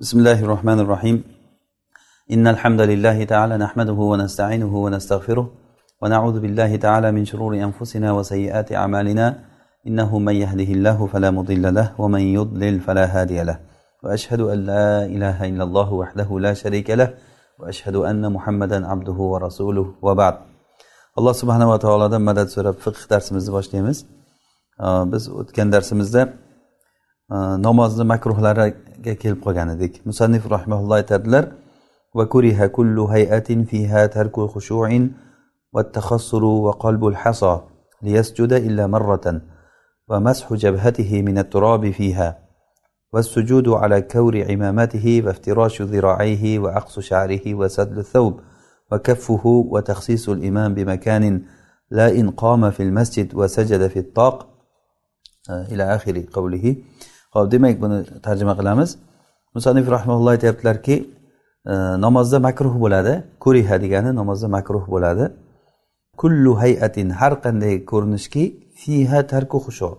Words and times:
بسم 0.00 0.18
الله 0.18 0.44
الرحمن 0.44 0.78
الرحيم 0.80 1.24
إن 2.34 2.46
الحمد 2.46 2.80
لله 2.80 3.24
تعالى 3.24 3.56
نحمده 3.56 3.92
ونستعينه 3.92 4.76
ونستغفره 4.84 5.46
ونعوذ 6.02 6.40
بالله 6.40 6.76
تعالى 6.76 7.12
من 7.12 7.24
شرور 7.24 7.54
أنفسنا 7.54 8.12
وسيئات 8.12 8.72
أعمالنا 8.72 9.26
إنه 9.86 10.18
من 10.18 10.34
يهده 10.34 10.70
الله 10.76 11.06
فلا 11.06 11.30
مضل 11.30 11.74
له 11.74 11.94
ومن 11.98 12.20
يضلل 12.20 12.80
فلا 12.80 13.04
هادي 13.14 13.42
له 13.42 13.60
وأشهد 14.02 14.40
أن 14.40 14.58
لا 14.70 15.04
إله 15.04 15.48
إلا 15.50 15.64
الله 15.64 15.92
وحده 15.92 16.40
لا 16.40 16.54
شريك 16.54 16.90
له 16.90 17.14
وأشهد 17.58 17.96
أن 17.96 18.32
محمدا 18.32 18.86
عبده 18.86 19.18
ورسوله 19.32 19.94
وبعد 20.02 20.34
alloh 21.18 21.34
subhanava 21.34 21.78
taolodan 21.78 22.22
madad 22.22 22.48
so'rab 22.54 22.76
fiqh 22.84 23.10
darsimizni 23.10 23.50
boshlaymiz. 23.56 23.98
Biz 25.12 25.22
o'tgan 25.40 25.68
darsimizda 25.74 26.22
namozni 27.30 28.04
makruhlariga 28.04 29.14
kelib 29.22 29.40
qolgan 29.44 29.68
edik. 29.76 30.06
Musannif 30.06 30.44
rahimaulloh 30.54 30.96
aytadilar 31.00 31.44
وكره 32.14 32.66
كل 32.66 32.98
هيئة 33.00 33.64
فيها 33.64 34.06
ترك 34.06 34.40
خشوع 34.40 35.08
والتخصر 35.72 36.44
وقلب 36.44 37.06
الحصى 37.06 37.60
ليسجد 38.02 38.52
إلا 38.52 38.86
مرة 38.86 39.40
ومسح 40.08 40.52
جبهته 40.52 41.22
من 41.22 41.38
التراب 41.38 41.90
فيها 41.90 42.38
والسجود 43.12 43.68
على 43.68 44.02
كور 44.02 44.50
عمامته 44.50 45.22
وافتراش 45.26 45.82
ذراعيه 45.82 46.58
وأقص 46.58 47.00
شعره 47.00 47.54
وسدل 47.54 47.98
الثوب 47.98 48.40
وكفه 48.92 49.46
وتخصيص 49.46 50.28
الإمام 50.28 50.74
بمكان 50.74 51.42
لا 51.90 52.10
إن 52.10 52.30
قام 52.30 52.70
في 52.70 52.82
المسجد 52.82 53.34
وسجد 53.34 53.86
في 53.86 53.98
الطاق 53.98 54.48
إلى 55.50 55.94
آخر 55.94 56.24
قوله 56.32 56.76
hop 57.34 57.52
demak 57.52 57.80
buni 57.82 57.98
tarjima 58.26 58.54
qilamiz. 58.60 58.90
Musanif 59.54 59.86
rahmaulloh 59.90 60.30
aytyaptilarki 60.36 60.94
e, 61.66 61.74
namozda 62.06 62.38
makruh 62.38 62.74
bo'ladi. 62.84 63.12
Kuriha 63.40 63.76
degani 63.82 64.10
namozda 64.20 64.48
makruh 64.48 64.84
bo'ladi. 64.94 65.24
Kullu 66.20 66.52
hayatin 66.62 67.08
har 67.10 67.32
qanday 67.44 67.74
ko'rinishki 67.90 68.44
fiha 68.80 69.20
tarku 69.32 69.58
xushu 69.66 69.90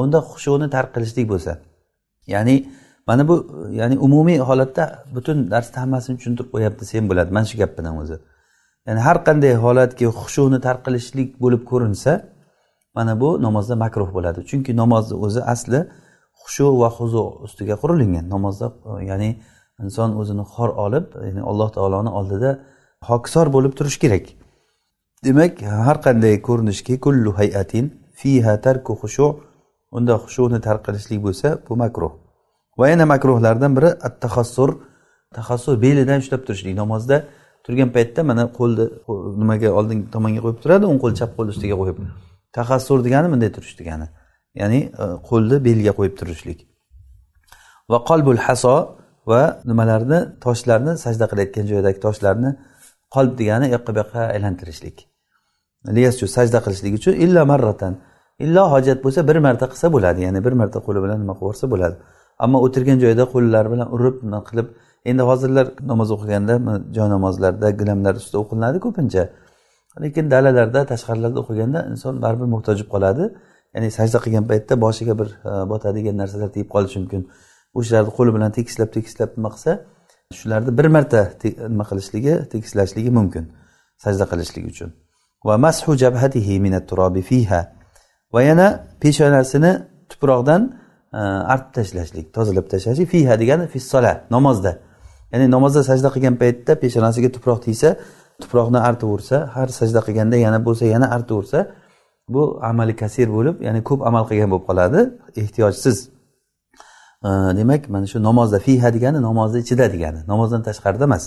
unda 0.00 0.18
xushuni 0.30 0.70
tark 0.74 0.90
qilishlik 0.94 1.26
bo'lsa. 1.32 1.52
Ya'ni 2.34 2.56
mana 3.06 3.28
bu 3.28 3.34
ya'ni 3.80 3.96
umumiy 4.06 4.38
holatda 4.48 4.84
butun 5.14 5.50
darsda 5.50 5.76
hammasini 5.82 6.16
tushuntirib 6.18 6.48
qo'yapti 6.54 6.80
desam 6.84 7.04
bo'ladi. 7.10 7.30
Mana 7.36 7.46
shu 7.50 7.56
gap 7.62 7.72
bilan 7.78 7.94
o'zi. 8.02 8.16
Ya'ni 8.86 9.00
har 9.06 9.18
qanday 9.26 9.54
holatki 9.64 10.04
xushuni 10.20 10.58
tark 10.66 10.80
qilishlik 10.86 11.28
bo'lib 11.42 11.62
ko'rinsa 11.70 12.12
mana 12.96 13.12
bu 13.22 13.28
namozda 13.46 13.74
makruh 13.84 14.10
bo'ladi. 14.16 14.40
Chunki 14.50 14.72
namozni 14.82 15.16
o'zi 15.24 15.40
asli 15.54 15.80
xushu 16.44 16.66
va 16.82 16.88
huzu 16.98 17.22
ustiga 17.46 17.74
qurilingan 17.82 18.26
namozda 18.34 18.66
ya'ni 19.10 19.30
inson 19.84 20.10
o'zini 20.20 20.44
xor 20.54 20.70
olib 20.84 21.06
ya'ni 21.26 21.42
alloh 21.50 21.68
taoloni 21.76 22.10
oldida 22.18 22.50
hokisor 23.08 23.46
bo'lib 23.54 23.72
turishi 23.78 23.98
kerak. 24.04 24.24
Demak 25.24 25.52
har 25.86 25.98
qanday 26.06 26.34
ko'rinishki 26.48 26.94
kullu 27.04 27.30
hayatin 27.38 27.84
fiha 28.18 28.54
tarku 28.64 28.92
xushu 29.02 29.26
unda 29.96 30.14
xushuni 30.24 30.58
tark 30.66 30.82
qilishlik 30.86 31.20
bo'lsa 31.26 31.48
bu 31.66 31.74
makruh. 31.82 32.12
Va 32.78 32.86
yana 32.92 33.06
makruhlardan 33.12 33.72
biri 33.76 33.90
at 34.06 34.14
tahassur 34.24 34.70
tahassur 35.36 35.74
belidan 35.84 36.18
ushlab 36.22 36.42
turishlik. 36.46 36.74
Namozda 36.82 37.16
turgan 37.64 37.90
paytda 37.96 38.20
mana 38.30 38.44
qo'lni 38.58 38.84
nimaga 39.40 39.68
oldingi 39.78 40.04
tomonga 40.14 40.40
qo'yib 40.44 40.58
turadi 40.64 40.84
o'ng 40.90 41.00
qo'l 41.04 41.14
chap 41.20 41.30
qo'l 41.36 41.48
ustiga 41.54 41.76
qo'yib. 41.80 41.98
Tahassur 42.56 42.98
degani 43.06 43.28
bunday 43.32 43.50
turish 43.56 43.74
degani. 43.80 44.06
Ya'ni 44.60 44.80
e, 45.02 45.04
qo'lni 45.28 45.56
belga 45.68 45.92
qo'yib 45.98 46.14
turishlik. 46.20 46.58
Va 47.90 47.98
qolbul 48.08 48.38
haso 48.46 48.76
va 49.30 49.42
nimalarni 49.70 50.18
toshlarni 50.44 50.92
sajda 51.04 51.24
qilayotgan 51.30 51.66
joydagi 51.72 51.98
toshlarni 52.06 52.50
qolb 53.14 53.32
degani 53.40 53.66
u 53.70 53.72
yoqqa 53.76 53.90
bu 53.94 53.98
yoqqa 54.02 54.20
aylantirishlik 54.34 54.96
sajda 56.36 56.58
qilishlik 56.64 56.94
uchun 56.94 57.12
illa 57.12 57.44
marratan. 57.44 57.94
Illo 58.38 58.62
hojat 58.70 59.04
bo'lsa 59.04 59.28
bir 59.28 59.36
marta 59.36 59.66
qilsa 59.72 59.92
bo'ladi 59.92 60.20
ya'ni 60.26 60.44
bir 60.44 60.52
marta 60.52 60.78
qo'li 60.86 61.02
bilan 61.04 61.18
nima 61.22 61.32
qilib 61.32 61.42
yuborsa 61.42 61.66
bo'ladi. 61.72 61.96
Ammo 62.38 62.58
o'tirgan 62.66 62.98
joyida 63.04 63.24
qo'llari 63.34 63.68
bilan 63.74 63.88
urib 63.96 64.16
nima 64.26 64.40
qilib 64.48 64.66
endi 65.10 65.22
hozirlar 65.30 65.66
namoz 65.90 66.08
o'qiganda 66.14 66.54
joy 66.96 67.08
namozlarda 67.14 67.70
gilamlar 67.80 68.14
ustida 68.20 68.38
o'qilinadi 68.42 68.78
ko'pincha. 68.86 69.22
Lekin 70.04 70.30
dalalarda 70.34 70.80
tashqarilarda 70.92 71.38
o'qiganda 71.42 71.80
inson 71.92 72.14
baribir 72.24 72.48
muhtoj 72.54 72.76
bo'lib 72.78 72.90
qoladi. 72.94 73.24
Ya'ni 73.74 73.90
sajda 73.90 74.18
qilgan 74.24 74.44
paytda 74.50 74.74
boshiga 74.84 75.14
bir 75.20 75.28
e, 75.50 75.52
botadigan 75.72 76.16
narsalar 76.22 76.50
tegib 76.54 76.68
qolishi 76.74 76.98
mumkin. 77.02 77.22
O'shalarni 77.78 78.12
qo'li 78.18 78.30
bilan 78.36 78.50
tekislab 78.58 78.90
tekislab 78.96 79.30
nima 79.36 79.50
qilsa 79.54 79.72
shularni 80.38 80.72
bir 80.78 80.86
marta 80.96 81.20
nima 81.74 81.84
qilishligi 81.90 82.34
tekislashligi 82.52 83.10
mumkin 83.18 83.44
sajda 84.04 84.24
qilishlik 84.32 84.64
uchun. 84.72 84.90
Va 85.48 85.56
mashu 85.64 85.96
jabhatihi 86.04 86.54
minat 86.66 86.84
turobi 86.90 87.22
fiha. 87.30 87.60
Va 88.34 88.40
yana 88.48 88.66
peshonasini 89.02 89.72
tuproqdan 90.10 90.62
e, 91.18 91.20
artib 91.54 91.72
tashlashlik 91.78 92.26
tozalab 92.36 92.66
tashlashlik. 92.72 93.08
Fiha 93.14 93.34
degani 93.42 93.66
fissola 93.74 94.12
namozda. 94.34 94.72
Ya'ni 95.32 95.46
namozda 95.56 95.80
sajda 95.90 96.08
qilgan 96.14 96.36
paytda 96.42 96.72
peshonasiga 96.84 97.28
tuproq 97.36 97.58
tegsa 97.66 97.90
tuproqni 98.42 98.80
artaversa 98.88 99.36
har 99.54 99.68
sajda 99.78 100.00
qilganda 100.06 100.36
yana 100.46 100.58
bo'lsa 100.66 100.84
yana 100.94 101.06
artaversa 101.16 101.58
bu 102.34 102.42
amali 102.70 102.96
kasir 103.02 103.28
bo'lib 103.36 103.56
ya'ni 103.66 103.80
ko'p 103.88 104.00
amal 104.08 104.24
qilgan 104.30 104.50
bo'lib 104.52 104.66
qoladi. 104.70 105.00
Ehtiyojsiz. 105.42 105.96
Demak 107.58 107.88
mana 107.88 108.06
shu 108.06 108.18
namozda 108.28 108.58
fiha 108.58 108.88
degani 108.96 109.22
namozni 109.28 109.58
ichida 109.64 109.86
degani. 109.94 110.20
Namozdan 110.32 110.62
tashqarida 110.68 111.04
emas. 111.10 111.24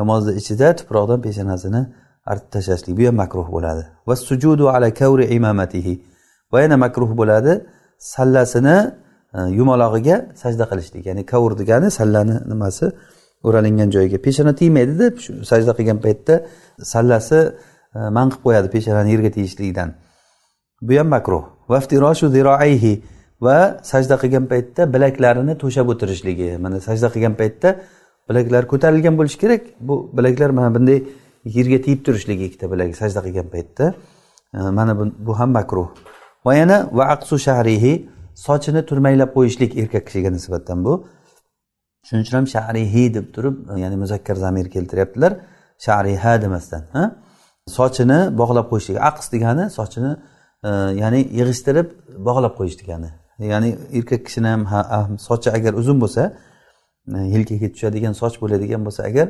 Namozni 0.00 0.32
ichida 0.40 0.68
tuproqdan 0.78 1.20
peshonasini 1.26 1.82
artib 2.30 2.50
tashlashlik 2.54 2.94
bu 2.98 3.06
ham 3.08 3.16
makruh 3.22 3.48
bo'ladi. 3.56 3.84
Va 4.08 4.16
sujudu 4.16 4.64
ala 4.68 4.88
kavri 5.00 5.24
imamatihi. 5.36 5.94
Va 6.52 6.58
yana 6.62 6.76
makruh 6.76 7.10
bo'ladi 7.20 7.52
sallasini 7.98 8.78
e, 9.34 9.38
yumalog'iga 9.58 10.16
sajda 10.42 10.64
qilishlik. 10.70 11.02
Ya'ni 11.06 11.22
kavr 11.32 11.52
degani 11.60 11.88
sallani 11.98 12.36
nimasi 12.52 12.86
o'ralingan 13.46 13.88
joyiga 13.94 14.18
peshona 14.26 14.52
tegmaydida 14.60 15.06
shu 15.24 15.30
sajda 15.50 15.72
qilgan 15.78 15.98
paytda 16.06 16.34
sallasi 16.92 17.38
e, 17.96 17.98
man 18.16 18.26
qilib 18.30 18.42
qo'yadi 18.46 18.68
peshonani 18.76 19.10
yerga 19.14 19.30
tegishligidan. 19.36 19.88
Bu 20.82 20.98
ham 20.98 21.08
makruh 21.16 21.44
vaftiroshu 21.72 22.26
ziroayhi 22.36 23.02
va 23.40 23.80
sajda 23.82 24.16
qilgan 24.22 24.46
paytda 24.52 24.82
bilaklarini 24.94 25.54
to'shab 25.62 25.86
o'tirishligi. 25.92 26.48
Mana 26.64 26.80
sajda 26.88 27.08
qilgan 27.14 27.34
paytda 27.40 27.68
bilaklar 28.28 28.62
ko'tarilgan 28.72 29.14
bo'lishi 29.18 29.38
kerak. 29.42 29.62
Bu 29.88 29.94
bilaklar 30.16 30.50
mana 30.58 30.74
bunday 30.76 30.98
yerga 31.56 31.78
tegib 31.86 32.00
turishligi 32.06 32.44
ikkita 32.48 32.66
bilagi 32.72 32.94
sajda 33.02 33.20
qilgan 33.26 33.48
paytda. 33.54 33.94
Mana 34.78 34.92
bu, 34.98 35.04
bu 35.26 35.32
ham 35.38 35.50
makruh. 35.58 35.88
Va 36.46 36.54
yana 36.60 36.76
va 36.98 37.04
aqsu 37.14 37.36
shahrihi 37.46 37.92
sochini 38.46 38.82
turmaklab 38.88 39.30
qo'yishlik 39.36 39.70
erkak 39.80 40.04
kishiga 40.08 40.30
nisbatan 40.36 40.78
bu. 40.86 40.92
Shuning 42.06 42.24
uchun 42.24 42.36
ham 42.38 42.46
shahrihi 42.54 43.04
deb 43.16 43.26
turib 43.34 43.56
ya'ni 43.82 43.96
muzakkar 44.02 44.36
zamir 44.44 44.66
keltiryaptilar. 44.74 45.32
Shahriha 45.86 46.32
demasdan 46.42 46.82
sochini 47.78 48.18
bog'lab 48.40 48.66
qo'yishlik 48.72 48.98
aqs 49.10 49.26
degani 49.34 49.64
sochini 49.78 50.12
ya'ni 51.02 51.20
yig'ishtirib 51.38 51.88
bog'lab 52.28 52.54
qo'yish 52.58 52.76
degani 52.82 53.10
ya'ni 53.52 53.78
erkak 53.92 54.26
kishini 54.26 54.48
ham 54.48 55.18
sochi 55.18 55.50
agar 55.50 55.72
uzun 55.74 56.00
bo'lsa 56.00 56.22
e, 57.16 57.18
yelkaga 57.34 57.68
tushadigan 57.74 58.12
soch 58.12 58.36
bo'ladigan 58.42 58.84
bo'lsa 58.86 59.02
agar 59.10 59.28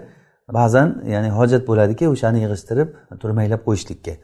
ba'zan 0.59 0.89
ya'ni 1.15 1.31
hojat 1.39 1.63
bo'ladiki 1.69 2.09
o'shani 2.15 2.39
yig'ishtirib 2.45 2.89
turmaklab 3.23 3.61
qo'yishlikka. 3.69 4.15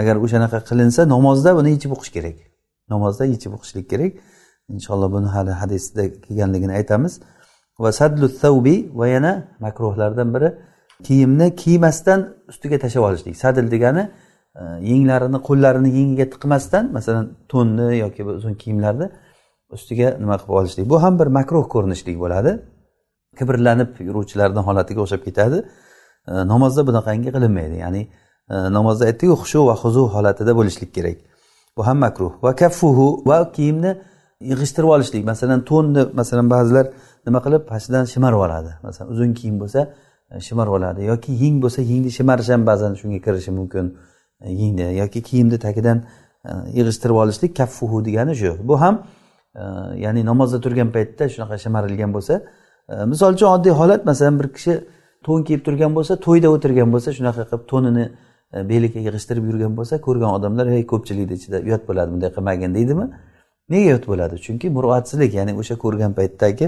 Agar 0.00 0.16
o'shanaqa 0.24 0.58
qilinsa 0.68 1.00
namozda 1.14 1.50
buni 1.58 1.70
yechib 1.74 1.90
o'qish 1.96 2.12
kerak. 2.16 2.36
Namozda 2.94 3.24
yechib 3.34 3.52
o'qishlik 3.56 3.86
kerak. 3.92 4.12
Inshaalloh 4.74 5.08
buni 5.16 5.28
hali 5.36 5.52
hadisda 5.60 6.02
kelganligini 6.24 6.72
aytamiz. 6.80 7.12
Va 7.82 7.90
sadlu 8.00 8.26
thawbi 8.42 8.76
va 8.98 9.06
yana 9.14 9.32
makruhlardan 9.64 10.28
biri 10.34 10.48
kiyimni 11.06 11.56
kiymasdan 11.62 12.20
ustiga 12.50 12.78
tashlab 12.84 13.02
olishlik. 13.08 13.36
Sadl 13.44 13.66
degani 13.74 14.02
yenglarini 14.90 15.38
qo'llarini 15.48 15.90
yengiga 15.98 16.26
tiqmasdan 16.34 16.92
masalan 16.96 17.26
to'nni 17.52 17.88
yoki 18.04 18.22
uzun 18.38 18.54
kiyimlarni 18.62 19.06
ustiga 19.76 20.08
nima 20.22 20.36
qilib 20.40 20.54
olishlik. 20.60 20.88
Bu 20.92 21.02
ham 21.02 21.18
bir 21.18 21.26
makruh 21.38 21.64
ko'rinishlik 21.74 22.16
bo'ladi. 22.24 22.52
Kibrlanib 23.38 23.90
yuruvchilarni 24.08 24.60
holatiga 24.68 25.00
o'xshab 25.04 25.22
ketadi. 25.28 25.58
Namozda 26.52 26.82
bunaqangi 26.88 27.30
qilinmaydi. 27.36 27.76
Ya'ni 27.84 28.02
e, 28.52 28.54
namozda 28.76 29.04
aytdiku 29.10 29.34
xushu 29.42 29.66
va 29.68 29.74
huzu 29.82 30.02
holatida 30.14 30.52
bo'lishlik 30.58 30.90
kerak. 30.96 31.18
Bu 31.76 31.86
ham 31.86 31.98
makruh. 32.06 32.32
Va 32.44 32.52
kaffuhu 32.60 33.08
va 33.28 33.38
kiyimni 33.56 33.92
yig'ishtirib 34.50 34.90
olishlik. 34.96 35.22
Masalan 35.32 35.60
to'nni 35.70 36.02
masalan 36.20 36.46
ba'zilar 36.54 36.86
nima 37.26 37.40
qilib 37.44 37.62
pastidan 37.70 38.04
shimarib 38.12 38.40
oladi. 38.46 38.70
Masalan 38.86 39.08
uzun 39.14 39.30
kiyim 39.38 39.56
bo'lsa 39.62 39.80
e, 40.30 40.40
shimarib 40.46 40.72
oladi. 40.78 41.00
Yoki 41.12 41.30
yeng 41.42 41.56
bo'lsa 41.64 41.80
yengni 41.90 42.10
shimarish 42.18 42.50
ham 42.54 42.62
ba'zan 42.70 42.92
shunga 43.00 43.20
kirishi 43.26 43.52
mumkin. 43.58 43.86
E, 44.44 44.52
yengni 44.52 44.96
yoki 44.96 45.22
kiyimni 45.22 45.58
tagidan 45.58 45.98
e, 46.44 46.50
yig'ishtirib 46.78 47.16
olishlik 47.22 47.56
kaffuhu 47.56 48.04
degani 48.04 48.34
shu. 48.36 48.56
Bu 48.68 48.80
ham 48.80 49.06
e, 49.54 49.62
ya'ni 50.04 50.24
namozda 50.30 50.60
turgan 50.60 50.90
paytda 50.96 51.28
shunaqa 51.34 51.58
shimarilgan 51.64 52.10
bo'lsa 52.16 52.34
misol 53.12 53.34
uchun 53.36 53.48
oddiy 53.56 53.72
holat 53.80 54.06
masalan 54.10 54.38
bir 54.40 54.48
kishi 54.56 54.74
to'n 55.26 55.42
kiyib 55.46 55.62
turgan 55.66 55.92
bo'lsa 55.96 56.14
to'yda 56.26 56.48
o'tirgan 56.54 56.88
bo'lsa 56.94 57.10
shunaqa 57.18 57.42
qilib 57.50 57.64
to'nini 57.72 58.04
beliga 58.70 59.00
yig'ishtirib 59.06 59.44
yurgan 59.50 59.72
bo'lsa 59.78 60.00
ko'rgan 60.06 60.30
odamlar 60.38 60.66
hey 60.74 60.82
ko'pchilikni 60.92 61.34
ichida 61.40 61.58
uyat 61.68 61.88
bo'ladi 61.88 62.12
bunday 62.14 62.30
qilmagin 62.36 62.74
deydimi? 62.78 63.06
Nega 63.72 63.86
uyat 63.90 64.04
bo'ladi? 64.10 64.34
Chunki 64.46 64.66
muroatsizlik 64.76 65.32
ya'ni 65.38 65.52
o'sha 65.60 65.76
ko'rgan 65.84 66.12
paytdagi 66.18 66.66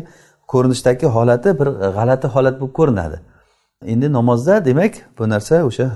ko'rinishdagi 0.53 1.07
holati 1.17 1.59
bir 1.61 1.69
g'alati 1.97 2.27
holat 2.35 2.57
bo'lib 2.61 2.75
ko'rinadi. 2.79 3.19
Endi 3.93 4.13
namozda 4.19 4.65
demak 4.65 4.95
bu 5.19 5.29
narsa 5.35 5.65
o'sha 5.69 5.87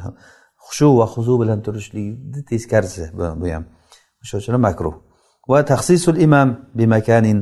xushu 0.70 0.88
va 0.98 1.06
huzu 1.14 1.34
bilan 1.42 1.58
turishlikni 1.66 2.40
teskarisi 2.50 3.04
bu 3.18 3.22
ham 3.54 3.64
o'shaning 4.22 4.42
uchun 4.42 4.56
makruh 4.68 4.94
va 5.50 5.58
tahsisul 5.70 6.16
imam 6.26 6.48
bimakanin 6.78 7.38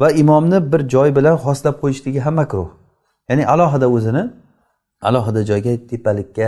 va 0.00 0.08
imomni 0.22 0.58
bir 0.72 0.80
joy 0.94 1.08
bilan 1.18 1.36
xoslab 1.44 1.74
qo'yishligi 1.82 2.20
ham 2.26 2.34
makruh 2.42 2.68
ya'ni 3.28 3.44
alohida 3.54 3.86
o'zini 3.96 4.22
alohida 5.08 5.40
joyga 5.50 5.72
tepalikka 5.90 6.46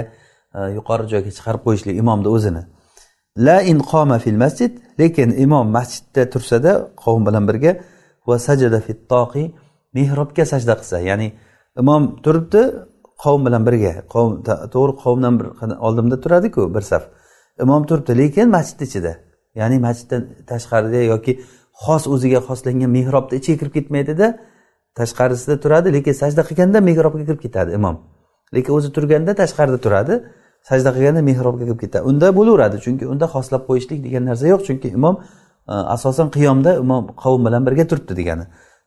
yuqori 0.76 1.04
joyga 1.12 1.31
chiqarib 1.36 1.62
qo'yishlik 1.66 1.94
imomni 2.02 2.28
o'zini 2.37 2.62
la 3.46 3.56
inqoma 3.72 4.19
fil 4.25 4.38
masjid 4.44 4.72
lekin 5.00 5.28
imom 5.44 5.66
masjidda 5.76 6.22
tursada 6.32 6.72
qavm 7.02 7.22
bilan 7.28 7.44
birga 7.48 7.72
va 8.28 8.37
sajada 8.46 8.78
fit 8.87 9.00
toqi 9.12 9.44
mehrobga 9.96 10.44
sajda 10.52 10.75
qilsa 10.80 10.98
ya'ni 11.10 11.28
imom 11.82 12.02
turibdi 12.25 12.62
qavm 13.22 13.46
bilan 13.46 13.62
birga 13.66 13.93
qavm 14.14 14.32
to'g'ri 14.75 14.94
qavmdan 15.05 15.34
bir 15.40 15.46
oldimda 15.87 16.16
turadiku 16.25 16.75
bir 16.75 16.84
saf. 16.90 17.02
Imom 17.64 17.82
turibdi 17.87 18.19
lekin 18.19 18.49
masjidni 18.56 18.84
ichida 18.90 19.12
ya'ni 19.61 19.78
masjiddan 19.87 20.22
tashqarida 20.50 21.00
yoki 21.12 21.32
xos 21.84 22.05
o'ziga 22.14 22.40
xoslangan 22.49 22.90
mehrobni 22.99 23.34
ichiga 23.40 23.56
kirib 23.61 23.75
ketmaydida 23.78 24.26
tashqarisida 24.99 25.56
turadi 25.64 25.88
lekin 25.96 26.14
sajda 26.22 26.43
qilganda 26.49 26.78
mehrobga 26.88 27.25
kirib 27.28 27.40
ketadi 27.46 27.70
imom. 27.78 27.96
Lekin 28.55 28.72
o'zi 28.78 28.88
turganda 28.96 29.32
tashqarida 29.43 29.78
turadi 29.87 30.14
sajda 30.69 30.90
qilganda 30.96 31.22
mehrobga 31.31 31.64
kirib 31.69 31.81
ketadi. 31.84 32.05
Unda 32.11 32.26
bo'laveradi 32.38 32.76
chunki 32.84 33.05
unda 33.12 33.26
xoslab 33.34 33.62
qo'yishlik 33.69 34.00
degan 34.06 34.22
narsa 34.31 34.46
yo'q 34.52 34.62
chunki 34.69 34.88
imom 34.99 35.14
e, 35.72 35.75
asosan 35.96 36.28
qiyomda 36.37 36.70
imom 36.84 37.02
qavm 37.22 37.40
bilan 37.46 37.62
birga 37.66 37.84
turibdi 37.90 38.14
degani. 38.20 38.44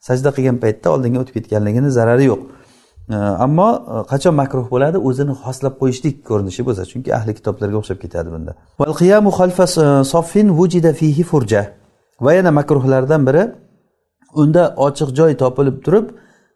Sajda 0.08 0.30
qilgan 0.38 0.58
paytda 0.64 0.88
oldinga 0.96 1.20
o'tib 1.24 1.36
ketganligini 1.38 1.90
zarari 1.98 2.26
yo'q. 2.32 2.42
Ammo 3.16 3.70
e, 3.74 4.08
qachon 4.12 4.36
makruh 4.36 4.68
bo'ladi? 4.72 4.98
O'zini 4.98 5.34
xoslab 5.44 5.74
qo'yishlik 5.82 6.16
ko'rinishi 6.30 6.62
bo'lsa 6.68 6.84
chunki 6.92 7.10
ahli 7.18 7.34
kitoblarga 7.40 7.78
o'xshab 7.82 8.00
ketadi 8.04 8.30
bunda. 8.36 8.52
Furja. 11.24 11.64
Va 12.26 12.32
yana 12.34 12.52
makruhlardan 12.60 13.22
biri 13.28 13.44
unda 14.42 14.64
ochiq 14.88 15.10
joy 15.20 15.38
topilib 15.44 15.78
turib 15.86 16.08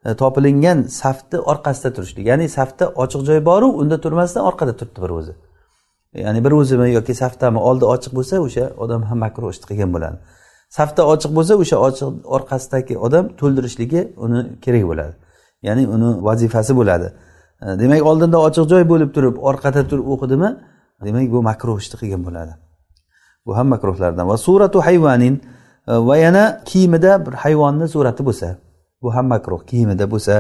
e, 0.06 0.16
topilingan 0.22 0.78
safni 1.02 1.40
orqasida 1.52 1.90
turishlik. 1.96 2.26
Ya'ni 2.32 2.50
safda 2.58 2.86
ochiq 3.04 3.22
joy 3.30 3.40
boru 3.46 3.68
unda 3.82 4.02
turmasdan 4.02 4.44
orqada 4.50 4.74
turibdi 4.80 5.00
bir 5.06 5.12
o'zi. 5.20 5.34
Ya'ni 6.26 6.40
bir 6.46 6.52
o'zimi 6.52 6.92
yoki 6.98 7.14
safdami 7.24 7.60
oldi 7.70 7.86
ochiq 7.94 8.12
bo'lsa 8.18 8.36
o'sha 8.46 8.66
odam 8.84 9.02
ham 9.10 9.18
makruh 9.26 9.50
ishni 9.54 9.66
qilgan 9.72 9.90
bo'ladi. 9.96 10.18
Safda 10.78 11.02
ochiq 11.14 11.32
bo'lsa 11.38 11.54
o'sha 11.64 11.78
ochiq 11.88 12.08
orqasidagi 12.36 12.96
odam 13.06 13.26
to'ldirishligi 13.40 14.02
uni 14.26 14.42
kerak 14.66 14.86
bo'ladi. 14.92 15.14
Ya'ni 15.68 15.88
uni 15.88 16.10
vazifasi 16.28 16.76
bo'ladi. 16.80 17.08
E, 17.62 17.80
demak 17.80 18.02
oldinda 18.12 18.38
ochiq 18.48 18.66
joy 18.72 18.84
bo'lib 18.92 19.10
turib 19.16 19.36
orqada 19.50 19.82
turib 19.90 20.08
o'qidimi 20.14 20.50
demak 21.06 21.32
bu 21.36 21.40
makruh 21.50 21.78
ishni 21.84 21.96
qilgan 22.02 22.22
bo'ladi. 22.28 22.54
Bu 23.46 23.58
ham 23.58 23.68
makruhlardan. 23.74 24.26
Va 24.32 24.38
suratu 24.38 24.80
hayvanin 24.88 25.36
e, 25.88 25.94
va 26.08 26.16
yana 26.18 26.44
kiyimida 26.70 27.12
bir 27.26 27.34
hayvonni 27.44 27.88
surati 27.94 28.22
bo'lsa 28.28 28.48
bu 29.02 29.16
ham 29.16 29.26
makruh 29.34 29.62
kiyimida 29.70 30.06
bo'lsa 30.14 30.36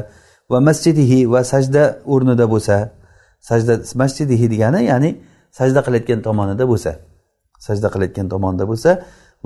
va 0.51 0.59
masjidihi 0.67 1.19
va 1.33 1.41
sajda 1.51 1.83
o'rnida 2.13 2.45
bo'lsa 2.53 2.75
sajda 3.49 3.73
masjidihi 4.01 4.45
degani 4.53 4.81
ya'ni 4.91 5.09
sajda 5.57 5.79
qilayotgan 5.85 6.19
tomonida 6.27 6.65
bo'lsa 6.71 6.91
sajda 7.65 7.87
qilayotgan 7.93 8.27
tomonida 8.33 8.65
bo'lsa 8.71 8.91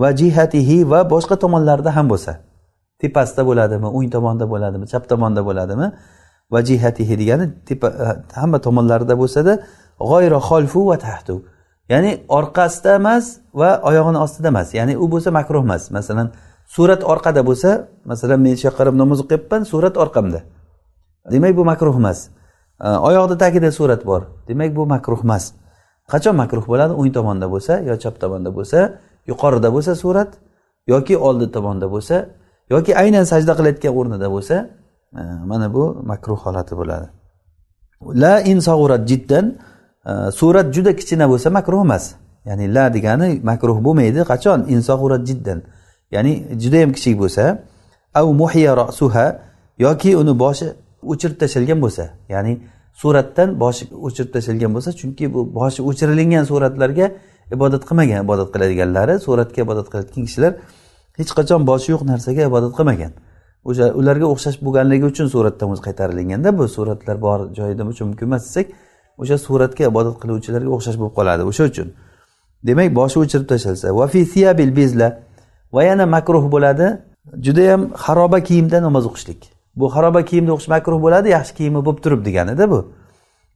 va 0.02 0.10
jihatihi 0.20 0.78
va 0.92 1.00
boshqa 1.14 1.36
tomonlarida 1.44 1.96
ham 1.98 2.10
bo'lsa. 2.14 2.32
Tepasida 3.02 3.44
bo'ladimi 3.50 3.88
o'ng 3.98 4.10
tomonda 4.16 4.46
bo'ladimi 4.54 4.86
chap 4.92 5.04
tomonda 5.12 5.42
bo'ladimi? 5.50 5.88
Va 6.54 6.60
jihatihi 6.70 7.16
degani 7.22 7.46
tepa 7.70 7.88
hamma 8.42 8.60
tomonlarida 8.68 9.16
bo'lsada 9.22 9.54
g'oyro 10.10 10.40
xolfu 10.50 10.80
va 10.90 10.98
tahtu. 11.06 11.36
Ya'ni 11.92 12.12
orqasida 12.40 12.92
emas 13.02 13.26
va 13.60 13.70
oyog'ini 13.90 14.20
ostida 14.26 14.48
emas. 14.54 14.68
Ya'ni 14.80 14.94
u 15.04 15.06
bo'lsa 15.14 15.30
makruh 15.40 15.64
emas. 15.68 15.84
Masalan 15.98 16.28
surat 16.76 17.02
orqada 17.04 17.42
bo'lsa 17.50 17.70
masalan 18.12 18.40
men 18.46 18.56
shu 18.60 18.64
yoqqa 18.68 18.78
qarab 18.80 18.96
namoz 19.02 19.20
o'qiyapman 19.24 19.62
surat 19.72 19.96
orqamda. 20.04 20.40
Demak 21.34 21.54
bu 21.58 21.64
makruh 21.72 21.96
emas. 22.02 22.20
Oyoqni 23.10 23.36
tagida 23.44 23.72
surat 23.80 24.02
bor. 24.10 24.22
Demak 24.48 24.72
bu 24.78 24.84
makruh 24.94 25.22
emas. 25.28 25.44
Qachon 26.12 26.36
makruh 26.42 26.66
bo'ladi? 26.72 26.94
O'ng 27.00 27.12
tomonda 27.18 27.48
bo'lsa 27.54 27.74
yo 27.90 27.96
chap 28.04 28.16
tomonda 28.24 28.50
bo'lsa 28.58 28.80
yuqorida 29.30 29.70
bo'lsa 29.76 29.92
surat 30.04 30.32
yoki 30.94 31.16
oldi 31.28 31.46
tomonda 31.56 31.88
bo'lsa 31.94 32.16
yoki 32.70 32.92
aynan 33.02 33.24
sajda 33.32 33.54
qilayotgan 33.58 33.94
o'rnida 34.00 34.28
bo'lsa 34.36 34.56
e, 35.20 35.22
mana 35.52 35.68
bu 35.74 35.84
makruh 36.12 36.40
holati 36.46 36.74
bo'ladi. 36.80 37.08
La 38.24 38.34
in 38.42 38.60
jiddan 39.10 39.46
e, 40.06 40.32
surat 40.40 40.68
juda 40.76 40.92
kichkina 40.96 41.26
bo'lsa 41.30 41.50
makruh 41.50 41.82
emas. 41.88 42.16
Ya'ni 42.46 42.74
la 42.76 42.94
degani 42.94 43.42
makruh 43.44 43.78
bo'lmaydi 43.86 44.22
qachon? 44.32 44.60
Insog'urat 44.76 45.22
jiddan. 45.28 45.60
Ya'ni 46.12 46.34
judayam 46.62 46.92
kichik 46.94 47.20
bo'lsa 47.22 47.44
av 48.14 48.28
muhiya 48.42 48.72
rosuha 48.78 49.26
yoki 49.86 50.12
uni 50.22 50.34
boshi 50.44 50.66
o'chirib 51.12 51.38
tashlangan 51.42 51.80
bo'lsa. 51.86 52.04
Ya'ni 52.34 52.54
suratdan 53.02 53.50
boshi 53.64 53.84
o'chirib 54.08 54.30
tashlangan 54.36 54.72
bo'lsa 54.76 54.92
chunki 55.00 55.26
bu 55.34 55.42
boshi 55.60 55.80
o'chirilgan 55.90 56.44
suratlarga 56.52 57.08
ibodat 57.56 57.84
qilmagan 57.90 58.20
ibodat 58.26 58.50
qiladiganlari 58.54 59.14
suratga 59.26 59.60
ibodat 59.66 59.88
qilayotgan 59.92 60.24
kishilar 60.28 60.54
hech 61.20 61.32
qachon 61.38 61.62
boshi 61.70 61.88
yo'q 61.94 62.04
narsaga 62.12 62.42
ibodat 62.50 62.74
qilmagan. 62.78 63.12
O'sha 63.70 63.86
ularga 64.00 64.26
o'xshash 64.34 64.58
bo'lganligi 64.66 65.06
uchun 65.12 65.28
suratdan 65.34 65.68
o'zi 65.74 65.82
qaytarilganda 65.88 66.50
bu 66.58 66.64
suratlar 66.76 67.18
bor 67.26 67.40
joyida 67.58 67.84
uchun 67.92 68.06
mumkin 68.10 68.26
emas 68.30 68.44
desak 68.48 68.68
o'sha 69.22 69.38
suratga 69.48 69.84
ibodat 69.92 70.16
qiluvchilarga 70.22 70.70
o'xshash 70.76 70.98
bo'lib 71.02 71.14
qoladi 71.20 71.44
o'sha 71.52 71.64
uchun. 71.72 71.88
Demak 72.68 72.90
boshi 73.00 73.18
o'chirib 73.24 73.48
tashlalsa 73.52 73.88
bezla 74.80 75.08
va 75.76 75.82
yana 75.90 76.06
makruh 76.16 76.46
bo'ladi 76.56 76.88
judayam 77.46 77.82
xaroba 78.06 78.40
kiyimda 78.48 78.78
namoz 78.88 79.06
o'qishlik. 79.10 79.42
Bu 79.80 79.86
xaroba 79.96 80.22
kiyimda 80.30 80.52
o'qish 80.56 80.70
makruh 80.76 81.00
bo'ladi 81.06 81.28
yaxshi 81.38 81.54
kiyimi 81.58 81.80
bo'lib 81.86 82.00
turib 82.04 82.22
deganida 82.28 82.66
bu. 82.74 82.80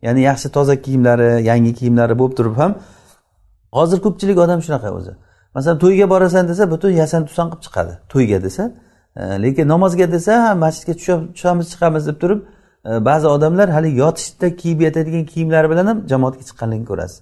Ya'ni 0.05 0.22
yaxshi 0.29 0.48
toza 0.55 0.75
kiyimlari 0.86 1.29
yangi 1.50 1.72
kiyimlari 1.79 2.13
bo'lib 2.19 2.36
turib 2.39 2.55
ham 2.62 2.72
hozir 3.77 4.00
ko'pchilik 4.05 4.38
odam 4.45 4.60
shunaqa 4.65 4.89
o'zi. 5.00 5.13
Masalan 5.56 5.79
to'yga 5.79 6.10
borasan 6.10 6.48
desa 6.48 6.72
butun 6.72 6.91
yasan 7.01 7.25
tusan 7.25 7.48
qilib 7.50 7.63
chiqadi. 7.65 7.94
To'yga 8.10 8.44
desa 8.44 8.63
e, 9.15 9.22
lekin 9.44 9.68
namozga 9.68 10.12
desa 10.12 10.34
ha 10.44 10.56
masjidga 10.56 10.94
tushamiz 11.34 11.65
chiqamiz 11.72 12.08
deb 12.08 12.18
turib 12.22 12.39
e, 12.89 13.06
ba'zi 13.06 13.27
odamlar 13.27 13.70
hali 13.70 13.89
yotishda 14.03 14.56
kiyib 14.62 14.79
yetadigan 14.88 15.25
kiyimlari 15.32 15.68
bilan 15.72 15.86
ham 15.91 16.00
jamoatga 16.12 16.44
chiqqanligini 16.50 16.88
ko'rasiz. 16.91 17.22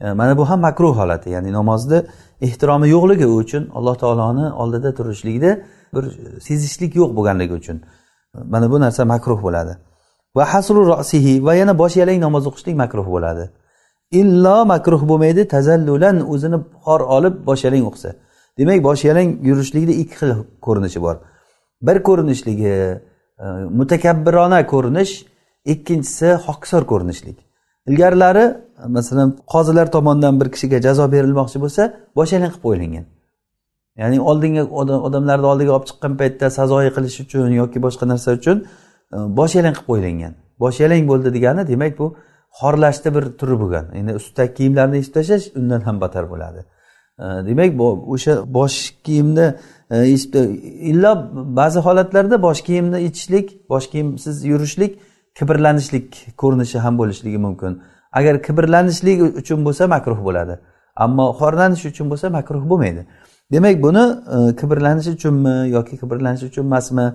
E, 0.00 0.12
mana 0.12 0.32
bu 0.38 0.44
ham 0.50 0.60
makruh 0.60 0.94
holati 1.00 1.28
ya'ni 1.30 1.52
namozni 1.52 1.98
ehtiromi 2.46 2.88
yo'qligi 2.94 3.26
uchun 3.40 3.62
alloh 3.78 3.94
taoloni 4.02 4.46
oldida 4.62 4.90
turishlikda 4.98 5.50
bir 5.94 6.04
sezishlik 6.46 6.92
yo'q 7.00 7.10
bo'lganligi 7.16 7.54
uchun 7.60 7.78
mana 8.52 8.70
bu 8.70 8.80
narsa 8.80 9.04
makruh 9.04 9.42
bo'ladi. 9.46 9.74
Va 10.36 10.44
hasru 10.52 10.80
rosihi 10.92 11.44
va 11.46 11.54
yana 11.54 11.78
bosh 11.78 11.96
yalang 12.00 12.18
namoz 12.26 12.44
o'qishlik 12.50 12.76
makruh 12.82 13.06
bo'ladi. 13.14 13.44
Illo 14.10 14.64
makruh 14.72 15.02
bo'lmaydi 15.10 15.48
tazallulan 15.48 16.16
o'zini 16.32 16.58
xor 16.84 17.00
olib 17.16 17.34
boshyalang 17.48 17.84
o'qisa. 17.90 18.10
Demak 18.58 18.82
boshyalang 18.88 19.28
yurishlikni 19.48 19.94
ikki 20.02 20.16
xil 20.20 20.30
ko'rinishi 20.66 21.00
bor. 21.06 21.16
Bir 21.86 21.96
ko'rinishligi 22.08 22.74
e, 23.44 23.46
mutakabbirona 23.78 24.66
ko'rinish 24.72 25.12
ikkinchisi 25.72 26.28
hokisor 26.46 26.82
ko'rinishlik. 26.92 27.38
Ilgarilari 27.88 28.44
masalan 28.96 29.28
qozilar 29.52 29.86
tomonidan 29.96 30.40
bir 30.40 30.48
kishiga 30.54 30.78
jazo 30.86 31.04
berilmoqchi 31.14 31.58
bo'lsa 31.64 31.82
boshyalang 32.18 32.52
qilib 32.54 32.64
qo'yilgan 32.66 33.04
ya'ni 33.96 34.20
oldinga 34.20 34.64
odamlarni 35.08 35.46
oldiga 35.52 35.72
olib 35.76 35.86
chiqqan 35.90 36.16
paytda 36.20 36.50
sazoyi 36.58 36.90
qilish 36.96 37.18
uchun 37.24 37.50
yoki 37.60 37.78
boshqa 37.86 38.04
narsa 38.12 38.30
uchun 38.38 38.56
e, 39.14 39.16
bosh 39.38 39.54
yalang 39.58 39.74
qilib 39.76 39.88
qo'yilgan 39.90 40.32
boshyalang 40.64 41.04
bo'ldi 41.10 41.28
degani 41.36 41.62
demak 41.72 41.92
bu 42.00 42.06
xorlashni 42.60 43.14
bir 43.16 43.24
turi 43.38 43.56
bo'lgan. 43.62 43.86
Endi 43.98 44.12
ustidagi 44.20 44.54
kiyimlarni 44.58 44.96
yechib 45.00 45.14
tashlash 45.18 45.46
undan 45.58 45.80
ham 45.86 46.00
battar 46.00 46.24
bo'ladi. 46.32 46.60
Demak 47.18 47.80
o'sha 48.14 48.54
bosh 48.54 48.78
kiyimni 49.04 49.54
e, 49.90 49.96
illo 50.90 51.12
ba'zi 51.58 51.78
holatlarda 51.86 52.42
bosh 52.42 52.60
kiyimni 52.68 52.98
ichishlik 53.08 53.68
bosh 53.70 53.86
kiyimsiz 53.92 54.44
yurishlik 54.44 54.98
kibrlanishlik 55.38 56.06
ko'rinishi 56.40 56.78
ham 56.78 56.98
bo'lishligi 56.98 57.38
mumkin. 57.46 57.82
Agar 58.12 58.42
kibrlanishlik 58.46 59.18
uchun 59.40 59.64
bo'lsa 59.66 59.86
makruh 59.94 60.24
bo'ladi. 60.26 60.54
Ammo 60.96 61.26
xorlanish 61.40 61.84
uchun 61.90 62.10
bo'lsa 62.10 62.26
makruh 62.38 62.64
bo'lmaydi. 62.70 63.06
Demak 63.52 63.82
buni 63.82 64.04
e, 64.34 64.56
kibrlanish 64.60 65.08
uchunmi 65.16 65.54
yoki 65.76 65.94
kibrlanish 66.00 66.42
uchun 66.50 66.64
emasmi 66.64 67.06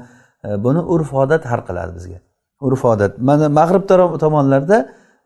e, 0.47 0.63
buni 0.63 0.81
urf 0.93 1.13
odat 1.13 1.45
hal 1.51 1.61
qiladi 1.67 1.91
bizga. 1.97 2.19
Urf 2.67 2.85
odat 2.85 3.19
mana 3.29 3.45
mag'rib 3.59 3.83
tomonlarda 4.23 4.77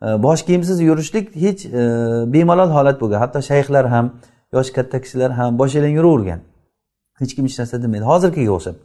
Э, 0.02 0.22
bosh 0.22 0.42
kiyimsiz 0.42 0.80
yurishlik 0.80 1.36
hech 1.36 1.66
e, 1.66 1.70
bemalol 2.32 2.70
holat 2.70 3.00
bo'lgan. 3.00 3.18
Hatto 3.18 3.38
shayxlar 3.38 3.88
ham 3.88 4.12
yoshi 4.52 4.72
katta 4.72 5.00
kishilar 5.00 5.30
ham 5.30 5.58
bosh 5.58 5.74
yalang 5.74 5.94
yuravergan. 5.98 6.40
Hech 7.20 7.34
kim 7.36 7.44
hech 7.46 7.58
narsa 7.58 7.82
demaydi. 7.82 8.04
Hozirgiga 8.04 8.52
o'xshab. 8.56 8.76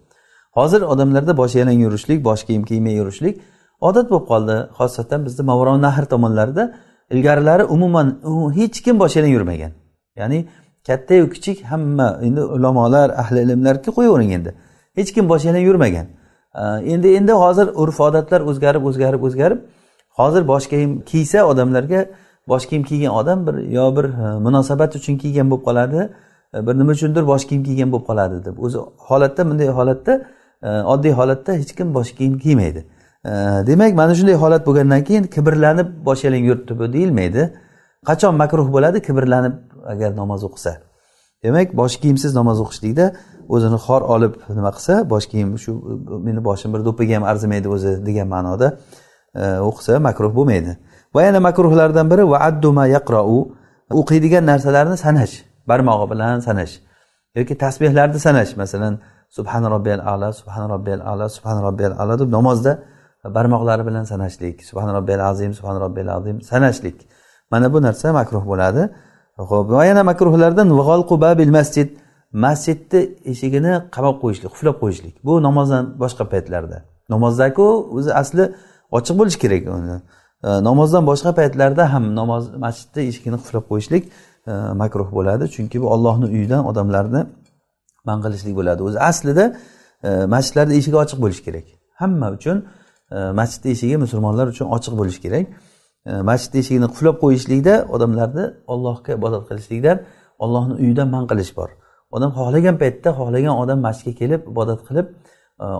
Hozir 0.58 0.82
odamlarda 0.82 1.38
bosh 1.42 1.56
yalang 1.56 1.80
yurishlik 1.86 2.24
bosh 2.24 2.44
kiyim 2.48 2.64
kiymay 2.70 2.94
yurishlik 3.02 3.42
odat 3.88 4.06
bo'lib 4.12 4.26
qoldi. 4.32 4.56
Xosatan 4.78 5.26
bizni 5.26 5.44
mavron 5.52 5.82
nahr 5.82 6.06
tomonlarida 6.14 6.64
ilgarilari 7.14 7.64
umuman 7.76 8.08
hech 8.60 8.78
kim 8.86 9.00
bosh 9.00 9.16
yalang 9.18 9.34
yurmagan. 9.38 9.72
Ya'ni 10.20 10.40
kattayu 10.88 11.30
kichik 11.34 11.58
hamma 11.72 12.20
endi 12.28 12.42
ulamolar 12.42 13.10
ahli 13.22 13.40
ilmlarga 13.46 13.92
qo'yavering 13.98 14.32
endi. 14.38 14.52
Hech 14.98 15.10
kim 15.16 15.30
bosh 15.32 15.44
yalang 15.46 15.64
yurmagan. 15.70 16.08
E, 16.62 16.64
endi 16.94 17.08
endi 17.20 17.34
hozir 17.44 17.68
urf 17.82 17.98
odatlar 18.08 18.42
o'zgarib 18.50 18.84
o'zgarib 18.90 19.24
o'zgarib. 19.30 19.60
Hozir 20.20 20.48
bosh 20.48 20.68
kiyim 20.72 20.92
kiysa 21.10 21.40
odamlarga 21.52 22.02
bosh 22.52 22.66
kiyim 22.70 22.84
kiygan 22.84 23.12
odam 23.20 23.48
bir 23.48 23.56
yo 23.78 23.96
bir 23.96 24.06
e, 24.06 24.40
munosabat 24.46 24.96
uchun 24.96 25.18
kiygan 25.18 25.52
bo'lib 25.52 25.64
qoladi 25.68 26.10
e, 26.56 26.68
bir 26.68 26.74
nima 26.80 26.92
uchundir 26.92 27.28
bosh 27.28 27.46
kiyim 27.50 27.64
kiygan 27.64 27.92
bo'lib 27.92 28.06
qoladi 28.10 28.46
deb. 28.46 28.56
O'zi 28.66 28.78
holatda 29.10 29.50
bunday 29.50 29.70
holatda 29.80 30.14
e, 30.64 30.70
oddiy 30.94 31.14
holatda 31.20 31.52
hech 31.62 31.72
kim 31.78 31.94
bosh 31.94 32.12
kiyim 32.18 32.38
kiymaydi. 32.44 32.86
Demak 33.70 33.96
mana 33.96 34.14
shunday 34.16 34.36
holat 34.44 34.68
bo'lgandan 34.68 35.04
keyin 35.08 35.24
kibrlanib 35.24 35.88
bosh 36.08 36.24
yalang 36.24 36.44
yuribdi 36.50 36.80
bu 36.80 36.94
deyilmaydi. 36.94 37.42
Qachon 38.10 38.36
makruh 38.42 38.68
bo'ladi? 38.76 39.02
Kibrlanib 39.08 39.56
agar 39.94 40.16
namoz 40.22 40.44
o'qisa. 40.48 40.72
Demak 41.44 41.68
bosh 41.80 41.96
kiyimsiz 42.02 42.32
namoz 42.40 42.58
o'qishlikda 42.64 43.06
o'zini 43.56 43.78
xor 43.86 44.02
olib 44.14 44.34
nima 44.58 44.72
qilsa 44.78 44.94
bosh 45.14 45.26
kiyim 45.32 45.50
shu 45.64 45.72
meni 46.28 46.42
boshim 46.50 46.70
bir 46.74 46.82
do'ppiga 46.88 47.14
ham 47.18 47.26
arzimaydi 47.32 47.68
o'zi 47.76 47.92
degan 48.08 48.28
ma'noda 48.36 48.68
E, 49.36 49.60
o'qisa 49.70 50.00
makruh 50.00 50.32
bo'lmaydi. 50.36 50.78
Va 51.16 51.22
yana 51.24 51.40
makruhlardan 51.40 52.10
biri 52.12 52.24
vaadduma 52.34 52.86
yaqrou 52.88 53.52
o'qiydigan 54.00 54.44
narsalarni 54.52 54.98
sanash 55.06 55.34
barmog'i 55.70 56.06
bilan 56.12 56.40
sanash 56.48 56.74
yoki 57.38 57.58
tasbehlarni 57.64 58.20
sanash. 58.20 58.52
Masalan 58.62 58.94
subhana 59.38 59.68
robbiyal 59.76 60.02
ala 60.12 60.34
subhana 60.34 60.68
robbiyal 60.74 61.02
ala 61.12 61.30
subhana 61.30 61.62
robbiyal 61.68 61.94
ala 62.02 62.20
deb 62.20 62.30
namozda 62.38 62.72
barmoqlari 63.38 63.84
bilan 63.90 64.04
sanashlik 64.04 64.64
subhana 64.70 64.94
robbiyal 64.98 65.20
azim 65.20 65.54
subhana 65.54 65.80
robbiyal 65.80 66.08
azim 66.18 66.42
sanashlik. 66.42 66.98
Mana 67.52 67.74
bu 67.74 67.82
narsa 67.82 68.14
makruh 68.14 68.44
bo'ladi. 68.52 68.90
Ho'p 69.38 69.68
va 69.72 69.86
yana 69.86 70.04
makruhlardan 70.04 70.70
babil 71.22 71.50
masjid 71.50 71.90
masjidni 72.46 73.02
eshigini 73.32 73.74
qamab 73.96 74.16
qo'yishlik 74.24 74.50
qulflab 74.54 74.76
qo'yishlik. 74.84 75.16
Bu 75.28 75.34
namozdan 75.48 75.84
boshqa 76.04 76.24
paytlarda. 76.34 76.78
Namozdaku 77.14 77.66
o'zi 77.98 78.12
asli 78.22 78.44
ochiq 78.98 79.16
bo'lishi 79.20 79.40
kerak 79.44 79.64
uni. 79.78 79.98
Namozdan 80.44 81.04
boshqa 81.12 81.32
paytlarda 81.40 81.94
ham 81.94 82.16
namoz 82.16 82.44
masjidda 82.66 83.02
eshigini 83.10 83.38
qulflab 83.42 83.66
qo'yishlik 83.72 84.04
e, 84.52 84.52
makruh 84.82 85.10
bo'ladi. 85.18 85.46
Chunki 85.56 85.78
bu 85.84 85.88
ollohni 85.96 86.28
uyidan 86.36 86.62
odamlarni 86.72 87.22
man 88.08 88.18
qilishlik 88.26 88.56
bo'ladi. 88.60 88.82
O'zi 88.88 89.00
aslida 89.10 89.46
e, 90.04 90.10
masjidlarni 90.36 90.74
eshigi 90.80 90.98
ochiq 91.04 91.20
bo'lishi 91.24 91.44
kerak. 91.48 91.66
Hamma 92.02 92.28
uchun 92.38 92.58
e, 93.12 93.18
masjidni 93.40 93.70
eshigi 93.76 93.98
musulmonlar 94.06 94.46
uchun 94.54 94.68
ochiq 94.76 94.94
bo'lishi 95.00 95.22
kerak. 95.26 95.46
Masjidni 96.30 96.60
eshigini 96.64 96.88
qulflab 96.94 97.18
qo'yishlikda 97.24 97.74
odamlarni 97.96 98.46
ollohga 98.74 99.12
ibodat 99.20 99.44
qilishlikdan 99.50 99.98
ollohni 100.44 100.74
uyidan 100.84 101.08
man 101.16 101.24
qilish 101.32 101.52
bor. 101.60 101.70
Odam 102.16 102.32
xohlagan 102.38 102.76
paytda 102.82 103.10
xohlagan 103.20 103.56
odam 103.64 103.80
masjidga 103.88 104.14
kelib 104.22 104.42
ibodat 104.54 104.80
qilib 104.88 105.08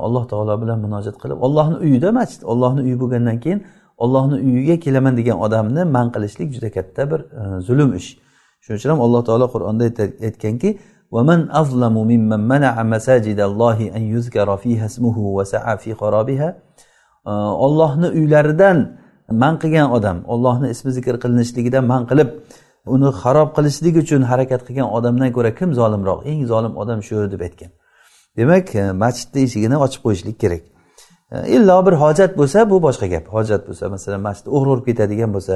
alloh 0.07 0.25
taolo 0.33 0.55
bilan 0.63 0.79
munojat 0.85 1.17
qilib 1.23 1.39
ollohni 1.47 1.77
uyida 1.87 2.09
masjid 2.19 2.43
ollohni 2.53 2.81
uyi 2.87 2.97
bo'lgandan 3.03 3.39
keyin 3.45 3.61
ollohni 4.05 4.37
uyiga 4.49 4.77
kelaman 4.85 5.15
degan 5.21 5.37
odamni 5.47 5.83
man 5.97 6.07
qilishlik 6.15 6.49
juda 6.55 6.69
katta 6.77 7.03
bir 7.11 7.21
zulm 7.67 7.91
ish 8.01 8.09
shuning 8.65 8.79
uchun 8.81 8.91
ham 8.93 9.01
alloh 9.07 9.23
taolo 9.29 9.47
qur'onda 9.55 9.85
aytganki 10.29 10.71
ومن 11.15 11.41
أظلم 11.61 11.95
ممن 12.13 12.41
منع 12.53 12.75
مساجد 12.95 13.41
الله 13.49 13.79
أن 13.97 14.03
يذكر 14.15 14.49
فيها 14.57 14.87
اسمه 14.91 15.17
وسعى 15.37 15.75
في 15.83 15.91
خرابها 16.01 16.49
ollohni 17.67 18.07
uylaridan 18.07 18.99
man 19.31 19.59
qilgan 19.59 19.91
odam 19.91 20.17
ollohni 20.27 20.71
ismi 20.75 20.93
zikr 20.93 21.15
qilinishligidan 21.23 21.85
man 21.93 22.03
qilib 22.11 22.29
uni 22.95 23.09
xarob 23.23 23.49
qilishlik 23.57 23.95
uchun 24.03 24.23
harakat 24.31 24.61
qilgan 24.69 24.89
odamdan 24.97 25.31
ko'ra 25.37 25.51
kim 25.59 25.71
zolimroq 25.81 26.21
eng 26.31 26.41
zolim 26.53 26.73
odam 26.83 26.99
shu 27.09 27.17
deb 27.33 27.41
aytgan 27.47 27.71
Demak 28.38 28.76
e, 28.76 28.92
masjidni 28.92 29.42
eshigini 29.48 29.78
ochib 29.86 30.02
qo'yishlik 30.06 30.40
kerak. 30.40 30.64
E, 31.32 31.36
Illo 31.56 31.86
bir 31.86 31.94
hojat 32.04 32.38
bo'lsa 32.38 32.70
bu 32.70 32.82
boshqa 32.88 33.08
gap. 33.14 33.26
Hojat 33.36 33.68
bo'lsa 33.68 33.90
masalan 33.90 34.22
masjid 34.22 34.48
o'g'ri 34.48 34.70
urib 34.74 34.86
ketadigan 34.90 35.34
bo'lsa 35.36 35.56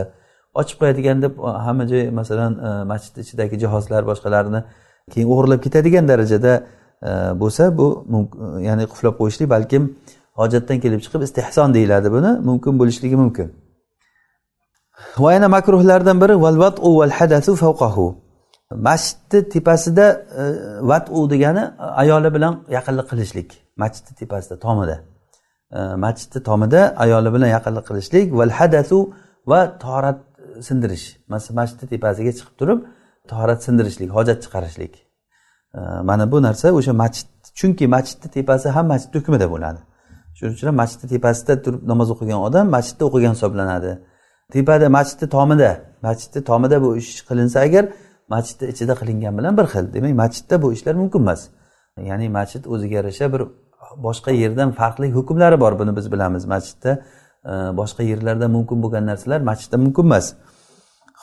ochib 0.53 0.77
qo'yadigan 0.81 1.21
deb 1.25 1.33
e, 1.37 1.49
hamma 1.65 1.87
joy 1.91 2.09
masalan 2.19 2.53
masjidni 2.91 3.21
ichidagi 3.25 3.59
jihozlar 3.63 4.01
boshqalarni 4.11 4.63
keyin 5.13 5.27
o'g'irlab 5.33 5.61
ketadigan 5.65 6.07
darajada 6.11 6.53
bo'lsa 7.41 7.63
bu 7.77 7.87
ya'ni 8.67 8.85
quflab 8.91 9.15
qo'yishlik 9.21 9.49
balkim 9.55 9.83
hojatdan 10.39 10.77
kelib 10.83 10.99
chiqib 11.05 11.21
istehson 11.27 11.73
deyiladi 11.73 12.11
buni 12.15 12.31
mumkin 12.49 12.73
bo'lishligi 12.79 13.15
mumkin. 13.23 13.47
Va 15.23 15.33
yana 15.33 15.47
makruhlardan 15.47 16.21
biri 16.21 16.35
valvatu 16.45 16.97
val 16.99 17.13
hadasu 17.19 17.55
favqahu 17.63 18.22
masjidni 18.75 19.49
tepasida 19.49 20.25
e, 20.37 20.43
vatu 20.81 21.29
degani 21.29 21.59
e, 21.59 21.83
ayoli 21.83 22.33
bilan 22.33 22.63
yaqinlik 22.69 23.09
qilishlik. 23.09 23.49
Masjidni 23.77 24.15
tepasida 24.15 24.59
tomida. 24.59 24.99
E, 25.71 25.79
masjidni 26.05 26.43
tomida 26.43 26.93
ayoli 26.97 27.33
bilan 27.33 27.47
yaqinlik 27.47 27.85
qilishlik. 27.87 28.33
Val 28.33 28.49
hadasu 28.49 29.13
va 29.47 29.77
torat 29.79 30.19
sindirish. 30.67 31.05
Masjidni 31.27 31.89
tepasiga 31.93 32.31
chiqib 32.37 32.55
turib 32.59 32.79
torat 33.27 33.63
sindirishlik 33.63 34.09
hojat 34.17 34.43
chiqarishlik. 34.43 34.93
E, 35.75 35.79
mana 36.09 36.31
bu 36.31 36.41
narsa 36.41 36.71
o'sha 36.79 36.93
masjid 36.93 37.27
chunki 37.59 37.87
masjidni 37.87 38.31
tepasi 38.31 38.69
ham 38.69 38.85
masjidni 38.93 39.21
hukmida 39.21 39.47
bo'ladi. 39.53 39.79
Shuning 40.37 40.53
uchun 40.55 40.67
ham 40.67 40.75
masjidni 40.75 41.07
tepasida 41.09 41.61
turib 41.65 41.81
namoz 41.91 42.09
o'qigan 42.13 42.39
odam 42.47 42.65
masjidda 42.75 43.03
o'qigan 43.09 43.33
hisoblanadi. 43.37 43.91
Tepada 44.53 44.89
masjidni 44.89 45.27
tomida 45.29 45.71
masjidni 46.07 46.43
tomida 46.43 46.81
bu 46.83 46.97
ish 46.97 47.21
qilinsa 47.29 47.59
agar 47.67 47.85
masjidni 48.29 48.67
ichida 48.73 48.93
qilingan 48.95 49.37
bilan 49.37 49.57
bir 49.57 49.63
xil. 49.73 49.93
Demak 49.93 50.13
masjidda 50.23 50.61
bu 50.61 50.73
ishlar 50.73 50.95
mumkin 50.95 51.19
emas. 51.19 51.41
Ya'ni 51.97 52.29
masjid 52.29 52.65
o'ziga 52.65 52.95
yarasha 52.95 53.33
bir 53.33 53.41
boshqa 53.97 54.31
yerdan 54.31 54.71
farqli 54.71 55.11
hukmlari 55.11 55.59
bor. 55.59 55.79
Buni 55.79 55.95
biz 55.95 56.11
bilamiz. 56.11 56.45
Masjidda 56.45 56.91
e, 57.45 57.51
boshqa 57.79 58.03
yerlarda 58.03 58.47
mumkin 58.47 58.83
bo'lgan 58.83 59.05
narsalar 59.05 59.39
masjidda 59.41 59.77
mumkin 59.77 60.03
emas. 60.03 60.33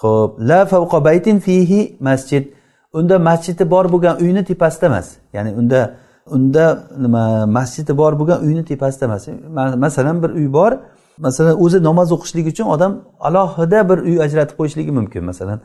Ho'p 0.01 0.41
la 0.49 0.67
favqa 0.67 1.05
baytin 1.05 1.39
fihi 1.39 1.97
masjid. 2.01 2.45
Unda 2.93 3.19
masjidi 3.19 3.71
bor 3.71 3.85
bo'lgan 3.93 4.17
uyni 4.25 4.45
tepasida 4.45 4.87
emas. 4.87 5.07
Ya'ni 5.33 5.51
unda 5.61 5.95
unda 6.27 6.65
nima 6.99 7.47
masjidi 7.47 7.97
bor 7.97 8.13
bo'lgan 8.21 8.39
uyni 8.47 8.65
tepasida 8.65 9.05
emas. 9.05 9.29
Masalan 9.77 10.23
bir 10.23 10.31
uy 10.31 10.53
bor. 10.53 10.73
Masalan 11.19 11.55
o'zi 11.65 11.83
namoz 11.83 12.13
o'qishlik 12.13 12.47
uchun 12.53 12.67
odam 12.75 12.93
alohida 13.21 13.89
bir 13.91 13.99
uy 14.09 14.17
ajratib 14.27 14.57
qo'yishligi 14.61 14.93
mumkin. 14.99 15.25
Masalan 15.31 15.61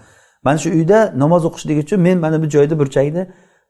mana 0.46 0.58
shu 0.64 0.70
uyda 0.78 1.00
namoz 1.24 1.42
o'qishlik 1.50 1.78
uchun 1.84 2.00
men 2.08 2.18
mana 2.26 2.38
bu 2.44 2.48
joyda 2.56 2.76
burchakni 2.82 3.24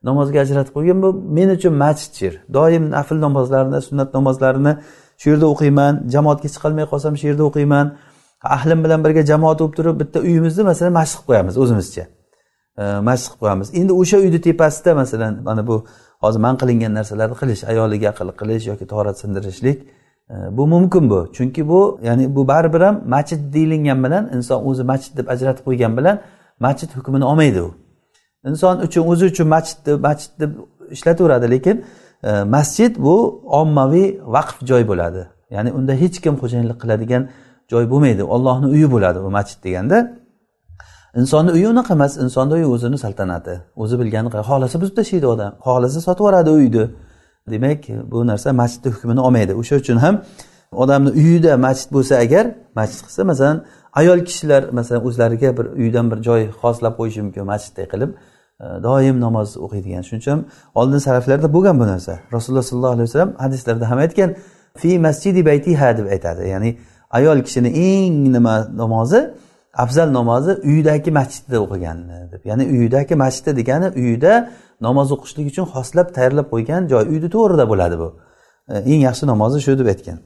namozga 0.07 0.37
ajratib 0.45 0.73
qo'ygan 0.77 0.97
bu 1.03 1.09
men 1.37 1.49
uchun 1.57 1.73
masjid 1.83 2.11
shu 2.17 2.23
yer 2.27 2.35
doim 2.57 2.83
nafl 2.95 3.17
namozlarini 3.25 3.79
sunnat 3.87 4.09
namozlarini 4.17 4.73
shu 5.17 5.29
yerda 5.29 5.45
o'qiyman 5.53 5.93
jamoatga 6.13 6.49
chiqolmay 6.55 6.85
qolsam 6.91 7.13
shu 7.19 7.25
yerda 7.27 7.43
o'qiyman. 7.49 7.87
Ahlim 8.43 8.83
bilan 8.83 9.03
birga 9.05 9.21
jamoat 9.31 9.59
bo'lib 9.59 9.75
turib 9.77 9.99
bitta 10.01 10.19
uyimizni 10.27 10.63
masalan 10.63 10.93
masjid 10.99 11.17
qilib 11.17 11.27
qo'yamiz 11.29 11.55
o'zimizcha. 11.63 12.03
Masjid 13.09 13.27
qilib 13.27 13.41
qo'yamiz. 13.43 13.67
Endi 13.79 13.93
o'sha 14.01 14.17
uyni 14.23 14.39
tepasida 14.47 14.95
masalan 15.01 15.33
mana 15.47 15.67
bu 15.67 15.75
hozir 16.23 16.39
man 16.45 16.55
qilingan 16.61 16.93
narsalarni 16.99 17.35
qilish 17.41 17.61
ayoliga 17.71 18.07
aql 18.13 18.29
qilish 18.41 18.65
yoki 18.71 18.85
torat 18.93 19.15
sindirishlik 19.23 19.77
e, 20.33 20.35
bu 20.57 20.63
mumkin 20.73 21.03
bu. 21.09 21.19
Chunki 21.35 21.61
bu 21.71 21.99
ya'ni 22.07 22.35
bu 22.35 22.47
baribir 22.47 22.81
ham 22.87 22.95
masjid 23.15 23.41
deyilgan 23.53 23.99
bilan 24.05 24.23
inson 24.35 24.59
o'zi 24.69 24.83
masjid 24.91 25.13
deb 25.17 25.27
ajratib 25.33 25.63
qo'ygan 25.67 25.97
bilan 25.97 26.15
masjid 26.59 26.89
hukmini 26.97 27.25
olmaydi 27.25 27.61
u. 27.61 27.75
Inson 28.45 28.79
uchun 28.79 29.07
o'zi 29.07 29.25
uchun 29.25 29.47
masjidni 29.47 29.93
masjid 30.07 30.31
deb 30.39 30.51
ishlataveradi 30.89 31.51
lekin 31.51 31.85
e, 32.23 32.43
masjid 32.43 32.97
bu 32.97 33.43
ommaviy 33.45 34.19
vaqf 34.35 34.65
joy 34.69 34.87
bo'ladi. 34.87 35.27
Ya'ni 35.49 35.71
unda 35.71 35.93
hech 35.93 36.21
kim 36.23 36.35
xo'jayinlik 36.41 36.77
qiladigan 36.81 37.29
joy 37.71 37.89
bo'lmaydi. 37.91 38.23
Ollohni 38.23 38.67
uyi 38.75 38.91
bo'ladi 38.91 39.19
u 39.19 39.29
masjid 39.37 39.63
deganda. 39.63 39.97
Insonni 41.15 41.51
uyi 41.51 41.67
unaqa 41.67 41.93
emas 41.93 42.17
insonni 42.17 42.53
uyi 42.53 42.65
o'zini 42.65 42.97
saltanati. 42.97 43.53
O'zi 43.75 43.95
bilgani 43.99 44.29
xohlasa 44.49 44.81
buzib 44.81 44.95
tashlaydi 44.99 45.27
odam. 45.33 45.51
Xohlasa 45.65 45.99
sotib 46.07 46.19
yuboradi 46.23 46.49
uyni. 46.49 46.85
Demak 47.53 47.81
bu 48.11 48.27
narsa 48.27 48.53
masjidni 48.61 48.89
hukmini 48.95 49.21
olmaydi. 49.27 49.53
O'sha 49.61 49.75
uchun 49.75 49.97
ham 50.05 50.15
odamni 50.71 51.09
uyida 51.09 51.57
masjid 51.57 51.89
bo'lsa 51.95 52.15
agar 52.25 52.45
masjid 52.75 53.01
qilsa 53.05 53.23
masalan 53.31 53.57
ayol 53.95 54.19
kishilar 54.25 54.63
masalan 54.77 55.05
o'zlariga 55.07 55.57
bir 55.57 55.65
uydan 55.65 56.11
bir 56.11 56.19
joy 56.27 56.41
xoslab 56.61 56.93
qo'yishi 56.99 57.21
mumkin 57.25 57.45
masjidday 57.51 57.87
qilib 57.93 58.11
e, 58.63 58.65
doim 58.83 59.17
namoz 59.25 59.49
o'qiydigan. 59.65 60.03
Shuning 60.07 60.21
uchun 60.23 60.39
oldin 60.79 60.99
saraflarda 61.07 61.47
bo'lgan 61.55 61.79
bu 61.79 61.85
narsa. 61.93 62.13
Rasululloh 62.35 62.65
sollallohu 62.69 62.95
alayhi 62.97 63.07
vasallam 63.09 63.31
hadislarda 63.43 63.89
ham 63.91 63.99
aytgan 64.05 64.35
fi 64.81 64.99
masjidi 64.99 65.45
baytiha 65.49 65.97
deb 65.97 66.07
aytadi. 66.15 66.41
Ya'ni 66.53 66.77
ayol 67.17 67.39
kishini 67.47 67.69
eng 67.87 68.33
nima 68.35 68.55
namozi 68.81 69.21
afzal 69.83 70.09
namozi 70.19 70.51
uyidagi 70.69 71.11
masjidda 71.19 71.57
o'qigan 71.65 71.97
deb. 72.33 72.41
Ya'ni 72.49 72.63
uyidagi 72.75 73.15
masjidda 73.23 73.51
degani 73.59 73.87
uyida 74.01 74.33
namoz 74.87 75.07
o'qishlik 75.15 75.45
uchun 75.51 75.65
xoslab 75.73 76.07
tayyorlab 76.17 76.47
qo'ygan 76.53 76.81
joy. 76.91 77.03
Uyni 77.13 77.29
to'g'rida 77.35 77.65
bo'ladi 77.71 77.95
bu. 78.03 78.09
E, 78.73 78.75
eng 78.91 79.01
yaxshi 79.07 79.23
namozi 79.33 79.57
shu 79.65 79.73
deb 79.81 79.87
aytgan. 79.93 80.19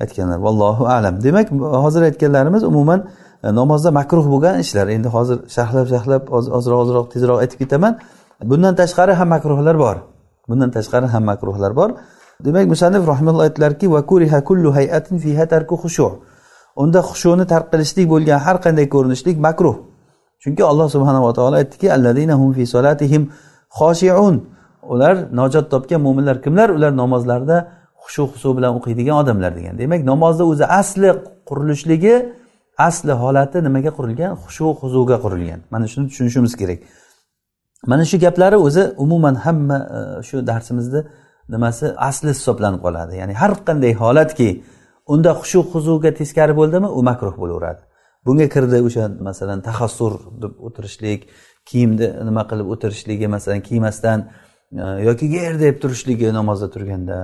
Aytganlar. 0.00 0.38
Vallohu 0.46 0.84
alam. 0.86 1.22
Demak 1.22 1.50
hozir 1.84 2.02
aytganlarimiz 2.02 2.64
umuman 2.64 3.00
e, 3.42 3.54
namozda 3.54 3.90
makruh 3.90 4.26
bo'lgan 4.32 4.60
ishlar. 4.64 4.86
Endi 4.96 5.08
hozir 5.08 5.38
sharhlab 5.56 5.86
sharhlab 5.92 6.22
ozroq 6.58 6.78
ozroq 6.82 7.06
tezroq 7.12 7.38
aytib 7.42 7.58
ketaman. 7.58 7.98
Bundan 8.50 8.74
tashqari 8.80 9.12
ham 9.20 9.28
makruhlar 9.28 9.76
bor. 9.78 9.96
Bundan 10.48 10.70
tashqari 10.76 11.06
ham 11.14 11.24
makruhlar 11.30 11.76
bor. 11.76 11.90
Demak 12.44 12.66
musannif 12.72 13.02
rahimalloh 13.12 13.42
aytdilarki 13.46 13.86
unda 16.82 17.00
xushuni 17.10 17.44
tark 17.52 17.66
qilishlik 17.72 18.06
bo'lgan 18.12 18.38
har 18.46 18.56
qanday 18.64 18.86
ko'rinishlik 18.94 19.36
makruh. 19.46 19.76
Chunki 20.42 20.62
alloh 20.70 20.88
subhanava 20.94 21.30
taolo 21.38 21.56
aytdiki 21.62 21.86
ular 24.92 25.14
najot 25.40 25.66
topgan 25.72 26.00
mo'minlar 26.06 26.36
kimlar? 26.44 26.68
Ular 26.76 26.92
namozlarida 27.02 27.56
xushu 28.06 28.22
husu 28.32 28.48
bilan 28.56 28.72
o'qiydigan 28.78 29.16
odamlar 29.22 29.52
degan 29.58 29.74
demak 29.82 30.00
namozni 30.12 30.44
o'zi 30.52 30.64
asli 30.80 31.10
qurilishligi 31.48 32.14
asli 32.78 33.12
holati 33.22 33.58
nimaga 33.64 33.90
qurilgan? 33.98 34.32
Xushu 34.44 34.66
huzuga 34.80 35.16
qurilgan. 35.24 35.60
Mana 35.70 35.86
shuni 35.92 36.06
tushunishimiz 36.10 36.56
kerak. 36.60 36.78
Mana 37.86 38.04
shu 38.10 38.16
gaplari 38.24 38.56
o'zi 38.56 38.82
umuman 39.04 39.34
hamma 39.34 39.78
e, 39.96 40.22
shu 40.28 40.46
darsimizni 40.46 41.00
nimasi 41.48 41.86
asli 42.08 42.28
hisoblanib 42.28 42.80
qoladi. 42.86 43.12
Ya'ni 43.20 43.34
har 43.40 43.52
qanday 43.68 43.92
holatki 44.02 44.48
unda 45.12 45.30
xushu 45.40 45.60
huzuga 45.72 46.10
teskari 46.20 46.54
bo'ldimi 46.60 46.88
u 46.98 47.00
makruh 47.08 47.34
bo'laveradi. 47.42 47.82
Bunga 48.26 48.46
kirdi 48.54 48.78
o'sha 48.88 49.04
masalan 49.28 49.60
tahassur 49.68 50.12
deb 50.42 50.52
o'tirishlik 50.66 51.20
kiyimni 51.68 52.08
nima 52.28 52.42
qilib 52.50 52.66
o'tirishligi 52.74 53.26
masalan 53.36 53.60
kiymasdan 53.68 54.18
e, 54.82 54.84
yoki 55.08 55.26
ger 55.36 55.52
deb 55.64 55.74
turishligi 55.82 56.26
namozda 56.38 56.68
turganda. 56.74 57.18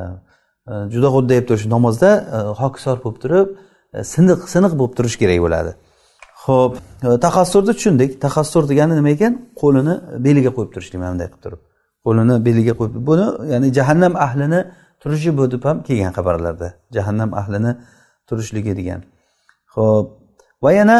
Э, 0.68 0.86
juda 0.90 1.08
xuddi 1.10 1.28
deb 1.34 1.46
turish 1.48 1.66
namozda 1.66 2.10
e, 2.36 2.38
hokisor 2.60 3.00
bo'lib 3.02 3.18
turib 3.22 3.48
e, 3.94 4.04
siniq 4.06 4.44
siniq 4.52 4.76
bo'lib 4.80 4.94
turish 4.98 5.16
kerak 5.22 5.40
bo'ladi. 5.44 5.72
Ho'p 6.44 6.76
e, 7.06 7.08
taxassurni 7.24 7.72
tushundik. 7.78 8.10
Taxassur 8.24 8.68
degani 8.70 8.94
nima 8.98 9.10
ekan? 9.16 9.32
Qo'lini 9.60 9.94
beliga 10.26 10.50
qo'yib 10.56 10.70
turishlik 10.74 11.00
mana 11.00 11.10
bunday 11.14 11.28
qilib 11.32 11.42
turib. 11.44 11.60
Qo'lini 12.06 12.34
beliga 12.46 12.74
qo'yib 12.80 12.94
buni 13.08 13.26
ya'ni 13.52 13.68
jahannam 13.78 14.14
ahlini 14.26 14.60
turishi 15.02 15.30
bu 15.38 15.44
deb 15.54 15.64
ham 15.68 15.76
kelgan 15.88 16.12
xabarlarda. 16.18 16.68
Jahannam 16.96 17.30
ahlini 17.40 17.72
turishligi 18.28 18.72
degan. 18.80 19.00
Ho'p 19.74 20.06
va 20.64 20.70
yana 20.78 20.96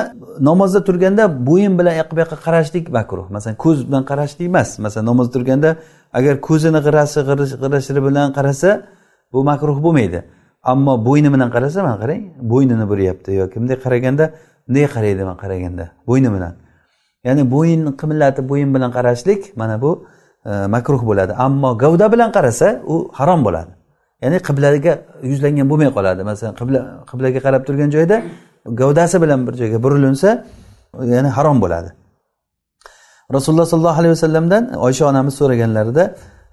namozda 0.48 0.80
turganda 0.88 1.24
bo'yin 1.48 1.78
bilan 1.78 1.94
yoqqa 2.00 2.12
bu 2.16 2.20
yoqqa 2.24 2.38
qarashlik 2.46 2.84
makruh. 2.98 3.26
Masalan 3.36 3.56
ko'z 3.64 3.78
bilan 3.88 4.02
qarashlik 4.10 4.46
emas. 4.50 4.70
Masalan 4.84 5.06
namozda 5.10 5.32
turganda 5.36 5.70
agar 6.18 6.34
ko'zini 6.48 6.80
g'irashi 6.86 8.00
bilan 8.08 8.28
qarasa 8.38 8.70
bu 9.32 9.44
makruh 9.44 9.78
bo'lmaydi. 9.86 10.20
Ammo 10.62 10.94
bo'yni 11.08 11.28
bilan 11.34 11.50
qarasa 11.54 11.82
mana 11.82 11.96
qarang 12.02 12.22
bo'ynini 12.52 12.84
buryapti 12.90 13.30
yoki 13.40 13.56
bunday 13.60 13.76
qaraganda 13.84 14.24
bunday 14.66 14.86
qaraydi 14.94 15.22
man 15.28 15.36
qaraganda 15.42 15.84
bo'yni 16.08 16.28
bilan. 16.34 16.54
Ya'ni 17.26 17.42
bo'yinni 17.54 17.90
qimillatib 18.00 18.44
bo'yin 18.50 18.70
bilan 18.74 18.90
qarashlik 18.96 19.40
mana 19.60 19.82
bu 19.82 19.90
e, 20.46 20.50
makruh 20.74 21.02
bo'ladi. 21.08 21.32
Ammo 21.46 21.70
gavda 21.82 22.06
bilan 22.14 22.30
qarasa 22.36 22.68
u 22.92 22.96
harom 23.18 23.40
bo'ladi. 23.46 23.72
Ya'ni 24.22 24.38
qiblaga 24.48 24.92
yuzlangan 25.30 25.66
bo'lmay 25.70 25.90
qoladi. 25.96 26.20
Masalan 26.30 26.54
qibla 26.60 26.80
qiblaga 27.10 27.40
qarab 27.46 27.62
turgan 27.66 27.90
joyda 27.96 28.16
gavdasi 28.80 29.16
bilan 29.22 29.40
bir 29.46 29.54
joyga 29.60 29.78
burilinsa 29.84 30.28
ya'ni 31.14 31.28
harom 31.36 31.58
bo'ladi. 31.64 31.90
Rasululloh 33.36 33.66
sollallohu 33.72 33.98
alayhi 34.00 34.14
vasallamdan 34.16 34.62
oysha 34.86 35.04
onamiz 35.10 35.34
so'raganlarida 35.40 36.04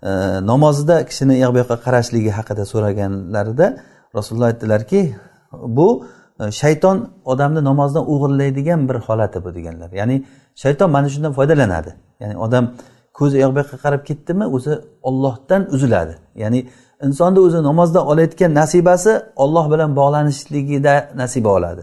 namozda 0.02 0.48
namozida 0.48 1.06
kishini 1.06 1.34
u 1.34 1.40
yoq 1.40 1.54
bu 1.54 1.58
yoqqa 1.58 1.78
qarashligi 1.86 2.32
haqida 2.32 2.66
so'raganlarida 2.66 3.78
rasululloh 4.16 4.48
aytdilarki 4.48 5.16
bu 5.52 6.06
e, 6.40 6.52
shayton 6.52 7.10
odamni 7.26 7.64
namozdan 7.64 8.04
o'g'irlaydigan 8.14 8.90
bir 8.90 8.96
holati 8.96 9.44
bu 9.46 9.56
deganlar. 9.56 9.92
Ya'ni 9.92 10.26
shayton 10.56 10.90
mana 10.92 11.10
shundan 11.10 11.34
foydalanadi. 11.34 11.92
Ya'ni 12.20 12.38
odam 12.38 12.66
ko'zi 13.14 13.38
u 13.38 13.40
yoq 13.40 13.52
bu 13.56 13.60
yoqqa 13.60 13.78
qarab 13.84 14.02
ketdimi 14.10 14.46
o'zi 14.56 14.74
ollohdan 15.02 15.62
uziladi. 15.76 16.16
Ya'ni 16.36 16.60
insonni 17.06 17.40
o'zi 17.40 17.64
namozda 17.64 18.06
olayotgan 18.06 18.54
nasibasi 18.62 19.22
olloh 19.36 19.66
bilan 19.72 19.96
bog'lanishligida 20.00 20.96
nasiba 21.16 21.50
oladi. 21.50 21.82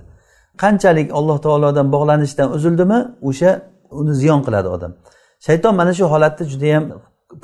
Qanchalik 0.63 1.09
alloh 1.19 1.39
taolodan 1.39 1.93
bog'lanishdan 1.93 2.49
uzildimi 2.57 2.99
o'sha 3.29 3.51
uni 3.91 4.15
ziyon 4.15 4.41
qiladi 4.47 4.69
odam. 4.77 4.93
Shayton 5.47 5.75
mana 5.81 5.93
shu 5.99 6.05
holatni 6.05 6.45
judayam 6.53 6.85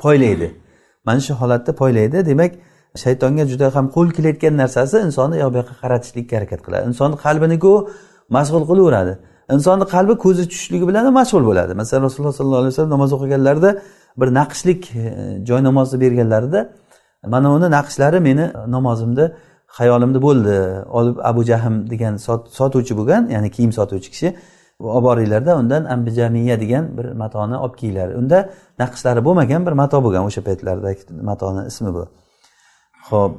poylaydi 0.03 0.62
mana 1.07 1.19
shu 1.19 1.33
holatda 1.41 1.71
poylaydi. 1.81 2.25
Demak 2.31 2.51
shaytonga 3.03 3.43
juda 3.51 3.75
ham 3.75 3.85
qo'l 3.95 4.09
kelayotgan 4.17 4.53
narsasi 4.61 4.95
insonni 5.07 5.35
u 5.37 5.39
yoq 5.43 5.51
bu 5.53 5.57
yoqqa 5.61 5.75
qaratishlikka 5.83 6.33
harakat 6.37 6.61
qiladi. 6.65 6.83
Insonni 6.91 7.15
qalbiniku 7.25 7.71
mashg'ul 8.37 8.63
qilaveradi. 8.69 9.13
Insonni 9.55 9.85
qalbi 9.95 10.13
ko'zi 10.25 10.43
tushishligi 10.51 10.85
bilan 10.89 11.03
ham 11.07 11.15
mashg'ul 11.21 11.43
bo'ladi. 11.49 11.71
Masalan 11.81 12.03
rasululloh 12.07 12.35
sollallohu 12.39 12.61
alayhi 12.63 12.73
vasallam 12.73 12.93
namoz 12.97 13.11
o'qiganlarida 13.17 13.69
bir 14.17 14.27
naqshlik 14.33 14.95
e, 14.95 15.39
joy 15.47 15.63
namozni 15.63 16.01
berganlarida 16.01 16.69
mana 17.27 17.53
uni 17.53 17.71
naqshlari 17.71 18.19
meni 18.19 18.51
namozimda 18.67 19.35
xayolimda 19.77 20.21
bo'ldi 20.21 20.55
olib 20.99 21.17
abu 21.23 21.43
jahm 21.43 21.75
degan 21.89 22.15
sotuvchi 22.59 22.93
bo'lgan 22.99 23.23
ya'ni 23.35 23.49
kiyim 23.55 23.71
sotuvchi 23.79 24.09
kishi 24.13 24.35
olib 24.83 25.03
boringlarda 25.03 25.57
undan 25.61 25.83
ambijamiya 25.85 26.59
degan 26.63 26.97
bir 26.97 27.05
matoni 27.05 27.57
olib 27.57 27.75
kelinglar. 27.81 28.09
Unda 28.21 28.49
naqshlari 28.79 29.21
bo'lmagan 29.27 29.65
bir 29.67 29.73
mato 29.81 29.97
bo'lgan 30.05 30.23
o'sha 30.29 30.41
paytlardagi 30.47 31.01
matoni 31.29 31.67
ismi 31.71 31.93
bu. 31.97 32.03
Ho'p 33.09 33.33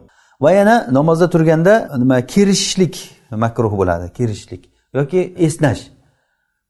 va 0.45 0.51
yana 0.59 0.77
namozda 0.99 1.27
turganda 1.35 1.75
nima 2.03 2.17
kerishishlik 2.33 2.95
makruh 3.45 3.73
bo'ladi 3.81 4.13
kerishishlik 4.19 4.63
yoki 4.95 5.21
esnash. 5.47 5.83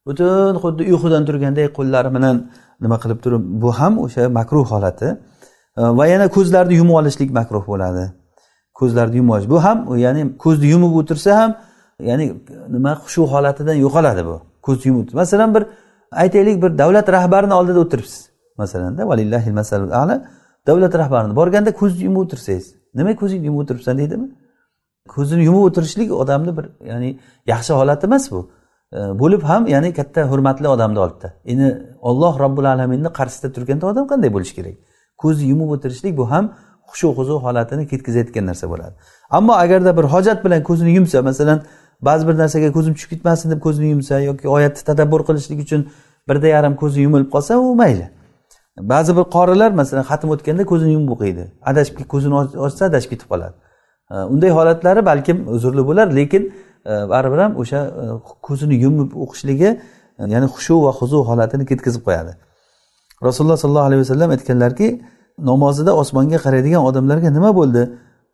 Butun 0.06 0.54
xuddi 0.62 0.82
uyqudan 0.92 1.22
turganday 1.28 1.66
qo'llari 1.78 2.10
bilan 2.16 2.36
nima 2.84 2.96
qilib 3.02 3.18
turib 3.24 3.42
bu 3.62 3.70
ham 3.78 3.92
o'sha 4.04 4.22
makruh 4.38 4.66
holati. 4.74 5.08
Va 5.98 6.04
yana 6.12 6.26
ko'zlarni 6.36 6.74
yumib 6.80 6.94
olishlik 7.00 7.30
makruh 7.38 7.64
bo'ladi. 7.72 8.04
Ko'zlarni 8.80 9.16
yumib 9.20 9.32
olish. 9.34 9.48
Bu 9.54 9.58
ham 9.66 9.78
ya'ni 10.04 10.22
ko'zni 10.44 10.66
yumib 10.74 10.92
o'tirsa 11.00 11.30
ham 11.40 11.50
ya'ni 12.08 12.26
nima 12.74 12.92
shu 13.12 13.22
holatidan 13.32 13.76
yo'qoladi 13.84 14.22
bu. 14.30 14.36
Ko'z 14.66 14.86
yumib 14.88 15.08
masalan 15.20 15.54
bir 15.54 15.64
aytaylik 16.22 16.62
bir 16.62 16.70
davlat 16.78 17.08
rahbarini 17.16 17.54
oldida 17.54 17.80
o'tiribsiz. 17.84 18.30
Masalanda 18.62 19.08
valillahi 19.08 19.52
masalul 19.52 19.90
ala 19.90 20.16
davlat 20.66 20.94
rahbarini 20.94 21.36
borganda 21.36 21.70
ko'zni 21.80 22.04
yumib 22.04 22.20
o'tirsangiz 22.24 22.66
nima 22.94 23.16
ko'zingni 23.16 23.46
yumib 23.46 23.60
o'tiribsan? 23.64 23.98
deydimi? 23.98 24.28
Ko'zini 25.08 25.44
yumib 25.44 25.62
o'tirishlik 25.68 26.12
odamni 26.12 26.56
bir 26.56 26.66
ya'ni 26.90 27.10
yaxshi 27.46 27.72
holat 27.72 28.04
emas 28.04 28.30
bu. 28.30 28.50
E, 28.92 28.98
bo'lib 29.22 29.42
ham 29.42 29.66
ya'ni 29.66 29.94
katta 29.98 30.20
hurmatli 30.30 30.68
odamni 30.68 30.98
oldida. 30.98 31.28
Endi 31.44 31.68
olloh 32.00 32.38
robbil 32.38 32.64
alaminni 32.74 33.10
qarshisida 33.18 33.52
turganda 33.56 33.86
odam 33.86 34.06
qanday 34.12 34.30
bo'lishi 34.36 34.54
kerak? 34.58 34.76
Ko'zni 35.22 35.44
yumib 35.52 35.68
o'tirishlik 35.74 36.16
bu 36.20 36.30
ham 36.30 36.44
xushu 36.90 37.08
huzu 37.18 37.34
holatini 37.44 37.84
ketkazayotgan 37.92 38.46
narsa 38.50 38.66
bo'ladi. 38.72 38.94
Ammo 39.30 39.52
agarda 39.64 39.96
bir 39.98 40.04
hojat 40.14 40.44
bilan 40.44 40.62
ko'zini 40.68 40.90
yumsa 40.98 41.22
masalan 41.22 41.58
ba'zi 42.02 42.28
bir 42.28 42.38
narsaga 42.38 42.72
ko'zim 42.72 42.94
tushib 42.94 43.10
ketmasin 43.10 43.50
deb 43.50 43.60
ko'zini 43.60 43.88
yumsa 43.94 44.20
yoki 44.20 44.48
oyatni 44.48 44.82
tadabbur 44.90 45.20
qilishlik 45.28 45.60
uchun 45.66 45.88
birda 46.28 46.46
yarim 46.46 46.76
ko'zi 46.76 47.00
yumilib 47.00 47.30
qolsa 47.34 47.58
u 47.58 47.74
mayli. 47.74 48.10
Ba'zi 48.80 49.16
bir 49.16 49.24
qorilar 49.36 49.70
masalan 49.70 50.04
xatm 50.10 50.28
o'tganda 50.34 50.64
ko'zini 50.64 50.92
yumib 50.96 51.10
o'qiydi. 51.16 51.44
Adashib 51.70 52.06
ko'zini 52.14 52.34
ochsa 52.66 52.84
adashib 52.90 53.10
ketib 53.10 53.28
qoladi. 53.32 53.54
Unday 54.10 54.50
holatlari 54.50 55.06
balkim 55.06 55.48
uzrli 55.48 55.86
bo'lar 55.86 56.16
lekin 56.16 56.42
e, 56.86 56.92
baribir 57.12 57.38
ham 57.38 57.56
o'sha 57.62 57.80
e, 58.02 58.04
ko'zini 58.46 58.74
yumib 58.84 59.10
o'qishligi 59.24 59.70
e, 59.70 59.78
ya'ni 60.34 60.46
xushu 60.54 60.82
va 60.84 60.92
huzu 60.98 61.18
holatini 61.28 61.66
ketkazib 61.70 62.02
qo'yadi. 62.06 62.32
Rasululloh 63.26 63.56
sollallohu 63.62 63.86
alayhi 63.90 64.02
vasallam 64.04 64.30
aytganlarki 64.36 64.88
namozida 65.50 65.92
osmonga 66.02 66.38
qaraydigan 66.46 66.82
odamlarga 66.88 67.30
nima 67.36 67.50
bo'ldi? 67.60 67.82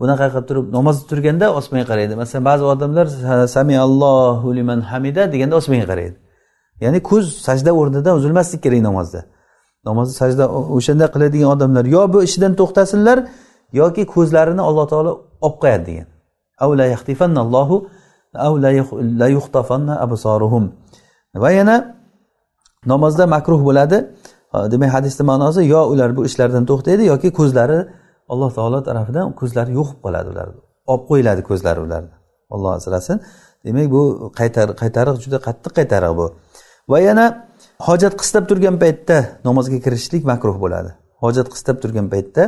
Bunaqa 0.00 0.26
qilib 0.32 0.46
turib 0.48 0.66
namozda 0.78 1.04
turganda 1.10 1.46
osmonga 1.58 1.86
qaraydi. 1.90 2.12
Masalan 2.22 2.44
ba'zi 2.50 2.64
odamlar 2.74 3.06
sami 3.56 3.76
allohu 3.86 4.48
liman 4.58 4.80
hamida 4.90 5.22
deganda 5.32 5.54
osmonga 5.60 5.86
qaraydi. 5.92 6.16
Ya'ni 6.84 7.00
ko'z 7.10 7.24
sajda 7.46 7.70
o'rnidan 7.80 8.14
uzilmaslik 8.18 8.60
kerak 8.64 8.80
namozda. 8.88 9.20
Namozda 9.88 10.14
sajda 10.22 10.44
o'shanda 10.76 11.06
qiladigan 11.14 11.48
odamlar 11.54 11.84
yo 11.96 12.02
bu 12.12 12.18
ishidan 12.28 12.52
to'xtasinlar 12.60 13.18
yoki 13.80 14.02
ko'zlarini 14.14 14.62
alloh 14.68 14.86
taolo 14.92 15.12
olib 15.46 15.56
qo'yadi 15.62 15.84
degan. 15.90 16.08
Va 21.44 21.50
yana 21.58 21.76
namozda 22.92 23.24
makruh 23.26 23.60
bo'ladi. 23.68 23.98
Demak 24.72 24.90
hadisni 24.96 25.24
ma'nosi 25.30 25.60
yo 25.74 25.80
ular 25.92 26.10
bu 26.16 26.22
ishlardan 26.28 26.64
to'xtaydi 26.70 27.02
yoki 27.12 27.28
ko'zlari 27.38 27.78
alloh 28.32 28.50
taolo 28.58 28.78
tarafidan 28.88 29.26
ko'zlari 29.40 29.72
yo'q 29.78 29.88
bo'lib 29.90 30.02
qoladi 30.04 30.28
ularni. 30.32 30.60
Olib 30.92 31.04
qo'yiladi 31.10 31.42
ko'zlari 31.50 31.80
ularni. 31.86 32.14
Olloh 32.54 32.72
asrasin. 32.78 33.16
Demak 33.64 33.86
bu 33.94 34.02
qaytariq 34.80 35.16
juda 35.24 35.38
qattiq 35.46 35.72
qaytariq 35.78 36.12
bu. 36.20 36.26
Va 36.92 36.98
yana 37.08 37.24
hojat 37.88 38.14
qistab 38.20 38.44
turgan 38.50 38.76
paytda 38.82 39.16
namozga 39.48 39.78
kirishlik 39.84 40.22
makruh 40.32 40.56
bo'ladi. 40.64 40.90
Hojat 41.24 41.48
qistab 41.54 41.76
turgan 41.82 42.06
paytda 42.14 42.42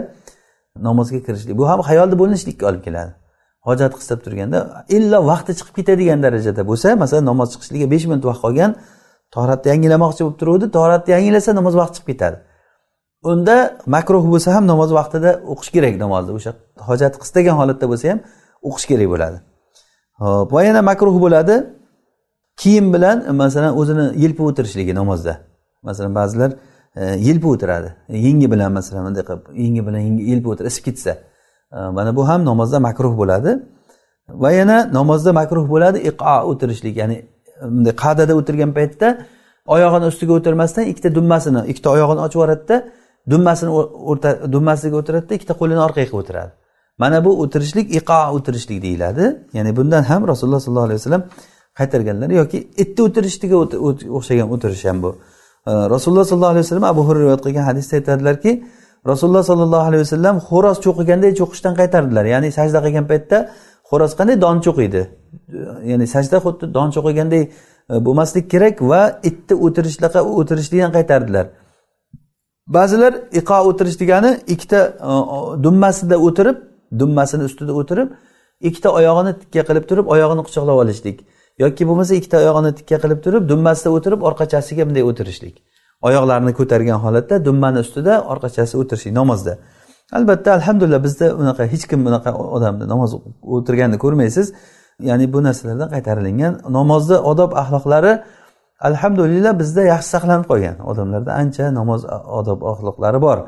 namozga 0.88 1.20
kirishlik. 1.26 1.54
Bu 1.60 1.64
ham 1.70 1.80
hayolni 1.88 2.16
bo'linishlikka 2.22 2.64
olib 2.70 2.82
keladi. 2.86 3.12
Hojat 3.68 3.92
qistab 3.98 4.18
turganda 4.24 4.58
illo 4.96 5.18
vaqti 5.30 5.52
chiqib 5.58 5.74
ketadigan 5.78 6.18
darajada 6.24 6.62
bo'lsa 6.70 6.88
masalan 7.02 7.24
namoz 7.30 7.48
chiqishligiga 7.52 7.88
besh 7.94 8.06
minut 8.10 8.24
vaqt 8.30 8.40
qolgan 8.46 8.70
toratni 9.34 9.68
yangilamoqchi 9.72 10.20
bo'lib 10.24 10.38
turuvdi 10.42 10.66
toratni 10.78 11.10
yangilasa 11.16 11.50
namoz 11.58 11.74
vaqti 11.80 11.94
chiqib 11.98 12.08
ketadi. 12.12 12.36
Unda 13.22 13.78
makruh 13.86 14.24
bo'lsa 14.32 14.54
ham 14.56 14.64
namoz 14.66 14.90
vaqtida 14.98 15.30
o'qish 15.52 15.70
kerak 15.74 15.94
namozni 16.04 16.32
o'sha 16.38 16.52
hojat 16.88 17.14
qistagan 17.22 17.54
holatda 17.60 17.86
bo'lsa 17.92 18.06
ham 18.12 18.20
o'qish 18.68 18.86
kerak 18.90 19.08
bo'ladi. 19.14 19.38
Hop 20.22 20.48
va 20.54 20.60
yana 20.68 20.82
makruh 20.90 21.16
bo'ladi. 21.24 21.54
Kiyim 22.60 22.86
bilan 22.94 23.16
masalan 23.42 23.72
o'zini 23.80 24.04
yelpib 24.22 24.44
o'tirishligi 24.50 24.92
namozda. 25.00 25.32
Masalan 25.88 26.12
ba'zilar 26.20 26.50
e, 26.96 27.02
yelpib 27.28 27.48
o'tiradi. 27.54 27.88
E, 28.08 28.18
yengi 28.26 28.46
bilan 28.52 28.70
masalan 28.78 29.02
bunday 29.06 29.24
qilib 29.28 29.42
yengi 29.64 29.82
bilan 29.86 30.02
yelpib 30.30 30.50
o'tirib 30.52 30.70
isib 30.72 30.84
ketsa. 30.88 31.12
E, 31.76 31.78
mana 31.96 32.10
bu 32.16 32.22
ham 32.28 32.40
namozda 32.50 32.78
makruh 32.88 33.14
bo'ladi. 33.20 33.50
Va 34.42 34.50
yana 34.60 34.76
namozda 34.98 35.30
makruh 35.40 35.64
bo'ladi 35.72 35.98
iqo 36.10 36.34
o'tirishlik 36.50 36.94
ya'ni 37.00 37.16
e, 37.62 37.64
bunday 37.74 37.94
qa'dada 38.04 38.32
o'tirgan 38.40 38.70
paytda 38.78 39.08
oyog'ini 39.74 40.06
ustiga 40.12 40.32
o'tirmasdan 40.38 40.84
ikkita 40.92 41.10
dummasini 41.16 41.60
ikkita 41.70 41.88
oyog'ini 41.94 42.20
ochib 42.26 42.38
yuboradida 42.38 42.76
dummasini 43.30 43.70
o'rta 44.10 44.52
dummasiga 44.52 44.96
o'tiradida 45.00 45.34
ikkita 45.38 45.54
qo'lini 45.60 45.80
orqaga 45.86 46.06
qilib 46.08 46.20
o'tiradi. 46.22 46.52
Mana 46.98 47.24
bu 47.24 47.30
o'tirishlik 47.42 47.86
iqo 47.98 48.20
o'tirishlik 48.36 48.82
deyiladi. 48.82 49.24
Ya'ni 49.56 49.76
bundan 49.76 50.02
ham 50.10 50.28
rasululloh 50.28 50.60
sollallohu 50.60 50.88
alayhi 50.88 51.00
vasallam 51.00 51.24
qaytarganlar 51.78 52.30
yoki 52.40 52.58
itni 52.82 53.00
o'tirishligiga 53.08 53.56
o'xshagan 54.18 54.48
o'tirish 54.54 54.84
ham 54.84 55.02
bu. 55.02 55.10
Rasululloh 55.94 56.24
sollallohu 56.30 56.54
alayhi 56.54 56.64
vasallam 56.66 56.84
abu 56.92 57.02
hurra 57.08 57.20
rivoyat 57.20 57.42
qilgan 57.46 57.64
hadisda 57.70 57.92
aytadilarki 57.96 58.52
rasululloh 59.10 59.42
sollallohu 59.50 59.86
alayhi 59.88 60.02
vasallam 60.06 60.36
xo'roz 60.48 60.76
cho'qiganday 60.84 61.32
cho'qishdan 61.40 61.74
qaytardilar. 61.80 62.24
Ya'ni 62.34 62.48
sajda 62.58 62.78
qilgan 62.86 63.06
paytda 63.12 63.38
xo'roz 63.90 64.12
qanday 64.18 64.36
don 64.44 64.56
cho'qiydi? 64.66 65.02
Ya'ni 65.90 66.06
sajda 66.14 66.36
xuddi 66.44 66.64
don 66.76 66.88
cho'qiganday 66.96 67.42
e, 67.42 67.50
bo'lmaslik 68.06 68.46
kerak 68.52 68.76
va 68.90 69.02
itni 69.30 69.54
o'tirishlaqa 69.66 70.20
o'tirishlikdan 70.40 70.92
qaytardilar. 70.96 71.46
Ba'zilar 72.66 73.14
iqo 73.32 73.56
o'tirish 73.68 73.98
degani 74.00 74.30
ikkita 74.54 74.80
e, 75.10 75.12
dummasida 75.64 76.16
o'tirib 76.26 76.56
dummasini 77.00 77.44
ustida 77.44 77.72
o'tirib 77.80 78.08
ikkita 78.68 78.88
oyog'ini 78.98 79.32
tikka 79.42 79.62
qilib 79.68 79.84
turib 79.90 80.06
oyog'ini 80.14 80.42
quchoqlab 80.46 80.76
olishlik. 80.82 81.26
Yoki 81.58 81.82
bo'lmasa 81.88 82.14
ikkita 82.20 82.36
oyog'ini 82.42 82.74
tikka 82.78 82.96
qilib 83.04 83.20
turib 83.24 83.48
dummasida 83.50 83.90
o'tirib 83.96 84.20
orqachasiga 84.28 84.82
bunday 84.88 85.04
o'tirishlik. 85.10 85.54
Oyoqlarini 86.08 86.52
ko'targan 86.58 86.98
holatda 87.04 87.44
dummani 87.46 87.78
ustida 87.84 88.14
orqachasi 88.32 88.74
o'tirishlik 88.80 89.14
namozda. 89.20 89.58
Albatta 90.18 90.52
alhamdulillah 90.58 91.00
bizda 91.06 91.26
unaqa 91.42 91.64
hech 91.72 91.84
kim 91.90 92.00
bunaqa 92.06 92.30
odamni 92.56 92.84
namoz 92.92 93.10
o'tirganini 93.56 93.98
ko'rmaysiz. 94.04 94.46
Ya'ni 95.08 95.26
bu 95.32 95.42
narsalardan 95.46 95.88
qaytarilingan. 95.94 96.52
Namozni 96.78 97.16
odob 97.32 97.50
axloqlari 97.62 98.12
alhamdulillah 98.88 99.52
bizda 99.62 99.82
yaxshi 99.92 100.08
saqlanib 100.14 100.46
qolgan 100.50 100.76
odamlarda 100.90 101.32
ancha 101.42 101.64
namoz 101.78 102.00
odob 102.38 102.58
axloqlari 102.72 103.20
bor. 103.26 103.38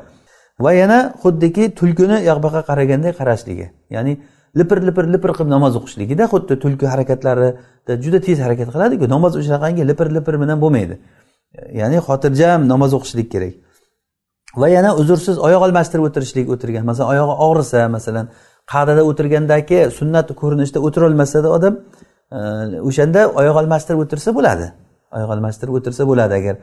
Va 0.65 0.71
yana 0.81 0.99
xuddiki 1.23 1.63
tulkini 1.79 2.17
yoqbaqa 2.29 2.61
qaraganday 2.69 3.11
qarashligi. 3.19 3.67
Ya'ni 3.95 4.13
lipir 4.59 4.77
lipir 4.87 5.05
lipir 5.13 5.31
qilib 5.37 5.49
namoz 5.55 5.73
o'qishligida 5.79 6.25
xuddi 6.33 6.53
tulki 6.63 6.85
harakatlarida 6.93 7.93
juda 8.03 8.19
tez 8.27 8.37
harakat 8.45 8.69
qiladiku 8.73 9.05
namoz 9.15 9.33
o'shanaqangi 9.39 9.83
lipir 9.89 10.07
lipir 10.17 10.35
bilan 10.41 10.57
bo'lmaydi. 10.63 10.95
Ya'ni 11.79 11.97
xotirjam 12.07 12.59
namoz 12.73 12.91
o'qishlik 12.97 13.27
kerak. 13.33 13.53
Va 14.61 14.67
yana 14.77 14.89
uzrsiz 15.01 15.35
oyoq 15.47 15.61
almashtirib 15.67 16.03
o'tirishlik 16.09 16.47
o'tirgan 16.53 16.83
masalan 16.89 17.09
oyog'i 17.13 17.35
og'risa 17.47 17.81
masalan 17.95 18.25
qa'dada 18.73 19.01
o'tirgandagi 19.09 19.79
sunnat 19.97 20.27
ko'rinishda 20.41 20.79
o'tirolmasada 20.87 21.49
odam 21.57 21.73
e, 22.37 22.39
o'shanda 22.89 23.21
oyoq 23.41 23.55
almashtirib 23.61 23.99
o'tirsa 24.05 24.29
bo'ladi. 24.37 24.67
Oyoq 25.15 25.29
almashtirib 25.35 25.73
o'tirsa 25.79 26.03
bo'ladi 26.11 26.33
agar 26.39 26.55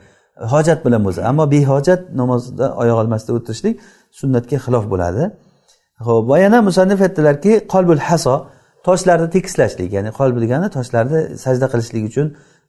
hojat 0.52 0.84
bilan 0.86 1.04
bo'lsa. 1.06 1.20
Ammo 1.30 1.44
behojat 1.54 2.00
namozda 2.20 2.66
oyoq 2.82 2.98
almashtirib 3.02 3.36
o'tirishlik 3.40 3.74
sunnatga 4.20 4.56
xilof 4.64 4.84
bo'ladi. 4.92 5.22
Ho'p 6.06 6.24
va 6.30 6.38
yana 6.44 6.58
musannif 6.68 7.00
aytdilarki 7.06 7.52
qolbul 7.74 8.00
haso 8.08 8.34
toshlarni 8.86 9.28
tekislashlik 9.36 9.90
ya'ni 9.96 10.10
qolb 10.18 10.36
degani 10.44 10.68
toshlarni 10.76 11.20
sajda 11.44 11.66
qilishlik 11.72 12.04
uchun 12.10 12.26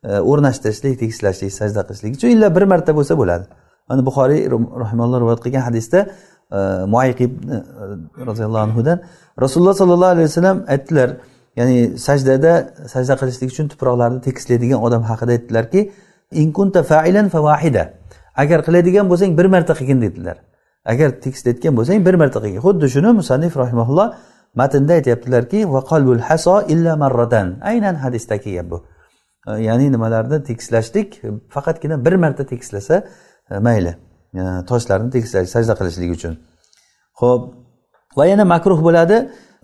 e, 0.09 0.11
o'rnashtirishlik 0.31 0.93
tekislashlik 1.03 1.51
sajda 1.59 1.81
qilishlik 1.87 2.11
uchun 2.17 2.29
illa 2.35 2.47
bir 2.55 2.63
marta 2.73 2.91
bo'lsa 2.97 3.13
bo'ladi. 3.21 3.45
Mana 3.89 4.01
buxoriy 4.09 4.41
rahimalloh 4.83 5.17
rivoyat 5.23 5.41
qilgan 5.45 5.63
hadisda 5.69 5.99
e, 6.57 6.59
muayqib 6.93 7.31
e, 7.55 7.57
roziyallohu 8.29 8.63
anhudan 8.67 8.97
rasululloh 9.43 9.75
sollallohu 9.81 10.13
alayhi 10.15 10.27
vasallam 10.29 10.57
aytdilar 10.73 11.09
ya'ni 11.59 11.97
sajdada 12.07 12.53
sajda 12.93 13.15
qilishlik 13.21 13.49
uchun 13.53 13.67
tuproqlarni 13.73 14.21
tekislaydigan 14.27 14.79
odam 14.87 15.03
haqida 15.09 15.31
aytdilarki 15.37 15.91
inkunta 16.43 16.83
failan 16.83 17.27
fawahida 17.35 17.83
agar 18.35 18.59
qiladigan 18.67 19.09
bo'lsang 19.11 19.37
bir 19.37 19.45
marta 19.45 19.73
qilgin 19.79 20.01
dedilar. 20.01 20.37
Agar 20.85 21.09
tekislayotgan 21.25 21.73
bo'lsang 21.77 22.05
bir 22.07 22.15
marta 22.21 22.39
qilgin. 22.43 22.61
Xuddi 22.67 22.87
shuni 22.95 23.11
musannif 23.19 23.57
rahimaulloh 23.57 24.07
matnda 24.61 24.93
aytyaptilarki 24.99 25.59
va 25.73 25.81
qalbul 25.91 26.21
haso 26.29 26.55
illa 26.73 26.95
marratan 27.03 27.47
aynan 27.71 27.95
hadisdagi 28.03 28.49
gap 28.57 28.67
bu. 28.71 28.77
Ya'ni 29.67 29.91
nimalarni 29.91 30.43
tekislashlik 30.49 31.21
faqatgina 31.55 32.05
bir 32.05 32.13
marta 32.23 32.43
tekislasa 32.45 32.95
e, 33.51 33.59
mayli 33.59 33.95
e, 34.41 34.43
toshlarni 34.69 35.09
tekislash 35.15 35.49
sajda 35.55 35.73
qilishlik 35.79 36.11
uchun. 36.17 36.33
Ho'p 37.21 37.41
va 38.17 38.25
yana 38.25 38.45
makruh 38.45 38.79
bo'ladi. 38.87 39.17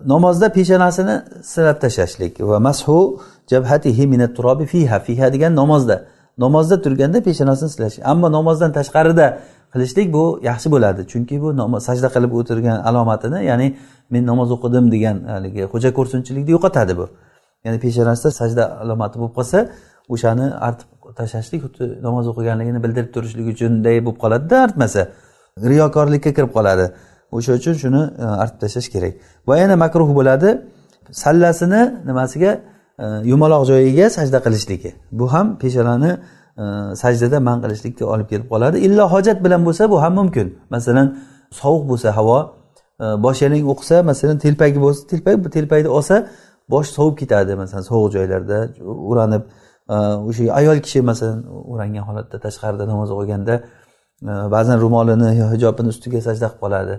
Namozda 0.06 0.52
peshonasini 0.52 1.22
silab 1.42 1.80
tashlashlik. 1.80 2.40
Va 2.40 2.58
mashu 2.58 3.20
jabhatihi 3.50 4.06
minat 4.06 4.36
turobi 4.36 4.66
fiha 4.66 4.98
fiha 5.06 5.32
degan 5.32 5.56
namozda. 5.56 5.96
Namozda 6.38 6.82
turganda 6.82 7.18
peshonasini 7.28 7.68
silash. 7.68 7.96
Ammo 8.04 8.32
namozdan 8.32 8.72
tashqarida 8.78 9.26
qilishlik 9.72 10.12
bu 10.12 10.40
yaxshi 10.42 10.68
bo'ladi. 10.74 11.00
Chunki 11.12 11.36
bu 11.42 11.48
sajda 11.80 12.08
qilib 12.14 12.32
o'tirgan 12.40 12.78
alomatini 12.88 13.44
ya'ni 13.50 13.76
men 14.10 14.22
namoz 14.26 14.48
o'qidim 14.56 14.84
degan 14.94 15.16
haligi 15.34 15.62
xo'ja 15.72 15.90
ko'rsinchilikni 15.98 16.50
yo'qotadi 16.56 16.92
bu. 17.00 17.06
Ya'ni 17.64 17.78
peshonasida 17.84 18.30
sajda 18.40 18.64
alomati 18.82 19.16
bo'lib 19.20 19.34
qolsa 19.38 19.58
o'shani 20.14 20.46
artib 20.66 20.88
tashlashlik 21.18 21.60
xuddi 21.64 21.84
namoz 22.06 22.24
o'qiganligini 22.32 22.80
bildirib 22.84 23.10
turishlik 23.14 23.46
uchunday 23.54 23.96
bo'lib 24.06 24.18
qoladida 24.24 24.56
artmasa 24.66 25.02
riyokorlikka 25.70 26.30
kirib 26.36 26.52
qoladi. 26.58 26.86
O'sha 27.36 27.52
uchun 27.58 27.74
shuni 27.82 28.02
e, 28.24 28.24
artib 28.42 28.58
tashlash 28.64 28.88
kerak. 28.94 29.14
Va 29.48 29.54
yana 29.62 29.76
makruh 29.84 30.08
bo'ladi 30.18 30.48
sallasini 31.22 31.82
nimasiga 32.08 32.50
e, 33.02 33.06
yumaloq 33.32 33.62
joyiga 33.70 34.06
sajda 34.16 34.38
qilishligi 34.46 34.90
bu 35.18 35.26
ham 35.32 35.46
peshonani 35.62 36.10
e, 36.62 36.64
sajdada 37.02 37.38
man 37.48 37.58
qilishlikka 37.64 38.04
olib 38.12 38.28
kelib 38.32 38.46
qoladi. 38.52 38.76
Illo 38.86 39.04
hojat 39.14 39.38
bilan 39.44 39.60
bo'lsa 39.66 39.82
bu 39.92 39.96
ham 40.02 40.12
mumkin. 40.20 40.46
Masalan 40.74 41.06
sovuq 41.60 41.82
bo'lsa 41.90 42.08
havo 42.18 42.38
bosh 43.24 43.38
yalang 43.44 43.64
o'qisa 43.72 43.96
masalan 44.10 44.36
telpagi 44.44 44.78
bo'lsa 44.84 45.00
telpak 45.10 45.52
telpakni 45.56 45.90
olsa 45.98 46.16
bosh 46.72 46.88
sovib 46.96 47.16
ketadi 47.20 47.52
masalan 47.62 47.84
sovuq 47.90 48.08
joylarda 48.16 48.58
o'ranib 49.10 49.42
o'sha 50.28 50.42
ayol 50.60 50.78
kishi 50.86 51.00
masalan 51.10 51.38
o'rangan 51.72 52.04
holatda 52.08 52.36
tashqarida 52.46 52.84
namoz 52.92 53.10
o'qiganda 53.16 53.54
ba'zan 54.54 54.76
ro'molini 54.84 55.30
yo 55.40 55.46
hijobini 55.52 55.88
ustiga 55.94 56.20
sajda 56.28 56.46
qilib 56.46 56.60
qoladi. 56.64 56.94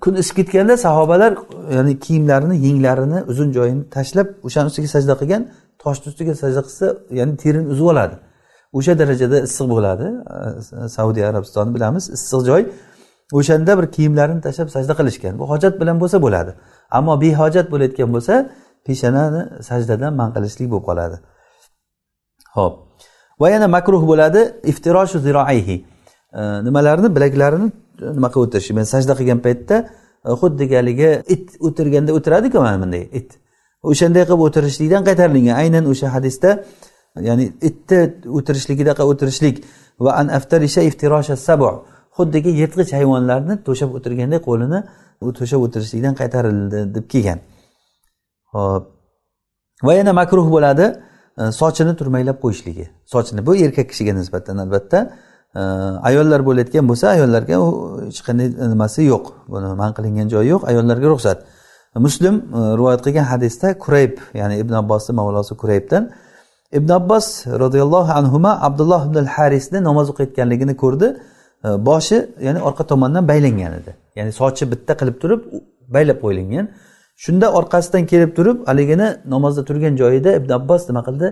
Kun 0.00 0.14
isib 0.14 0.36
ketganda 0.36 0.76
sahobalar 0.76 1.32
ya'ni 1.76 2.00
kiyimlarini 2.00 2.56
yenglarini 2.66 3.22
uzun 3.22 3.52
joyini 3.52 3.82
tashlab 3.96 4.28
o'shani 4.46 4.66
ustiga 4.70 4.88
sajda 4.96 5.14
qilgan 5.20 5.42
toshni 5.82 6.06
ustiga 6.12 6.34
sajda 6.42 6.60
qilsa 6.66 6.86
ya'ni 7.18 7.36
terini 7.42 7.66
uzib 7.72 7.86
oladi. 7.92 8.14
O'sha 8.78 8.98
darajada 8.98 9.38
issiq 9.46 9.66
bo'ladi. 9.74 10.06
Saudiya 10.96 11.24
arabistonni 11.30 11.74
bilamiz 11.76 12.04
issiq 12.16 12.40
joy. 12.50 12.62
O'shanda 13.38 13.72
bir 13.78 13.86
kiyimlarini 13.96 14.40
tashlab 14.46 14.68
sajda 14.76 14.92
qilishgan. 15.00 15.38
Bu 15.40 15.44
hojat 15.52 15.74
bilan 15.80 15.96
bo'lsa 16.02 16.16
bo'ladi. 16.26 16.52
Ammo 16.98 17.14
behojat 17.24 17.66
bo'layotgan 17.72 18.10
bo'lsa 18.14 18.34
peshanani 18.86 19.42
sajdadan 19.68 20.12
man 20.20 20.30
qilishlik 20.36 20.68
bo'lib 20.72 20.84
qoladi. 20.90 21.16
Ho'p 22.56 22.74
va 23.40 23.46
yana 23.54 23.68
makruh 23.76 24.02
bo'ladi 24.10 24.40
iftiroshu 24.70 25.18
ziroayhi 25.26 25.76
nimalarni? 26.66 27.08
Bilaklarini 27.16 27.68
nima 28.16 28.28
qilib 28.32 28.46
o'tirish 28.46 28.70
men 28.78 28.86
sajda 28.92 29.14
qilgan 29.18 29.40
paytda 29.46 29.76
e, 30.26 30.30
xuddiki 30.40 30.74
haligi 30.80 31.10
it 31.34 31.46
o'tirganda 31.66 32.10
o'tiradiku 32.18 32.58
mana 32.66 32.78
bunday 32.82 33.04
it. 33.20 33.30
O'shanday 33.90 34.24
qilib 34.28 34.42
o'tirishlikdan 34.46 35.02
qaytarilgan 35.08 35.56
aynan 35.62 35.84
o'sha 35.92 36.08
hadisda 36.16 36.50
ya'ni 37.28 37.44
itni 37.68 38.00
o'tirishligidaqa 38.38 39.02
o'tirishlik. 39.10 39.56
Va 40.04 40.10
an 40.20 40.26
aftarisha 40.38 40.82
iftirosha 40.88 41.36
sabu 41.48 41.70
xuddiki 42.16 42.50
yirtqich 42.60 42.90
hayvonlarni 42.98 43.54
to'shab 43.66 43.90
o'tirgandek 43.98 44.42
qo'lini 44.48 44.80
u 45.26 45.32
to'shab 45.38 45.60
o'tirishlikdan 45.66 46.14
qaytarildi 46.20 46.80
deb 46.96 47.06
kelgan. 47.12 47.38
Ho'p 48.54 48.84
va 49.86 49.92
yana 50.00 50.12
makruh 50.20 50.46
bo'ladi 50.54 50.86
e, 51.40 51.42
sochini 51.60 51.92
turmaklab 52.00 52.38
qo'yishligi. 52.44 52.86
Sochini 53.12 53.40
bu 53.46 53.52
erkak 53.64 53.86
kishiga 53.92 54.12
nisbatan 54.20 54.56
albatta 54.64 54.98
ayollar 55.54 56.40
bo'layotgan 56.46 56.88
bo'lsa 56.90 57.06
ayollarga 57.16 57.56
hech 58.06 58.20
qanday 58.26 58.48
nimasi 58.72 59.02
yo'q. 59.12 59.24
Buni 59.48 59.74
man 59.82 59.90
qilingan 59.96 60.28
joyi 60.34 60.48
yo'q 60.54 60.62
ayollarga 60.70 61.08
ruxsat. 61.14 61.38
Muslim 62.06 62.34
e, 62.34 62.60
rivoyat 62.78 63.00
qilgan 63.06 63.26
hadisda 63.32 63.78
kurayb 63.78 64.18
ya'ni 64.34 64.58
ibn 64.62 64.72
abbosni 64.82 65.12
mavlosi 65.14 65.54
kuraybdan 65.62 66.10
ibn 66.72 66.90
abbos 67.00 67.46
roziyallohu 67.46 68.12
anhu 68.12 68.38
abdulloh 68.46 69.00
ibn 69.08 69.24
harisni 69.24 69.78
namoz 69.88 70.10
o'qiyotganligini 70.12 70.76
ko'rdi. 70.76 71.08
E, 71.64 71.68
boshi 71.88 72.18
ya'ni 72.46 72.60
orqa 72.68 72.86
tomondan 72.86 73.28
baylangan 73.28 73.72
edi. 73.80 73.90
Ya'ni 74.16 74.32
sochi 74.32 74.70
bitta 74.72 74.92
qilib 75.00 75.16
turib 75.22 75.40
baylab 75.94 76.18
qo'yilgan. 76.24 76.66
Shunda 77.24 77.46
orqasidan 77.58 78.06
kelib 78.06 78.30
turib 78.36 78.58
haligini 78.70 79.08
namozda 79.34 79.62
turgan 79.68 79.94
joyida 80.02 80.30
ibn 80.38 80.50
abbos 80.58 80.82
nima 80.88 81.02
qildi? 81.08 81.26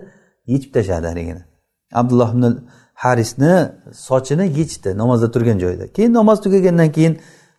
Yechib 0.52 0.70
tashladi 0.74 1.06
haligini 1.12 1.42
abdulloh 1.92 2.30
ibn 2.34 2.44
harisni 3.04 3.54
sochini 4.08 4.44
yechdi 4.58 4.90
namozda 5.02 5.28
turgan 5.34 5.58
joyida. 5.64 5.84
Keyin 5.96 6.12
namoz 6.20 6.38
tugagandan 6.44 6.90
keyin 6.96 7.14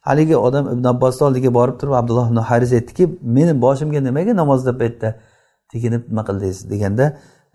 haligi 0.07 0.37
odam 0.47 0.65
ibn 0.73 0.85
abbosni 0.93 1.23
oldiga 1.27 1.53
borib 1.59 1.75
turib 1.79 1.93
abdulloh 2.01 2.27
ibn 2.31 2.39
haris 2.49 2.71
aytdiki 2.77 3.03
meni 3.35 3.53
boshimga 3.65 3.99
nimaga 4.07 4.33
namozda 4.41 4.71
paytda 4.81 5.09
teginib 5.71 6.03
nima 6.09 6.23
qildingiz 6.27 6.59
deganda 6.71 7.05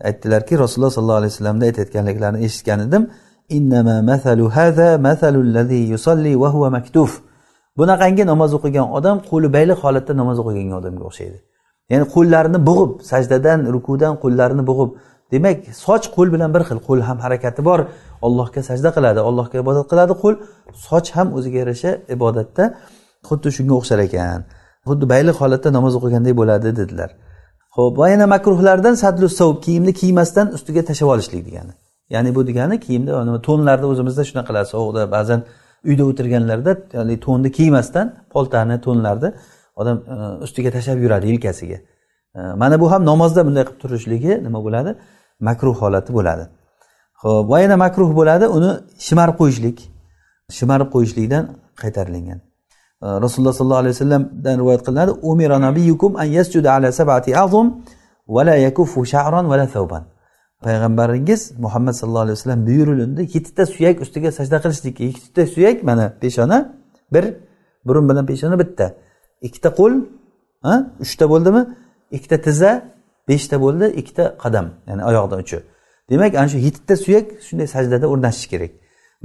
aytdilarki 0.08 0.54
rasululloh 0.62 0.92
sollallohu 0.96 1.20
alayhi 1.20 1.32
vasallamni 1.34 1.64
aytayotganliklarini 1.70 2.40
eshitgan 2.46 2.80
edim. 2.86 3.02
Bunaqangi 7.78 8.24
namoz 8.32 8.50
o'qigan 8.58 8.86
odam 8.98 9.16
qo'li 9.30 9.48
bayliq 9.56 9.78
holatda 9.84 10.12
namoz 10.20 10.36
o'qigan 10.42 10.74
odamga 10.80 11.04
o'xshaydi. 11.10 11.38
Ya'ni 11.92 12.06
qo'llarini 12.14 12.58
bug'ib 12.68 12.90
sajdadan 13.10 13.58
rukudan 13.74 14.14
qo'llarini 14.22 14.64
bug'ib 14.70 14.90
demak 15.32 15.58
soch 15.84 16.06
qo'l 16.16 16.28
bilan 16.34 16.50
bir 16.54 16.62
xil. 16.68 16.78
Qo'l 16.88 17.00
ham 17.08 17.18
harakati 17.24 17.64
bor. 17.68 17.80
Allohga 18.26 18.60
sajda 18.68 18.90
qiladi 18.96 19.20
allohga 19.28 19.56
ibodat 19.64 19.86
qiladi 19.92 20.14
qo'l. 20.22 20.34
Soch 20.88 21.08
ham 21.16 21.28
o'ziga 21.36 21.58
yarasha 21.62 21.90
ibodatda 22.16 22.64
xuddi 23.28 23.48
shunga 23.56 23.74
o'xshar 23.80 24.00
ekan. 24.06 24.40
Xuddi 24.88 25.04
bayliq 25.12 25.36
holatda 25.42 25.68
namoz 25.76 25.92
o'qigandek 25.98 26.34
bo'ladi 26.40 26.68
dedilar. 26.80 27.10
Ho'p 27.76 27.94
va 28.00 28.06
yana 28.12 28.26
makruhlardan 28.34 28.94
sadlu 29.04 29.26
savb 29.40 29.56
kiyimni 29.64 29.92
kiymasdan 30.00 30.46
ustiga 30.56 30.82
tashlab 30.88 31.08
olishlik 31.14 31.42
degani. 31.48 31.72
Ya'ni 32.14 32.30
bu 32.36 32.46
degani 32.48 32.76
kiyimda 32.86 33.12
to'nlarda 33.48 33.86
o'zimizda 33.92 34.22
shunaqa 34.30 34.64
sovuqda 34.72 35.02
ba'zan 35.16 35.40
uyda 35.88 36.04
o'tirganlarda 36.10 36.72
haligi 37.00 37.20
to'nni 37.26 37.50
kiymasdan 37.58 38.06
poltani 38.34 38.76
to'nlarni 38.86 39.28
odam 39.80 39.96
e, 40.14 40.16
ustiga 40.44 40.70
tashlab 40.76 40.98
yuradi 41.04 41.26
yelkasiga. 41.32 41.78
E, 42.36 42.40
mana 42.62 42.80
bu 42.80 42.90
ham 42.92 43.02
namozda 43.10 43.46
bunday 43.46 43.64
qilib 43.68 43.80
turishligi 43.84 44.32
nima 44.46 44.60
bo'ladi? 44.66 44.90
Makruh 45.48 45.76
holati 45.82 46.10
bo'ladi. 46.18 46.44
Ho'p 47.22 47.44
va 47.52 47.58
yana 47.64 47.76
makruh 47.84 48.10
bo'ladi 48.18 48.46
uni 48.56 48.70
shimarib 49.06 49.36
qo'yishlik. 49.40 49.78
Shimarib 50.58 50.88
qo'yishlikdan 50.94 51.44
qaytarilgan. 51.82 52.38
Rasululloh 53.24 53.54
sollallohu 53.58 53.82
alayhi 53.84 53.94
vasallamdan 53.96 54.54
rivoyat 54.60 54.82
qilinadi 54.86 55.12
umira 55.30 55.56
nabiyukum 55.66 56.10
an 56.22 56.28
yasjuda 56.38 56.68
ala 56.76 56.88
sab'ati 57.00 57.30
azum 57.44 57.66
va 58.34 58.42
la 58.48 58.56
yakufu 58.66 58.98
sha'ran 59.12 59.44
va 59.50 59.56
la 59.60 59.66
thawban. 59.74 60.02
Payg'ambaringiz 60.64 61.40
muhammad 61.64 61.94
sallallohu 61.98 62.24
alayhi 62.26 62.38
vasallam 62.38 62.60
buyurilindi 62.68 63.22
yettita 63.34 63.64
suyak 63.74 63.96
ustiga 64.04 64.30
sajda 64.38 64.56
qilishlik 64.64 64.96
yettita 65.00 65.42
suyak 65.54 65.78
mana 65.88 66.04
peshona 66.22 66.58
bir 67.14 67.24
burun 67.86 68.04
bilan 68.08 68.24
peshona 68.30 68.56
bitta. 68.62 68.86
Ikkita 69.46 69.70
qo'l 69.78 69.92
uchta 71.04 71.24
bo'ldimi? 71.32 71.62
Ikkita 72.16 72.36
tizza 72.46 72.70
beshta 73.28 73.56
bo'ldi 73.64 73.86
ikkita 74.00 74.24
qadam 74.42 74.66
ya'ni 74.88 75.02
oyoqdan 75.10 75.38
uchi 75.44 75.58
demak 76.10 76.34
ana 76.40 76.48
shu 76.52 76.58
yettita 76.66 76.94
suyak 77.04 77.26
shunday 77.46 77.66
sajdada 77.74 78.06
o'rnashishi 78.12 78.48
kerak. 78.52 78.72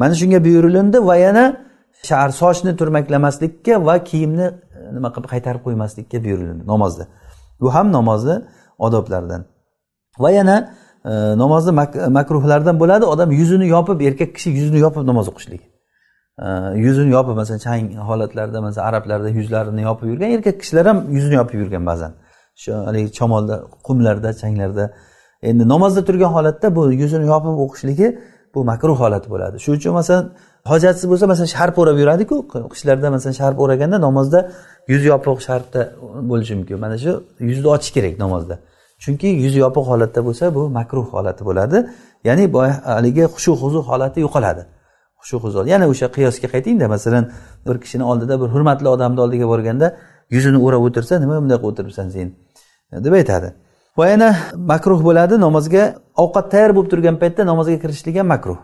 Mana 0.01 0.13
shunga 0.21 0.39
buyurilindi 0.45 0.97
va 1.09 1.15
yana 1.25 1.43
shar 2.09 2.29
sochni 2.41 2.71
turmaklamaslikka 2.79 3.85
va 3.87 3.95
kiyimni 4.09 4.47
e, 4.77 4.79
nima 4.95 5.09
qilib 5.15 5.29
qaytarib 5.33 5.61
qo'ymaslikka 5.67 6.17
buyurilindi 6.25 6.63
namozda. 6.73 7.03
Bu 7.61 7.67
ham 7.75 7.87
namozni 7.97 8.35
odoblaridan 8.85 9.41
va 10.23 10.31
yana 10.39 10.57
E, 11.05 11.09
namozni 11.37 11.71
makruhlardan 12.09 12.79
bo'ladi 12.79 13.05
odam 13.05 13.31
yuzini 13.31 13.67
yopib 13.67 14.01
erkak 14.01 14.35
kishi 14.35 14.49
yuzini 14.49 14.79
yopib 14.79 15.05
namoz 15.07 15.27
o'qishlik 15.31 15.61
e, 16.45 16.47
yuzini 16.85 17.11
yopib 17.17 17.35
masalan 17.41 17.59
chang 17.65 17.85
holatlarda 18.09 18.61
masalan 18.61 18.87
arablarda 18.89 19.29
yuzlarini 19.29 19.81
yopib 19.81 20.07
yurgan 20.11 20.31
erkak 20.37 20.59
kishilar 20.61 20.85
ham 20.85 20.99
yuzini 21.15 21.35
yopib 21.39 21.59
yurgan 21.61 21.85
ba'zan. 21.85 22.11
Shu 22.61 22.71
haligi 22.87 23.09
shamolda 23.19 23.55
qumlarda 23.87 24.29
changlarda. 24.41 24.85
Endi 25.49 25.63
namozda 25.73 26.01
turgan 26.07 26.31
holatda 26.37 26.67
bu 26.75 26.81
yuzini 27.01 27.25
yopib 27.33 27.55
o'qishligi 27.63 28.07
bu 28.53 28.59
makruh 28.71 28.97
holat 29.03 29.25
bo'ladi. 29.33 29.55
Shuning 29.63 29.79
uchun 29.81 29.93
masalan 29.99 30.25
hojatsiz 30.71 31.05
bo'lsa 31.11 31.25
masalan 31.31 31.49
sharp 31.55 31.75
o'rab 31.81 31.97
yuradiku. 32.03 32.35
Qishlarda 32.73 33.07
masalan 33.15 33.35
sharp 33.41 33.57
o'raganda 33.63 33.97
namozda 34.07 34.39
yuz 34.91 35.03
yopiq 35.11 35.37
sharpda 35.47 35.81
bo'lishi 36.29 36.53
mumkin. 36.59 36.75
Mana 36.85 36.97
shu 37.03 37.11
yuzni 37.49 37.67
ochish 37.75 37.91
kerak 37.95 38.13
namozda. 38.23 38.55
Chunki 39.03 39.27
yuz 39.45 39.55
yopiq 39.63 39.85
holatda 39.91 40.19
bo'lsa 40.27 40.43
bu 40.55 40.61
makruh 40.79 41.07
holati 41.15 41.41
bo'ladi. 41.49 41.77
Ya'ni 42.27 42.45
haligi 42.93 43.23
xushu 43.35 43.51
huzu 43.61 43.79
holati 43.89 44.19
yo'qoladi. 44.25 44.61
Xushu 45.21 45.37
huzu 45.43 45.59
yana 45.73 45.85
o'sha 45.91 46.07
qiyosga 46.15 46.47
qaytingda 46.53 46.85
masalan 46.95 47.23
bir 47.67 47.75
kishini 47.83 48.03
oldida 48.11 48.33
bir 48.41 48.47
hurmatli 48.53 48.87
odamni 48.95 49.19
oldiga 49.25 49.47
borganda 49.53 49.87
yuzini 50.35 50.59
o'rab 50.65 50.81
o'tirsa 50.87 51.13
nima 51.23 51.35
bunday 51.41 51.57
qilib 51.61 51.71
o'tiribsan 51.71 52.07
sen? 52.15 52.27
Deb 52.91 53.13
aytadi. 53.13 53.53
Va 53.97 54.05
yana 54.07 54.29
makruh 54.71 54.99
bo'ladi 55.07 55.35
namozga 55.45 55.83
ovqat 56.23 56.45
tayyor 56.53 56.71
bo'lib 56.75 56.89
turgan 56.93 57.15
paytda 57.21 57.41
namozga 57.51 57.77
kirishlik 57.83 58.15
ham 58.19 58.27
makruh. 58.35 58.59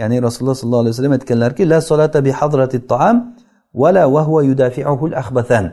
Ya'ni 0.00 0.16
rasululloh 0.26 0.56
sollallohu 0.60 0.82
alayhi 0.84 0.94
vasallam 0.94 1.14
aytganlarki 1.18 1.62
la 1.72 1.78
solata 1.80 2.18
bi 2.26 2.30
hadrati 2.40 2.78
taam 2.92 3.16
vala 3.82 4.02
vahva 4.14 4.26
huwa 4.28 4.42
yudafi'uhu 4.50 5.04
al-akhbathan 5.10 5.64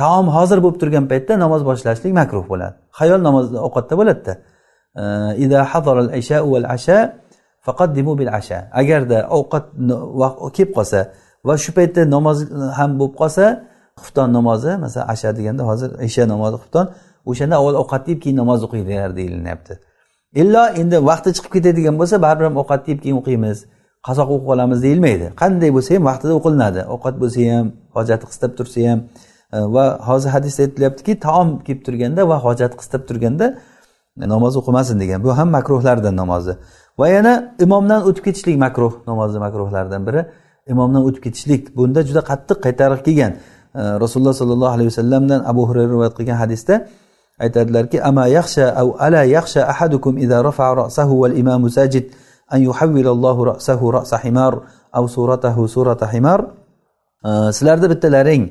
taom 0.00 0.26
hozir 0.36 0.58
bo'lib 0.64 0.78
turgan 0.82 1.04
paytda 1.12 1.32
namoz 1.44 1.60
boshlashlik 1.68 2.12
makruh 2.20 2.44
bo'ladi. 2.52 2.74
Hayol 2.98 3.20
namoz 3.28 3.46
ovqatda 3.66 3.94
bo'ladida. 4.00 4.34
Agarda 8.80 9.18
ovqat 9.38 9.64
kelib 10.56 10.70
qolsa 10.76 11.00
va 11.46 11.54
shu 11.62 11.70
paytda 11.78 12.02
namoz 12.16 12.38
ham 12.78 12.90
bo'lib 13.00 13.14
qolsa 13.22 13.44
xufton 14.02 14.28
namozi 14.38 14.72
masalan 14.84 15.06
asha 15.14 15.28
deganda 15.38 15.62
hozir 15.70 15.90
isha 16.08 16.24
namozi 16.32 16.56
xufton 16.62 16.86
o'shanda 17.30 17.54
avval 17.60 17.76
ovqat 17.82 18.08
yeb 18.10 18.18
keyin 18.22 18.36
namoz 18.42 18.60
o'qinglar 18.66 19.10
deyilyapti 19.18 19.74
illo 20.34 20.62
endi 20.80 20.96
vaqti 21.10 21.32
chiqib 21.36 21.52
ketadigan 21.56 21.98
bo'lsa 22.00 22.22
baribir 22.22 22.44
ham 22.48 22.56
ovqat 22.62 22.88
yeb 22.88 23.00
keyin 23.02 23.16
o'qiymiz. 23.20 23.58
Qazoq 24.06 24.28
o'qib 24.34 24.48
olamiz 24.54 24.82
deyilmaydi. 24.82 25.26
Qanday 25.42 25.70
bo'lsa 25.76 25.94
ham 25.94 26.04
vaqtida 26.10 26.34
o'qilinadi. 26.38 26.80
Ovqat 26.94 27.16
bo'lsa 27.22 27.40
ham 27.52 27.66
hojati 27.96 28.24
qistab 28.30 28.52
tursa 28.58 28.80
ham 28.90 29.00
e, 29.52 29.58
va 29.74 29.84
hozir 30.08 30.30
hadisda 30.36 30.62
aytilyaptiki 30.66 31.12
taom 31.26 31.48
kelib 31.66 31.82
turganda 31.86 32.28
va 32.30 32.36
hojat 32.46 32.72
qistab 32.80 33.02
turganda 33.08 33.46
namoz 34.34 34.54
o'qimasin 34.60 35.00
degan. 35.02 35.24
Bu 35.24 35.30
ham 35.38 35.48
makruhlardan 35.56 36.14
namozi. 36.22 36.54
Va 37.00 37.08
yana 37.16 37.32
imomdan 37.64 38.00
o'tib 38.08 38.24
ketishlik 38.28 38.56
makruh 38.66 38.92
namozni 39.10 39.38
makruhlaridan 39.46 40.02
biri. 40.08 40.20
Imomdan 40.72 41.02
o'tib 41.08 41.22
ketishlik. 41.26 41.62
Bunda 41.76 42.00
juda 42.08 42.22
qattiq 42.30 42.58
qaytariq 42.66 43.00
kelgan. 43.06 43.32
E, 43.80 43.82
Rasululloh 44.04 44.36
sollallohu 44.42 44.72
alayhi 44.76 44.90
vasallamdan 44.92 45.40
abu 45.50 45.62
hurayra 45.68 45.90
rivoyat 45.94 46.14
qilgan 46.18 46.38
hadisda 46.44 46.74
aytadilarki 47.38 48.02
ama 48.02 48.26
yaxsha 48.28 48.74
av 48.80 48.88
ala 48.98 49.24
yaxsha 49.24 49.62
ahadukum 49.72 50.18
idza 50.18 50.42
rafa'a 50.44 50.76
ra'sahu 50.82 51.14
wal 51.22 51.34
imamu 51.42 51.70
sajid 51.70 52.04
an 52.48 52.60
yuhawwilallohu 52.68 53.46
ra'sahu 53.52 53.92
ra'sa 53.98 54.18
himar 54.24 54.54
aw 54.92 55.04
suratahu 55.06 55.68
surata 55.68 56.06
himar. 56.12 56.40
Sizlarda 57.56 57.86
bittalaring 57.92 58.42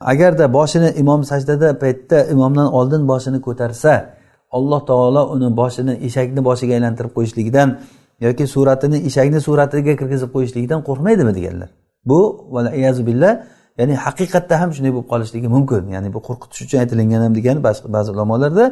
agarda 0.00 0.52
boshini 0.52 0.90
imom 1.02 1.20
sajdada 1.24 1.78
paytda 1.82 2.18
imomdan 2.34 2.68
oldin 2.78 3.02
boshini 3.08 3.40
ko'tarsa 3.46 3.94
alloh 4.56 4.80
taolo 4.90 5.22
uni 5.34 5.48
boshini 5.60 5.94
eshakni 6.06 6.40
boshiga 6.48 6.72
aylantirib 6.78 7.12
qo'yishligidan 7.16 7.68
yoki 8.20 8.44
suratini 8.54 8.98
eshakni 9.08 9.40
suratiga 9.46 9.92
kirgizib 10.00 10.30
qo'yishligidan 10.34 10.80
qo'rqmaydimi 10.88 11.32
deganlar. 11.38 11.70
Bu 12.08 12.20
billah 13.08 13.32
ya'ni 13.78 13.94
haqiqatda 14.04 14.54
ham 14.60 14.70
shunday 14.76 14.92
bo'lib 14.96 15.08
qolishligi 15.12 15.48
mumkin. 15.56 15.82
Ya'ni 15.94 16.08
bu 16.14 16.20
qo'rqitish 16.28 16.62
uchun 16.66 16.78
aytilingan 16.82 17.20
ham 17.26 17.34
degan 17.38 17.56
ba'zi 17.96 18.10
ulamolarda 18.14 18.64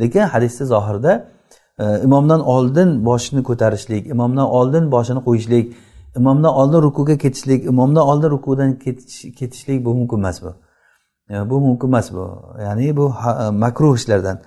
lekin 0.00 0.20
hadisda 0.34 0.64
zohirda 0.74 1.12
e, 1.78 1.84
imomdan 2.06 2.40
oldin 2.40 2.88
boshini 3.08 3.42
ko'tarishlik 3.48 4.06
imomdan 4.14 4.46
oldin 4.58 4.84
boshini 4.94 5.20
qo'yishlik 5.28 5.66
imomdan 6.16 6.52
oldin 6.60 6.80
rukuga 6.86 7.16
ketishlik 7.24 7.60
imomdan 7.72 8.04
oldin 8.10 8.30
rukudan 8.30 8.70
ketishlik 9.38 9.84
bu 9.84 9.94
mumkin 9.94 10.16
emas 10.16 10.42
bu. 10.42 10.50
E, 11.30 11.50
bu 11.50 11.60
mumkin 11.60 11.88
emas 11.88 12.12
bu. 12.12 12.24
Ya'ni 12.66 12.96
bu 12.96 13.06
e, 13.42 13.50
makruh 13.64 13.96
ishlardan 14.00 14.38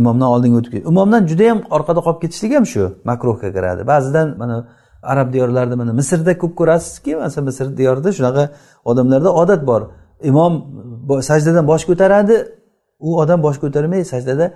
imomdan 0.00 0.28
oldinga 0.34 0.56
o'tib 0.60 0.72
ketdi 0.72 0.88
imomdan 0.88 1.22
judayam 1.30 1.58
orqada 1.76 2.00
qolib 2.06 2.20
ketishlik 2.24 2.52
ham 2.56 2.66
shu 2.72 2.84
makruhga 3.10 3.48
kiradi. 3.56 3.82
Ba'zidan 3.92 4.28
mana 4.38 4.56
arab 5.02 5.32
diyorlarida 5.32 5.76
mana 5.76 5.92
misrda 5.92 6.38
ko'p 6.38 6.56
ko'rasizki 6.56 7.16
masalan 7.16 7.46
misr 7.46 7.76
diyorida 7.76 8.12
shunaqa 8.12 8.48
odamlarda 8.84 9.34
odat 9.34 9.66
bor. 9.66 9.82
Imom 10.22 10.52
sajdadan 11.22 11.66
bosh 11.66 11.84
ko'taradi 11.84 12.36
u 13.00 13.18
odam 13.20 13.42
bosh 13.42 13.58
ko'tarmay 13.60 14.04
sajdada 14.04 14.46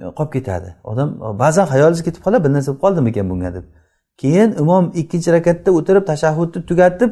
e, 0.00 0.04
qolib 0.18 0.32
ketadi. 0.32 0.76
Odam 0.84 1.08
e, 1.08 1.38
ba'zan 1.38 1.66
xayolingiz 1.72 2.02
ketib 2.02 2.22
qoladi 2.24 2.44
bir 2.44 2.52
narsa 2.52 2.70
bo'lib 2.72 2.80
qoldimikan 2.84 3.30
bunga 3.30 3.54
deb. 3.54 3.64
Keyin 4.22 4.50
imom 4.62 4.92
ikkinchi 4.94 5.32
rakatda 5.32 5.70
o'tirib 5.78 6.04
tashahhudni 6.10 6.66
tugatib 6.70 7.10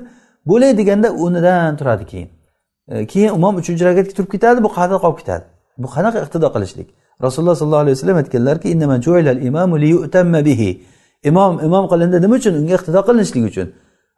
bo'lay 0.51 0.79
deganda 0.79 1.09
o'rnidan 1.23 1.77
turadi 1.77 2.05
keyin. 2.13 2.29
E, 2.89 3.07
keyin 3.07 3.31
imom 3.39 3.55
uchinchi 3.57 3.85
rakatga 3.85 4.13
turib 4.19 4.31
ketadi 4.35 4.59
bu 4.67 4.69
qayerda 4.77 4.97
qolib 5.05 5.19
ketadi. 5.21 5.45
Bu 5.83 5.89
qanaqa 5.95 6.19
iqtido 6.25 6.49
qilishlik? 6.55 6.89
Rasululloh 7.23 7.57
sollallohu 7.61 7.81
alayhi 7.85 7.97
vasallam 7.97 8.17
aytganlarki 8.17 8.67
imom 11.25 11.61
imom 11.65 11.85
qilindi 11.93 12.21
nima 12.25 12.37
uchun? 12.41 12.55
Unga 12.61 12.75
iqtido 12.79 13.01
qilinishlik 13.09 13.45
uchun. 13.51 13.69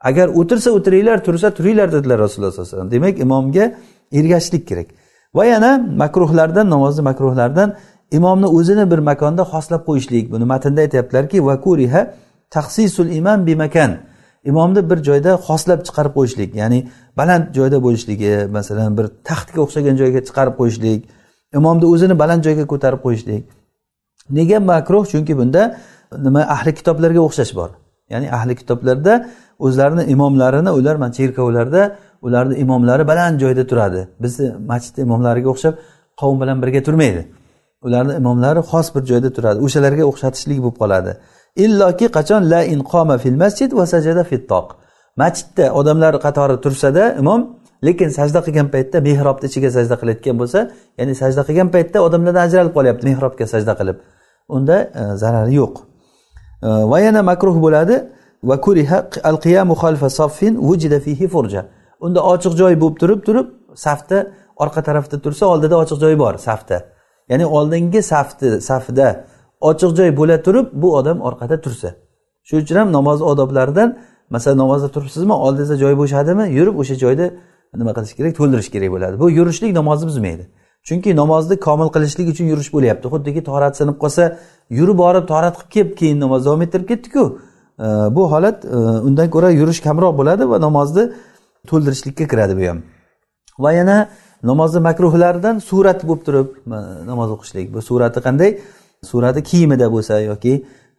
Agar 0.09 0.27
o'tirsa 0.41 0.71
o'tiringlar 0.77 1.19
tursa 1.25 1.51
turinglar 1.57 1.89
dedilar 1.93 2.19
rasululloh 2.25 2.53
sallallohu 2.53 2.71
alayhi 2.71 2.77
vasallam. 2.77 2.91
Demak 2.91 3.15
imomga 3.25 3.65
ergashishlik 4.13 4.69
kerak. 4.69 4.89
Va 5.35 5.45
yana 5.45 5.71
makruhlardan 6.03 6.71
namozni 6.71 7.03
makruhlardan 7.11 7.77
imomni 8.11 8.47
o'zini 8.47 8.91
bir 8.91 8.99
makonda 8.99 9.43
xoslab 9.53 9.83
qo'yishlik. 9.89 10.25
Buni 10.33 10.45
matnda 10.45 10.81
aytyaptilarki 10.81 11.47
vakuriha 11.47 12.15
imom 12.55 13.11
imam 13.11 13.47
bimakan. 13.47 13.91
Imomni 14.45 14.91
bir 14.91 14.99
joyda 15.09 15.33
xoslab 15.47 15.81
chiqarib 15.87 16.13
qo'yishlik 16.19 16.55
ya'ni 16.55 16.89
baland 17.17 17.45
joyda 17.55 17.79
bo'lishligi 17.83 18.33
masalan 18.57 18.97
bir 18.99 19.07
taxtga 19.29 19.61
o'xshagan 19.65 19.97
joyga 20.01 20.21
chiqarib 20.29 20.55
qo'yishlik. 20.61 21.01
Imomni 21.59 21.87
o'zini 21.95 22.19
baland 22.23 22.43
joyga 22.47 22.65
ko'tarib 22.73 23.01
qo'yishlik. 23.07 23.43
Nega 24.31 24.59
makruh? 24.61 25.05
Chunki 25.13 25.37
bunda 25.41 25.63
nima 26.19 26.41
ahli 26.41 26.75
kitoblarga 26.75 27.21
o'xshash 27.29 27.55
bor. 27.57 27.71
Ya'ni 28.11 28.33
ahli 28.33 28.55
kitoblarda 28.61 29.27
o'zlarini 29.59 30.05
imomlarini 30.15 30.71
ular 30.71 30.97
mana 30.97 31.13
cherkovlarda 31.13 31.97
ularni 32.23 32.55
imomlari 32.65 33.09
baland 33.09 33.41
joyda 33.41 33.67
turadi. 33.67 34.09
Bizni 34.21 34.53
masjidni 34.71 35.03
imomlariga 35.03 35.49
o'xshab 35.55 35.75
qavm 36.21 36.41
bilan 36.43 36.63
birga 36.63 36.83
turmaydi. 36.83 37.23
Ularni 37.87 38.15
imomlari 38.21 38.61
xos 38.71 38.95
bir 38.95 39.03
joyda 39.11 39.31
turadi. 39.37 39.59
O'shalarga 39.67 40.05
o'xshatishlik 40.11 40.59
bo'lib 40.65 40.79
qoladi. 40.83 41.13
Illoki 41.65 42.07
qachon 42.17 42.43
la 42.53 42.61
inqoma 42.75 43.17
fil 43.19 43.37
masjid 43.45 43.71
va 43.79 43.85
sajada 43.95 44.25
fit 44.31 44.45
toq. 44.53 44.67
Masjidda 45.23 45.65
odamlar 45.81 46.15
qatori 46.27 46.57
tursada 46.65 47.05
imom 47.23 47.41
lekin 47.87 48.09
sajda 48.19 48.41
qilgan 48.47 48.69
paytda 48.75 48.99
mehrobni 49.09 49.47
ichiga 49.51 49.71
sajda 49.77 49.95
qilayotgan 50.01 50.37
bo'lsa 50.41 50.61
ya'ni 50.99 51.15
sajda 51.23 51.43
qilgan 51.49 51.69
paytda 51.75 51.99
odamlardan 52.07 52.43
ajralib 52.49 52.73
qolyapti 52.79 53.05
mehrobga 53.11 53.47
sajda 53.55 53.73
qilib. 53.81 53.97
Unda 54.57 54.77
e, 55.01 55.03
zarari 55.23 55.55
yo'q. 55.61 55.75
Va 56.63 57.01
yana 57.01 57.23
makruh 57.23 57.57
bo'ladi. 57.63 57.97
Va 58.43 58.61
kuriha 58.61 59.09
al 59.23 59.37
qiyamu 59.45 59.75
xalfa 59.83 60.09
soffin 60.11 60.55
vujida 60.69 61.01
fihi 61.01 61.29
furja. 61.29 61.63
Unda 62.01 62.21
ochiq 62.33 62.55
joy 62.61 62.75
bo'lib 62.83 62.97
turib 63.01 63.21
turib 63.27 63.47
safda 63.75 64.19
orqa 64.57 64.81
tarafda 64.83 65.17
tursa 65.25 65.45
oldida 65.47 65.75
ochiq 65.83 65.99
joy 66.05 66.15
bor 66.19 66.35
safda. 66.49 66.77
Ya'ni 67.31 67.47
oldingi 67.47 68.01
safni 68.13 68.61
safida 68.61 69.09
ochiq 69.71 69.91
joy 69.99 70.11
bo'la 70.21 70.37
turib 70.47 70.67
bu 70.83 70.89
odam 70.99 71.19
orqada 71.29 71.61
tursa. 71.65 71.89
Shuning 72.49 72.65
uchun 72.65 72.77
ham 72.81 72.89
namoz 72.93 73.23
odoblaridan 73.23 73.89
masalan 74.35 74.59
namozda 74.59 74.89
turibsizmi 74.95 75.33
oldingizda 75.33 75.77
joy 75.83 75.95
bo'shadimi 76.03 76.45
yurib 76.59 76.75
o'sha 76.83 76.95
joyda 77.05 77.27
nima 77.81 77.93
qilish 77.97 78.15
kerak 78.19 78.33
to'ldirish 78.39 78.71
kerak 78.75 78.91
bo'ladi. 78.95 79.15
Bu 79.23 79.27
yurishlik 79.39 79.73
namozni 79.81 80.07
buzmaydi 80.11 80.45
chunki 80.89 81.17
namozni 81.17 81.57
komil 81.67 81.89
qilishlik 81.95 82.29
uchun 82.33 82.47
yurish 82.53 82.71
bo'lyapti. 82.77 83.07
Xuddiki 83.15 83.43
torat 83.51 83.77
sinib 83.81 83.97
qolsa 84.03 84.25
yurib 84.79 84.97
borib 85.05 85.25
torat 85.33 85.55
qilib 85.57 85.71
kelib 85.75 85.93
keyin 86.01 86.19
namoz 86.25 86.47
davom 86.47 86.63
ettirib 86.67 86.89
ketdiku. 86.93 87.25
Bu 88.17 88.33
holat 88.33 88.65
e, 88.65 88.77
undan 89.09 89.31
ko'ra 89.31 89.51
yurish 89.51 89.81
kamroq 89.87 90.17
bo'ladi 90.21 90.49
va 90.51 90.61
namozni 90.61 91.05
to'ldirishlikka 91.71 92.27
kiradi 92.33 92.57
bu 92.59 92.67
ham. 92.69 92.83
Va 93.59 93.73
yana 93.73 93.97
namozni 94.51 94.81
makruhlaridan 94.89 95.59
surat 95.59 96.05
bo'lib 96.09 96.23
turib 96.27 96.49
e, 96.77 96.79
namoz 97.11 97.31
o'qishlik. 97.37 97.73
Bu 97.75 97.81
surati 97.83 98.21
qanday? 98.27 98.51
Surati 99.11 99.41
kiyimida 99.51 99.87
bo'lsa 99.95 100.21
yoki 100.31 100.55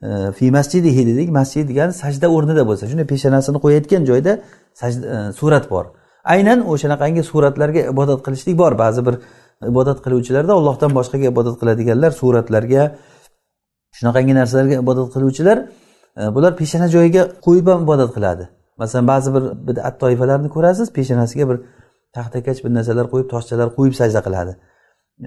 e, 0.08 0.32
fi 0.38 0.52
masjidihi 0.58 1.06
dedik. 1.10 1.30
Masjid 1.40 1.70
degani 1.70 1.94
sajda 1.94 2.28
o'rnida 2.36 2.64
bo'lsa. 2.70 2.90
Shunday 2.90 3.08
peshanasini 3.14 3.58
qo'yayotgan 3.66 4.02
joyda 4.10 4.34
sajda, 4.82 5.34
surat 5.40 5.70
bor. 5.74 5.86
Aynan 6.34 6.60
o'shanaqangi 6.72 7.24
suratlarga 7.32 7.82
ibodat 7.94 8.20
qilishlik 8.26 8.58
bor. 8.58 8.74
Ba'zi 8.84 9.06
bir 9.06 9.16
ibodat 9.70 10.00
qiluvchilarda 10.06 10.54
allohdan 10.60 10.92
boshqaga 10.98 11.28
ibodat 11.34 11.56
qiladiganlar 11.62 12.12
suratlarga 12.22 12.84
shunaqangi 13.98 14.34
narsalarga 14.40 14.76
ibodat 14.84 15.08
qiluvchilar 15.16 15.58
e, 16.20 16.22
bular 16.36 16.52
peshana 16.62 16.88
joyiga 16.96 17.24
qo'yib 17.46 17.68
ham 17.72 17.80
ibodat 17.86 18.12
qiladi. 18.16 18.44
Masalan 18.82 19.08
ba'zi 19.14 19.30
bir 19.36 19.44
bidat 19.68 19.96
toifalarni 20.04 20.50
ko'rasiz 20.56 20.88
peshonasiga 20.98 21.46
bir 21.50 21.58
taxtakach 22.16 22.60
bir 22.66 22.72
narsalar 22.78 23.06
qo'yib 23.14 23.28
toshchalar 23.34 23.68
qo'yib 23.78 23.96
sajda 24.02 24.22
qiladi. 24.28 24.54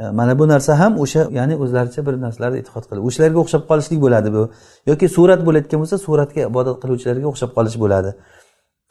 E, 0.01 0.03
mana 0.18 0.33
bu 0.38 0.44
narsa 0.53 0.73
ham 0.83 0.92
o'sha 1.05 1.23
ya'ni 1.38 1.55
o'zlaricha 1.64 2.01
bir 2.07 2.14
narsalarni 2.25 2.57
e'tiqod 2.62 2.85
qilib 2.90 3.03
o'shalarga 3.09 3.38
o'xshab 3.44 3.62
qolishlik 3.70 4.01
bo'ladi 4.05 4.29
bu. 4.37 4.42
Yoki 4.90 5.07
surat 5.16 5.40
bo'layotgan 5.47 5.79
bo'lsa 5.83 5.97
suratga 6.07 6.40
ibodat 6.51 6.77
qiluvchilarga 6.83 7.27
o'xshab 7.33 7.51
qolish 7.57 7.77
bo'ladi. 7.85 8.11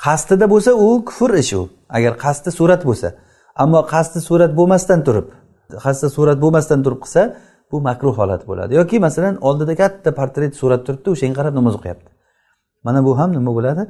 Qasdida 0.06 0.46
bo'lsa 0.54 0.72
u 0.86 0.88
kufr 1.10 1.32
ish 1.44 1.54
u. 1.60 1.62
Agar 1.98 2.14
qasdi 2.26 2.50
surat 2.60 2.82
bo'lsa 2.90 3.10
ammo 3.56 3.80
qasdi 3.94 4.20
surat 4.28 4.52
bo'lmasdan 4.60 5.00
turib 5.08 5.28
qasdi 5.86 6.08
surat 6.16 6.38
bo'lmasdan 6.44 6.80
turib 6.86 7.00
qilsa 7.06 7.22
bu 7.72 7.82
makruh 7.82 8.16
holat 8.18 8.48
bo'ladi. 8.48 8.72
Yoki 8.80 9.00
masalan 9.00 9.36
oldida 9.48 9.74
katta 9.76 10.10
portret 10.20 10.54
surat 10.62 10.82
turibdi 10.88 11.10
o'shanga 11.16 11.36
qarab 11.40 11.54
namoz 11.60 11.76
o'qiyapti. 11.80 12.10
Mana 12.86 13.00
bu 13.06 13.12
ham 13.20 13.30
nima 13.38 13.52
bo'ladi? 13.58 13.84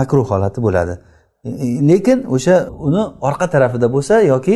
Makruh 0.00 0.26
holati 0.32 0.60
bo'ladi. 0.66 0.94
Lekin 1.90 2.18
o'sha 2.34 2.56
uni 2.86 3.02
orqa 3.28 3.46
tarafida 3.54 3.86
bo'lsa 3.94 4.14
yoki 4.32 4.54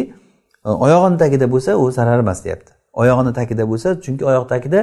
e, 0.66 0.70
oyog'ini 0.84 1.16
tagida 1.22 1.46
bo'lsa 1.54 1.70
u 1.82 1.84
zarar 1.96 2.18
emas 2.24 2.44
deyapti. 2.44 2.70
Oyog'ini 3.02 3.32
tagida 3.38 3.64
bo'lsa 3.70 3.88
chunki 4.04 4.24
oyoq 4.30 4.44
tagida 4.52 4.80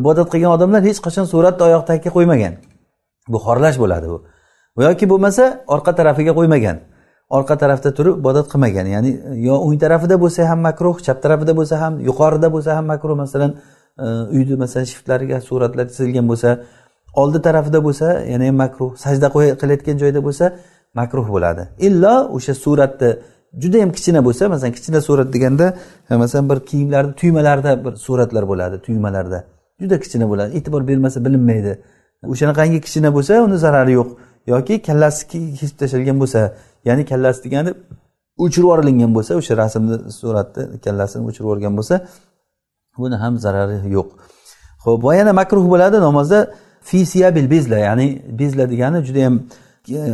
ibodat 0.00 0.26
qilgan 0.32 0.52
odamlar 0.56 0.82
hech 0.88 1.00
qachon 1.06 1.26
suratni 1.32 1.62
oyoq 1.68 1.82
tagiga 1.90 2.10
qo'ymagan. 2.16 2.54
Bu 3.32 3.38
xorlash 3.46 3.76
bo'ladi 3.82 4.06
bu. 4.12 4.18
Yoki 4.86 5.06
bo'lmasa 5.12 5.44
orqa 5.74 5.92
tarafiga 5.98 6.32
qo'ymagan. 6.38 6.76
Orqa 7.30 7.58
tarafda 7.58 7.90
turib 7.94 8.14
ibodat 8.20 8.46
qilmagan. 8.52 8.86
Ya'ni 8.94 9.10
yo 9.46 9.54
o'ng 9.66 9.78
tarafida 9.84 10.16
bo'lsa 10.24 10.48
ham 10.50 10.60
makruh 10.68 10.96
chap 11.06 11.18
tarafida 11.24 11.52
bo'lsa 11.58 11.74
ham 11.82 11.94
yuqorida 12.08 12.48
bo'lsa 12.54 12.70
ham 12.76 12.86
makruh. 12.92 13.16
Masalan 13.24 13.50
e, 14.04 14.06
uyni 14.36 14.56
masalan 14.62 14.86
shiftlariga 14.92 15.40
suratlar 15.48 15.86
chizilgan 15.90 16.26
bo'lsa 16.30 16.50
oldi 17.22 17.38
tarafida 17.46 17.78
bo'lsa 17.86 18.06
yana 18.32 18.44
ham 18.48 18.56
makruh. 18.64 18.90
Sajda 19.04 19.26
qilayotgan 19.60 19.96
joyda 20.02 20.20
bo'lsa 20.26 20.44
makruh 21.00 21.26
bo'ladi. 21.34 21.62
Illo 21.86 22.14
o'sha 22.36 22.54
suratni 22.64 23.10
juda 23.62 23.76
yam 23.82 23.90
kichkina 23.96 24.20
bo'lsa 24.26 24.42
masalan 24.52 24.72
kichkina 24.76 25.00
surat 25.08 25.28
deganda 25.34 25.66
e, 26.10 26.16
masalan 26.22 26.46
bir 26.50 26.58
kiyimlarni 26.70 27.12
tuymalarida 27.20 27.72
bir 27.84 27.92
suratlar 28.06 28.44
bo'ladi 28.52 28.76
tuymalarda. 28.86 29.38
Juda 29.80 29.96
kichkina 30.02 30.26
bo'ladi. 30.32 30.50
E'tibor 30.58 30.82
bermasa 30.88 31.18
bilinmaydi. 31.26 31.72
O'shanaqangi 32.32 32.78
kichkina 32.84 33.10
bo'lsa 33.16 33.32
uni 33.46 33.56
zarari 33.64 33.92
yo'q. 33.98 34.10
Yoki 34.52 34.74
kallasi 34.86 35.22
kesib 35.60 35.76
tashlangan 35.82 36.18
bo'lsa 36.22 36.40
ya'ni 36.88 37.04
kallasi 37.10 37.40
degani 37.44 37.70
o'chirib 38.44 38.64
yuborilgan 38.64 39.14
bo'lsa 39.16 39.32
o'sha 39.40 39.56
rasmni 39.62 39.96
suratni 40.20 40.62
kallasini 40.84 41.22
o'chirib 41.28 41.46
yuborgan 41.46 41.74
bo'lsa 41.78 41.94
buni 43.02 43.16
ham 43.22 43.34
zarari 43.44 43.78
yo'q. 43.96 44.08
Ho'p 44.84 45.00
va 45.04 45.14
yana 45.20 45.32
makruh 45.40 45.64
bo'ladi 45.72 45.96
namozda 46.00 46.38
fisiyabil 46.90 47.50
bezla 47.50 47.78
ya'ni 47.88 48.06
bezla 48.40 48.64
degani 48.72 48.98
judayam 49.08 49.34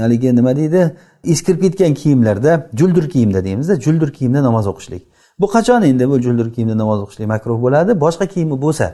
haligi 0.03 0.37
nima 0.37 0.57
deydi 0.57 0.81
eskirib 1.25 1.61
ketgan 1.65 1.95
kiyimlarda 1.95 2.53
juldur 2.75 3.09
kiyimda 3.09 3.45
deymizda 3.45 3.81
juldur 3.81 4.11
kiyimda 4.13 4.43
namoz 4.43 4.67
o'qishlik. 4.67 5.03
Bu 5.41 5.47
qachon 5.47 5.83
endi 5.83 6.09
bu 6.11 6.21
juldur 6.27 6.53
kiyimda 6.55 6.79
namoz 6.79 6.99
o'qishlik 7.05 7.27
makruh 7.35 7.59
bo'ladi? 7.63 8.01
Boshqa 8.05 8.27
kiyimi 8.27 8.57
bo'lsa. 8.65 8.87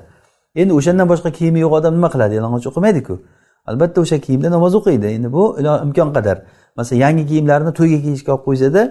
Endi 0.55 0.73
o'shandan 0.79 1.09
boshqa 1.13 1.31
kiyimi 1.39 1.59
yo'q 1.65 1.73
odam 1.79 1.95
nima 1.95 2.09
qiladi? 2.15 2.35
Yalang'och 2.39 2.67
o'qimaydiku. 2.71 3.15
Albatta 3.71 4.01
o'sha 4.05 4.19
kiyimda 4.27 4.49
namoz 4.51 4.75
o'qiydi. 4.79 5.07
Endi 5.17 5.33
bu 5.33 5.43
imkon 5.87 6.11
qadar. 6.17 6.37
Masalan 6.77 7.01
yangi 7.01 7.27
kiyimlarini 7.27 7.73
to'yga 7.79 7.99
kiyishga 8.05 8.31
olib 8.35 8.45
qo'ysada 8.49 8.83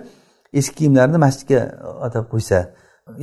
eski 0.53 0.75
kiyimlarini 0.75 1.17
masjidga 1.25 1.59
uh, 1.87 2.05
atab 2.07 2.25
qo'ysa 2.33 2.59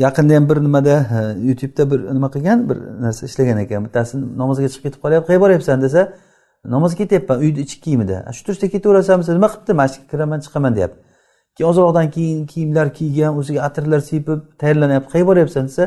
yaqinda 0.05 0.37
ham 0.37 0.49
bir 0.51 0.57
nimada 0.66 0.95
uh, 1.01 1.47
youtubeda 1.49 1.91
bir 1.91 2.01
nima 2.14 2.28
qilgan 2.35 2.59
bir 2.70 2.78
narsa 3.05 3.26
ishlagan 3.26 3.59
ekan. 3.64 3.85
Bittasi 3.87 4.14
namozga 4.43 4.68
chiqib 4.72 4.82
ketib 4.87 5.01
qolyapti 5.05 5.26
qayerga 5.28 5.45
boryapsan? 5.45 5.82
desa 5.82 6.01
namozga 6.64 6.99
ketyapman 7.03 7.39
uyni 7.45 7.61
ichki 7.66 7.80
kiyimida 7.85 8.16
shu 8.37 8.43
turishda 8.47 8.68
ketaversanmisa 8.74 9.30
nima 9.39 9.49
qilibdi 9.53 9.72
masjidga 9.82 10.09
kiraman 10.12 10.41
chiqaman 10.47 10.72
deyapti. 10.76 10.99
Keyin 11.57 11.70
ozroqdan 11.70 12.11
keyin 12.16 12.47
kiyimlar 12.53 12.87
kiygan 12.99 13.32
o'ziga 13.41 13.61
atirlar 13.68 14.01
sepib 14.11 14.41
tayyorlanyapti. 14.61 15.09
Qayerga 15.12 15.28
boryapsan? 15.30 15.64
desa 15.68 15.85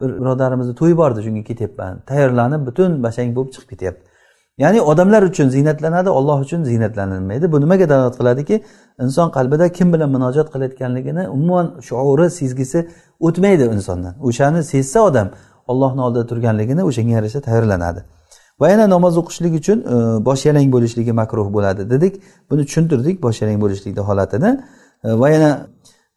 bir 0.00 0.10
birodarimizni 0.20 0.74
to'yi 0.80 0.96
bor 1.00 1.10
edi 1.12 1.22
shunga 1.26 1.42
ketyapman. 1.50 2.00
Tayyorlanib 2.10 2.62
butun 2.68 3.02
bashang 3.06 3.30
bo'lib 3.36 3.50
chiqib 3.54 3.68
ketyapti. 3.72 4.11
Ya'ni 4.58 4.80
odamlar 4.80 5.22
uchun 5.22 5.48
ziynatlanadi 5.48 6.10
olloh 6.10 6.40
uchun 6.40 6.64
ziynatlanilmaydi. 6.64 7.52
Bu 7.52 7.60
nimaga 7.60 7.88
dalolat 7.88 8.16
qiladiki? 8.18 8.62
Inson 9.00 9.30
qalbida 9.30 9.72
kim 9.72 9.92
bilan 9.92 10.10
munojat 10.10 10.52
qilayotganligini 10.54 11.28
umuman 11.28 11.80
shuuri 11.88 12.30
sezgisi 12.30 12.88
o'tmaydi 13.20 13.64
insondan. 13.76 14.14
O'shani 14.20 14.62
sezsa 14.62 15.00
odam 15.00 15.28
ollohni 15.66 16.00
oldida 16.00 16.26
turganligini 16.26 16.82
o'shanga 16.82 17.12
yarasha 17.18 17.40
tayyorlanadi. 17.40 18.00
Va 18.60 18.68
yana 18.70 18.90
namoz 18.90 19.16
o'qishlik 19.18 19.54
uchun 19.60 19.78
e, 19.80 20.24
bosh 20.24 20.46
yalang 20.46 20.72
bo'lishligi 20.72 21.12
makruh 21.12 21.52
bo'ladi 21.56 21.90
dedik. 21.90 22.22
Buni 22.50 22.62
tushuntirdik 22.66 23.22
bosh 23.22 23.42
yalang 23.42 23.60
bo'lishlikni 23.64 24.02
holatini. 24.08 24.50
E, 25.04 25.08
va 25.20 25.28
yana 25.30 25.50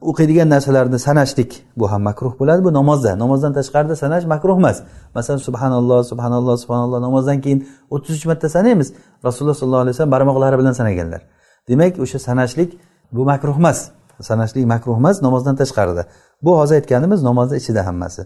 o'qiydigan 0.02 0.50
narsalarni 0.50 1.00
sanashlik 1.00 1.64
bu 1.78 1.92
ham 1.92 2.02
makruh 2.02 2.40
bo'ladi. 2.40 2.64
Bu 2.64 2.74
namozda 2.74 3.20
namozdan 3.20 3.54
tashqarida 3.54 3.96
sanash 3.96 4.26
makruh 4.26 4.58
emas. 4.58 4.78
Masalan 5.16 5.40
subhanalloh 5.48 6.04
subhanalloh 6.12 6.58
subhanalloh 6.64 7.00
namozdan 7.02 7.42
keyin 7.42 7.68
o'ttiz 7.90 8.16
uch 8.18 8.26
marta 8.26 8.50
sanaymiz. 8.50 8.94
Rasululloh 9.26 9.56
sollallohu 9.62 9.84
alayhi 9.86 9.96
vasallam 9.96 10.12
barmoqlari 10.12 10.56
bilan 10.60 10.74
sanaganlar. 10.80 11.22
Demak 11.70 12.00
o'sha 12.00 12.20
sanashlik 12.20 12.70
bu 13.12 13.26
makruh 13.26 13.58
emas. 13.58 13.80
Sanashlik 14.22 14.66
makruh 14.66 14.98
emas 14.98 15.22
namozdan 15.22 15.56
tashqarida. 15.62 16.04
Bu 16.44 16.52
hozir 16.60 16.76
aytganimiz 16.76 17.24
namozni 17.24 17.58
ichida 17.58 17.86
hammasi. 17.88 18.22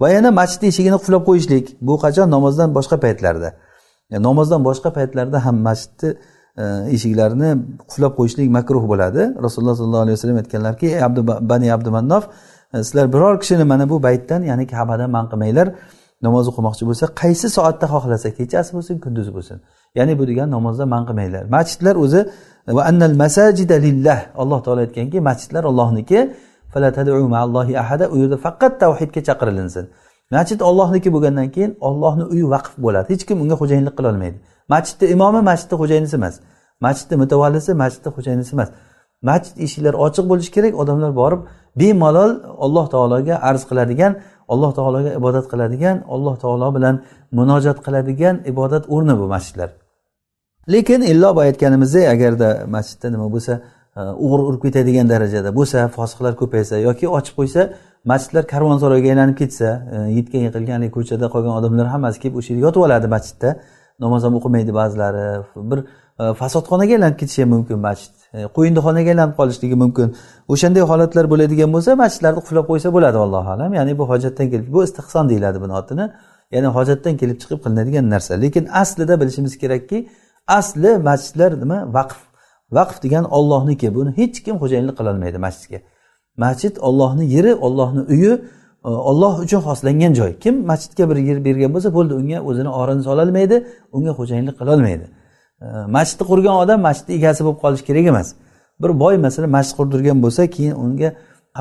Va 0.00 0.08
yana 0.10 0.30
masjidni 0.30 0.66
eshigini 0.72 0.96
qulflab 1.00 1.22
qo'yishlik. 1.28 1.66
Bu 1.88 1.94
qachon? 2.04 2.30
Namozdan 2.30 2.74
boshqa 2.76 2.96
paytlarda. 3.04 3.48
Namozdan 4.10 4.60
boshqa 4.68 4.90
paytlarda 4.96 5.38
ham 5.46 5.56
masjidni 5.68 6.10
E, 6.58 6.64
eshiklarni 6.94 7.48
qulab 7.48 7.80
qulflab 7.90 8.12
qo'yishlik 8.18 8.48
makruh 8.58 8.84
bo'ladi. 8.92 9.22
Rasululloh 9.44 9.76
sollallohu 9.80 10.04
alayhi 10.06 10.16
vasallam 10.18 10.38
aytganlarki 10.42 10.86
ey 10.86 11.02
abdu 11.08 11.20
bani 11.50 11.72
abdumannof 11.76 12.24
e, 12.74 12.76
sizlar 12.86 13.06
biror 13.14 13.40
kishini 13.42 13.64
mana 13.64 13.84
bu 13.90 14.02
baytdan 14.06 14.42
ya'ni 14.50 14.66
kabadan 14.74 15.10
man 15.16 15.24
qilmanglar. 15.30 15.68
Namoz 16.26 16.44
o'qimoqchi 16.50 16.84
bo'lsa 16.88 17.04
qaysi 17.22 17.46
soatda 17.56 17.86
xohlasa 17.94 18.28
kechasi 18.38 18.70
bo'lsin 18.76 18.96
kunduzi 19.04 19.30
bo'lsin. 19.36 19.56
Ya'ni 19.98 20.12
bu 20.18 20.24
degani 20.30 20.50
namozdan 20.56 20.88
man 20.94 21.02
qilmanglar. 21.08 21.44
Masjidlar 21.56 21.94
o'zi 22.04 22.20
va 22.76 22.82
annal 22.90 23.14
masajida 23.24 23.76
lillah. 23.86 24.18
Alloh 24.42 24.58
taolo 24.64 24.80
aytganki 24.86 25.18
masjidlar 25.28 25.64
ollohniki 25.70 26.20
u 28.14 28.16
yerda 28.22 28.36
faqat 28.46 28.72
tavhidga 28.82 29.20
chaqirilinsin 29.28 29.84
masjid 30.32 30.60
ollohniki 30.60 31.12
bo'lgandan 31.14 31.48
keyin 31.54 31.72
ollohni 31.88 32.24
uyi 32.32 32.44
vaqf 32.54 32.72
bo'ladi. 32.84 33.06
Hech 33.12 33.24
kim 33.28 33.36
unga 33.44 33.56
xo'jayinlik 33.60 33.94
qilolmaydi. 33.98 34.38
Masjidni 34.72 35.06
imomi 35.14 35.40
masjidni 35.50 35.76
xo'jayinisi 35.80 36.14
emas. 36.20 36.34
Masjidni 36.86 37.16
mutavallisi 37.22 37.70
masjidni 37.82 38.10
xo'jayinisi 38.16 38.52
emas. 38.56 38.68
Masjid 39.28 39.54
eshiklari 39.64 39.96
ochiq 40.06 40.24
bo'lishi 40.30 40.50
kerak 40.56 40.74
odamlar 40.82 41.12
borib 41.20 41.40
bemalol 41.80 42.30
alloh 42.64 42.86
taologa 42.94 43.34
arz 43.48 43.62
qiladigan 43.70 44.12
alloh 44.52 44.70
taologa 44.78 45.10
ibodat 45.20 45.46
qiladigan 45.52 45.96
alloh 46.14 46.34
taolo 46.44 46.68
bilan 46.76 46.94
munojat 47.38 47.78
qiladigan 47.86 48.34
ibodat 48.52 48.84
o'rni 48.94 49.14
bu 49.20 49.26
masjidlar. 49.34 49.70
Lekin 50.74 51.00
illo 51.12 51.36
boya 51.36 51.48
aytganimizdek 51.52 52.04
agarda 52.14 52.48
masjidda 52.74 53.08
nima 53.14 53.26
bo'lsa 53.34 53.52
e, 53.98 54.00
o'g'ri 54.24 54.42
urib 54.48 54.60
ketadigan 54.66 55.06
darajada 55.12 55.50
bo'lsa 55.58 55.78
fosiqlar 55.96 56.32
ko'paysa 56.40 56.74
yoki 56.88 57.06
ochib 57.18 57.34
qo'ysa 57.40 57.62
masjidlar 58.12 58.44
karvonsaroyga 58.52 59.08
aylanib 59.12 59.36
ketsa 59.42 59.68
e, 59.94 59.96
yetgan 60.18 60.42
yiqilgan 60.46 60.82
ko'chada 60.96 61.26
qolgan 61.34 61.54
odamlar 61.60 61.86
hammasi 61.94 62.18
kelib 62.22 62.36
o'sha 62.40 62.50
yerda 62.52 62.64
yotib 62.66 62.82
oladi 62.86 63.06
masjidda. 63.14 63.50
Namoz 64.04 64.22
ham 64.26 64.34
o'qimaydi 64.38 64.72
ba'zilari. 64.80 65.24
Bir 65.70 65.78
e, 66.22 66.34
fasodxonaga 66.40 66.92
aylanib 66.96 67.16
ketishi 67.20 67.42
ham 67.42 67.50
mumkin 67.56 67.78
masjid. 67.86 68.14
E, 68.36 68.38
Qo'yindixonaga 68.56 69.08
aylanib 69.14 69.34
qolishligi 69.40 69.76
mumkin. 69.82 70.08
O'shanday 70.52 70.82
holatlar 70.90 71.24
bo'ladigan 71.32 71.70
bo'lsa 71.74 71.90
masjidlarni 72.02 72.40
qulflab 72.44 72.66
qo'ysa 72.70 72.88
bo'ladi 72.96 73.18
allohu 73.24 73.48
alam. 73.56 73.70
Ya'ni 73.78 73.92
bu 74.00 74.04
hojatdan 74.12 74.46
kelib 74.52 74.68
bu 74.74 74.84
istihson 74.86 75.24
deyiladi 75.30 75.58
buni 75.64 75.74
otini. 75.80 76.04
Ya'ni 76.54 76.68
hojatdan 76.76 77.14
kelib 77.20 77.36
chiqib 77.42 77.58
qilinadigan 77.64 78.06
narsa. 78.14 78.32
Lekin 78.44 78.64
aslida 78.82 79.14
bilishimiz 79.20 79.54
kerakki 79.62 79.98
asli 80.58 80.92
masjidlar 81.08 81.50
nima? 81.62 81.78
Vaqf. 81.96 82.18
Vaqf 82.76 83.02
degan 83.04 83.24
ollohniki 83.38 83.88
buni 83.96 84.10
hech 84.20 84.36
kim 84.44 84.56
xo'jayinlik 84.62 84.96
qilolmaydi 85.00 85.38
masjidga. 85.46 85.78
Masjid 86.44 86.74
ollohni 86.88 87.24
yeri 87.34 87.54
ollohni 87.66 88.02
uyi 88.14 88.32
olloh 88.84 89.40
uchun 89.40 89.60
xoslangan 89.60 90.14
joy. 90.14 90.38
Kim 90.38 90.66
masjidga 90.66 91.10
bir 91.10 91.16
yer 91.16 91.44
bergan 91.44 91.74
bo'lsa 91.74 91.94
bo'ldi 91.94 92.14
unga 92.14 92.38
o'zini 92.48 92.68
orini 92.68 93.02
sololmaydi 93.02 93.56
unga 93.92 94.10
xo'jayinlik 94.18 94.56
qilolmaydi. 94.60 95.06
Masjidni 95.96 96.24
qurgan 96.30 96.56
odam 96.62 96.80
masjidni 96.88 97.12
egasi 97.18 97.44
bo'lib 97.44 97.60
qolishi 97.64 97.84
kerak 97.88 98.06
emas. 98.12 98.28
Bir 98.82 99.00
boy 99.02 99.16
masalan 99.26 99.50
masjid 99.56 99.74
qurdirgan 99.78 100.18
bo'lsa 100.24 100.42
keyin 100.56 100.74
unga 100.84 101.08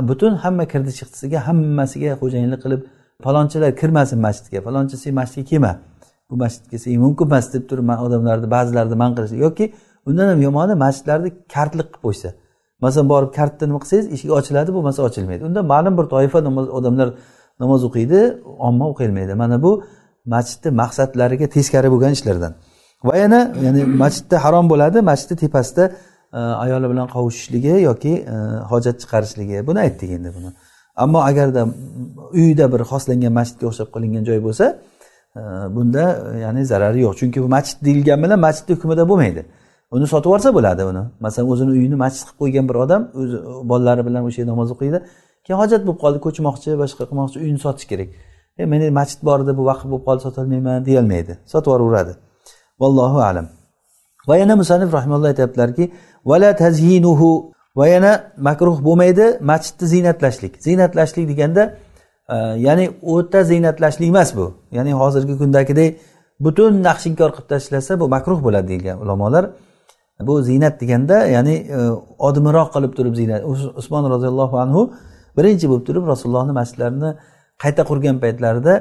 butun 0.09 0.34
hamma 0.43 0.65
kirdi 0.74 0.91
chiqdisiga 0.99 1.39
hammasiga 1.47 2.11
xo'jayinlik 2.22 2.59
qilib 2.63 2.82
falonchilar 3.26 3.72
kirmasin 3.82 4.19
masjidga 4.28 4.59
falonchi 4.67 4.95
sen 5.03 5.13
masjidga 5.19 5.49
kelma. 5.51 5.74
Bu 6.30 6.36
masjidga 6.43 6.78
sen 6.84 6.99
mumkin 7.05 7.26
emas 7.26 7.53
deb 7.53 7.63
turib 7.69 7.86
odamlarni 8.05 8.47
ba'zilarni 8.55 8.95
man 9.03 9.11
qilish 9.17 9.36
yoki 9.45 9.65
undan 10.07 10.28
ham 10.32 10.39
yomoni 10.47 10.74
masjidlarni 10.86 11.30
kartlik 11.53 11.88
qilib 11.93 12.03
qo'ysa 12.05 12.30
masalan 12.84 13.08
borib 13.14 13.32
kartni 13.38 13.66
nima 13.70 13.80
qilsangiz 13.84 14.06
eshik 14.16 14.30
ochiladi 14.40 14.70
bo'lmasa 14.76 15.00
ochilmaydi. 15.08 15.42
Unda 15.50 15.62
ma'lum 15.74 15.94
bir 16.00 16.06
toifa 16.14 16.40
odamlar 16.78 17.10
namoz 17.62 17.82
o'qiydi 17.88 18.20
omma 18.68 18.86
o'qiyolmaydi 18.92 19.34
mana 19.44 19.58
bu 19.66 19.72
masjidni 20.26 20.70
maqsadlariga 20.82 21.48
teskari 21.56 21.90
bo'lgan 21.94 22.12
ishlardan. 22.18 22.54
Va 23.04 23.16
yana 23.24 23.40
ya'ni 23.66 23.82
masjidda 24.04 24.44
harom 24.46 24.66
bo'ladi 24.72 24.98
masjidni 25.12 25.38
tepasida 25.44 25.84
e, 26.34 26.40
ayoli 26.64 26.88
bilan 26.92 27.08
qovushishligi 27.16 27.74
yoki 27.90 28.14
e, 28.34 28.36
hojat 28.72 28.98
chiqarishligi. 29.02 29.58
Buni 29.68 29.80
aytdik 29.86 30.10
endi 30.18 30.30
buni. 30.38 30.50
Ammo 31.04 31.20
agarda 31.30 31.62
uyida 32.40 32.66
bir 32.74 32.82
xoslangan 32.92 33.34
masjidga 33.40 33.66
o'xshab 33.72 33.90
qilingan 33.96 34.24
joy 34.30 34.40
bo'lsa 34.48 34.66
e, 35.40 35.42
bunda 35.76 36.04
ya'ni 36.46 36.62
zarari 36.72 37.00
yo'q. 37.06 37.14
Chunki 37.20 37.40
bu 37.44 37.48
masjid 37.56 37.78
deyilgani 37.88 38.24
bilan 38.26 38.40
masjidni 38.48 38.74
hukmida 38.78 39.04
bo'lmaydi. 39.12 39.42
Uni 39.96 40.08
sotib 40.14 40.30
yuborsa 40.30 40.50
bo'ladi 40.58 40.84
uni. 40.92 41.04
Masalan 41.26 41.48
o'zini 41.54 41.72
uyini 41.78 41.98
masjid 42.04 42.24
qilib 42.28 42.39
qo'ygan 42.42 42.66
bir 42.70 42.78
odam 42.84 43.02
o'zi 43.22 43.38
bolalari 43.72 44.04
bilan 44.08 44.22
o'sha 44.28 44.39
yerda 44.42 44.52
namoz 44.54 44.70
o'qiydi. 44.76 44.98
Keyin 45.46 45.58
hojat 45.62 45.82
bo'lib 45.88 46.00
qoldi 46.04 46.20
ko'chmoqchi 46.26 46.70
boshqa 46.84 47.04
qilmoqchi 47.10 47.38
uyini 47.44 47.60
sotish 47.66 47.88
kerak. 47.92 48.10
E 48.62 48.66
meni 48.74 48.86
masjid 49.00 49.20
bor 49.28 49.39
edi 49.44 49.54
bu 49.60 49.64
vaqt 49.72 49.86
bo'lib 49.92 50.06
qoldi 50.08 50.22
sotolmayman 50.28 50.86
deyolmaydi. 50.88 51.34
Sotib 51.52 51.70
yuboraveradi 51.72 52.14
vallohu 52.82 53.20
alam. 53.30 53.48
Va 54.30 54.36
yana 54.42 54.56
musanif 54.62 54.89
rahimalloh 54.98 55.28
aytyaptilarki 55.34 55.86
vala 56.30 56.50
tazyinuhu 56.64 57.30
va 57.80 57.86
yana 57.94 58.12
makruh 58.48 58.78
bo'lmaydi 58.88 59.26
masjidni 59.52 59.88
ziynatlashlik. 59.94 60.54
Ziynatlashlik 60.68 61.26
deganda 61.32 61.64
e, 62.36 62.36
ya'ni 62.68 62.86
o'ta 63.14 63.39
ziynatlashlik 63.52 64.08
emas 64.14 64.30
bu. 64.38 64.46
Ya'ni 64.78 64.92
hozirgi 65.02 65.34
kundagidek 65.42 65.89
butun 66.46 66.72
naqshinkor 66.88 67.30
qilib 67.36 67.48
tashlasa 67.54 68.00
bu 68.02 68.06
makruh 68.16 68.39
bo'ladi 68.46 68.68
deyilgan 68.72 68.98
ulamolar. 69.04 69.46
Bu 70.28 70.41
ziynat 70.49 70.76
deganda 70.82 71.17
ya'ni 71.36 71.55
e, 71.78 71.80
odimiroq 72.28 72.69
qilib 72.76 72.93
turib 72.97 73.15
ziynat. 73.19 73.41
Usmon 73.82 74.03
roziyallohu 74.13 74.57
anhu 74.65 74.82
birinchi 75.38 75.65
bo'lib 75.72 75.86
turib 75.89 76.03
rasulullohni 76.13 76.53
masjidlarini 76.59 77.11
qayta 77.63 77.84
qurgan 77.89 78.17
paytlarida 78.24 78.74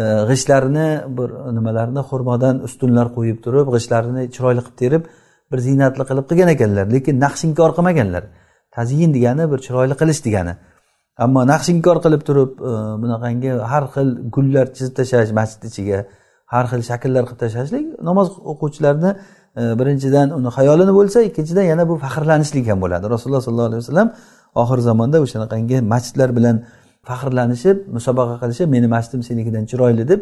e, 0.00 0.02
g'ishtlarini 0.30 0.86
bir 1.18 1.28
nimalarni 1.56 2.02
xurmodan 2.10 2.62
ustunlar 2.68 3.06
qo'yib 3.16 3.38
turib 3.44 3.66
g'ishtlarini 3.74 4.22
chiroyli 4.34 4.62
qilib 4.66 4.78
terib 4.82 5.02
bir 5.52 5.58
ziynatli 5.68 6.04
qilib 6.10 6.26
qilgan 6.30 6.50
ekanlar. 6.56 6.86
Lekin 6.96 7.14
naqshinkor 7.24 7.70
qilmaganlar. 7.76 8.24
Tazyin 8.76 9.10
degani 9.16 9.44
bir 9.52 9.58
chiroyli 9.66 9.94
qilish 10.00 10.20
degani. 10.26 10.54
Ammo 11.24 11.40
naqshinkor 11.52 11.96
qilib 12.04 12.22
turib 12.28 12.52
e, 12.70 12.72
bunaqangi 13.02 13.50
har 13.72 13.84
xil 13.94 14.08
gullar 14.34 14.66
chizib 14.76 14.94
tashlash 14.98 15.32
masjid 15.40 15.62
ichiga 15.70 15.98
har 16.54 16.64
xil 16.70 16.82
shakllar 16.90 17.22
qilib 17.28 17.40
tashlashlik 17.44 17.86
namoz 18.08 18.28
o'quvchilarni 18.52 19.10
E, 19.56 19.62
birinchidan 19.78 20.30
uni 20.38 20.50
xayolini 20.56 20.92
bo'lsa 20.98 21.18
ikkinchidan 21.28 21.66
yana 21.72 21.84
bu 21.88 21.94
faxrlanishlik 22.04 22.66
ham 22.70 22.78
bo'ladi. 22.84 23.04
Rasululloh 23.14 23.42
sollallohu 23.46 23.70
alayhi 23.70 23.82
vasallam 23.84 24.08
oxir 24.62 24.78
zamonda 24.88 25.18
o'shanaqangi 25.24 25.78
masjidlar 25.92 26.30
bilan 26.36 26.56
faxrlanishib 27.08 27.76
musobaqa 27.96 28.34
qilishib 28.42 28.68
meni 28.74 28.86
masjidim 28.94 29.22
senikidan 29.28 29.64
chiroyli 29.70 30.04
deb 30.12 30.20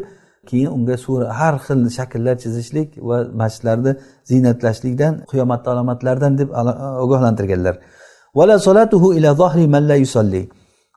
keyin 0.49 0.69
unga 0.77 0.95
sura 1.05 1.25
har 1.39 1.55
xil 1.65 1.79
shakllar 1.97 2.35
chizishlik 2.43 2.89
va 3.09 3.17
masjidlarni 3.41 3.91
ziynatlashlikdan 4.29 5.13
qiyomatni 5.31 5.67
alomatlaridan 5.73 6.33
deb 6.41 6.49
ogohlantirganlar. 7.03 7.75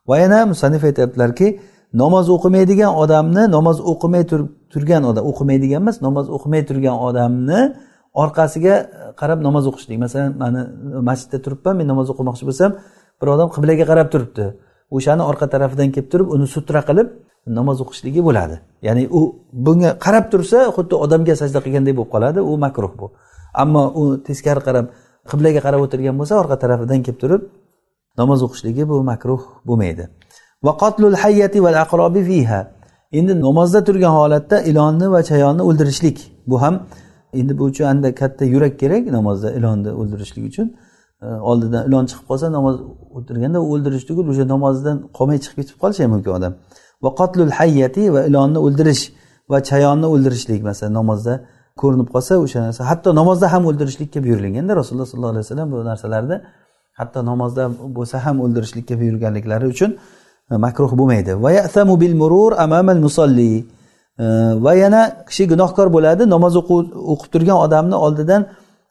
Va 0.09 0.15
yana 0.23 0.39
musanif 0.51 0.81
aytyaptilarki 0.89 1.47
namoz 2.01 2.25
o'qimaydigan 2.35 2.91
odamni 3.03 3.43
namoz 3.57 3.77
o'qimay 3.91 4.23
turgan 4.73 5.03
odam 5.09 5.23
o'qimaydigan 5.31 5.79
emas 5.83 5.97
namoz 6.07 6.25
o'qimay 6.35 6.61
turgan 6.69 6.97
odamni 7.07 7.61
orqasiga 8.23 8.75
e, 8.75 8.85
qarab 9.21 9.39
namoz 9.47 9.65
o'qishlik 9.71 9.97
masalan 10.05 10.31
mani 10.43 10.61
masjidda 11.09 11.37
turibman 11.45 11.75
men 11.79 11.87
namoz 11.91 12.07
o'qimoqchi 12.13 12.45
bo'lsam 12.49 12.71
bir 13.19 13.27
odam 13.35 13.47
qiblaga 13.55 13.85
qarab 13.91 14.07
turibdi. 14.13 14.45
O'shani 14.97 15.23
orqa 15.29 15.45
tarafidan 15.53 15.89
kelib 15.95 16.09
turib 16.13 16.27
uni 16.35 16.47
sutra 16.55 16.81
qilib 16.89 17.07
namoz 17.57 17.77
o'qishligi 17.83 18.21
bo'ladi. 18.27 18.55
Ya'ni 18.87 19.03
u 19.17 19.21
bunga 19.65 19.91
qarab 20.05 20.25
tursa 20.33 20.57
xuddi 20.75 20.95
odamga 21.05 21.33
sajda 21.41 21.59
qilganday 21.65 21.93
bo'lib 21.97 22.11
qoladi 22.15 22.39
u 22.51 22.53
makruh 22.65 22.93
bu. 22.99 23.07
Ammo 23.63 23.83
u 24.01 24.03
teskari 24.27 24.61
qarab 24.67 24.85
qiblaga 25.31 25.59
qarab 25.65 25.81
o'tirgan 25.85 26.15
bo'lsa 26.19 26.33
orqa 26.41 26.55
tarafidan 26.63 26.99
kelib 27.05 27.19
turib 27.23 27.41
namoz 28.21 28.39
o'qishligi 28.45 28.83
bu 28.91 28.95
makruh 29.11 29.41
bo'lmaydi. 29.67 30.03
Va 30.65 30.71
qotlul 30.83 31.15
hayyati 31.23 31.57
val 31.65 31.77
aqrobi 31.85 32.21
fiha. 32.29 32.61
Endi 33.19 33.33
namozda 33.45 33.79
turgan 33.87 34.13
holatda 34.19 34.57
ilonni 34.69 35.07
va 35.13 35.21
chayonni 35.29 35.63
o'ldirishlik 35.69 36.17
bu 36.49 36.55
ham 36.63 36.75
endi 37.39 37.53
bu 37.59 37.63
uchun 37.71 37.85
anda 37.93 38.15
katta 38.21 38.45
yurak 38.45 38.73
kerak 38.81 39.03
namozda 39.17 39.49
ilonni 39.57 39.91
o'ldirishlik 40.01 40.45
uchun. 40.51 40.67
Oldidan 41.49 41.87
ilon 41.87 42.05
chiqib 42.09 42.25
qolsa 42.31 42.47
namoz 42.57 42.75
o'tirganda 43.17 43.59
o'ldirish 43.71 44.05
tugul 44.09 44.25
o'sha 44.31 44.45
namozdan 44.55 44.97
qolmay 45.17 45.37
chiqib 45.43 45.57
ketib 45.61 45.77
qolishi 45.83 46.01
ham 46.03 46.11
mumkin 46.15 46.31
odam. 46.37 46.53
Va 47.03 47.09
qotlul 47.19 47.51
hayyati 47.59 48.03
va 48.15 48.21
ilonni 48.29 48.59
o'ldirish 48.65 49.03
va 49.51 49.57
chayonni 49.69 50.07
o'ldirishlik 50.13 50.61
masalan 50.69 50.93
namozda 50.99 51.33
ko'rinib 51.81 52.09
qolsa 52.13 52.33
o'sha 52.45 52.59
narsa. 52.65 52.81
Hatto 52.91 53.09
namozda 53.19 53.45
ham 53.53 53.63
o'ldirishlikka 53.69 54.19
buyurilganda 54.25 54.73
rasululloh 54.79 55.07
sollallohu 55.11 55.33
alayhi 55.35 55.45
vasallam 55.47 55.67
bu 55.73 55.77
narsalarni 55.91 56.37
hatto 56.99 57.19
namozda 57.31 57.63
bo'lsa 57.97 58.17
ham 58.25 58.35
o'ldirishlikka 58.45 58.95
buyurganliklari 59.01 59.65
uchun 59.73 59.91
e, 60.51 60.55
makruh 60.65 60.91
bo'lmaydi. 60.99 61.31
Va 61.43 61.99
bil 62.01 62.15
murur 62.21 62.51
amamal 62.65 62.99
musolli 63.07 63.65
va 64.65 64.73
yana 64.73 65.25
kishi 65.29 65.47
gunohkor 65.47 65.87
bo'ladi 65.95 66.29
namoz 66.29 66.55
o'qib 66.55 67.29
turgan 67.33 67.57
odamni 67.65 67.95
oldidan 67.95 68.41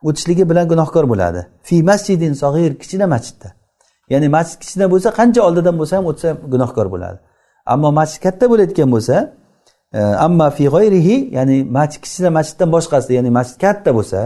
o'tishligi 0.03 0.51
bilan 0.51 0.69
gunohkor 0.69 1.09
bo'ladi. 1.09 1.47
Fi 1.63 1.83
masjidin 1.83 2.33
sog'ir 2.33 2.73
kichkina 2.81 3.07
masjidda. 3.07 3.49
Ya'ni 4.13 4.29
masjid 4.29 4.59
kichkina 4.63 4.87
bo'lsa 4.93 5.09
qancha 5.19 5.41
oldidan 5.49 5.75
bo'lsa 5.81 5.97
ham 5.97 6.07
o'tsa 6.07 6.29
gunohkor 6.53 6.87
bo'ladi. 6.95 7.19
Ammo 7.67 7.91
masjid 8.01 8.21
katta 8.23 8.45
bo'layotgan 8.51 8.89
bo'lsa 8.95 9.17
e, 9.93 10.01
amma 10.27 10.51
fi 10.51 10.65
g'oyrihi 10.75 11.17
ya'ni 11.37 11.57
masjid 11.77 12.01
kichkina 12.05 12.31
masjiddan 12.39 12.69
boshqasi 12.77 13.11
ya'ni 13.19 13.31
masjid 13.39 13.59
katta 13.65 13.91
bo'lsa 13.99 14.21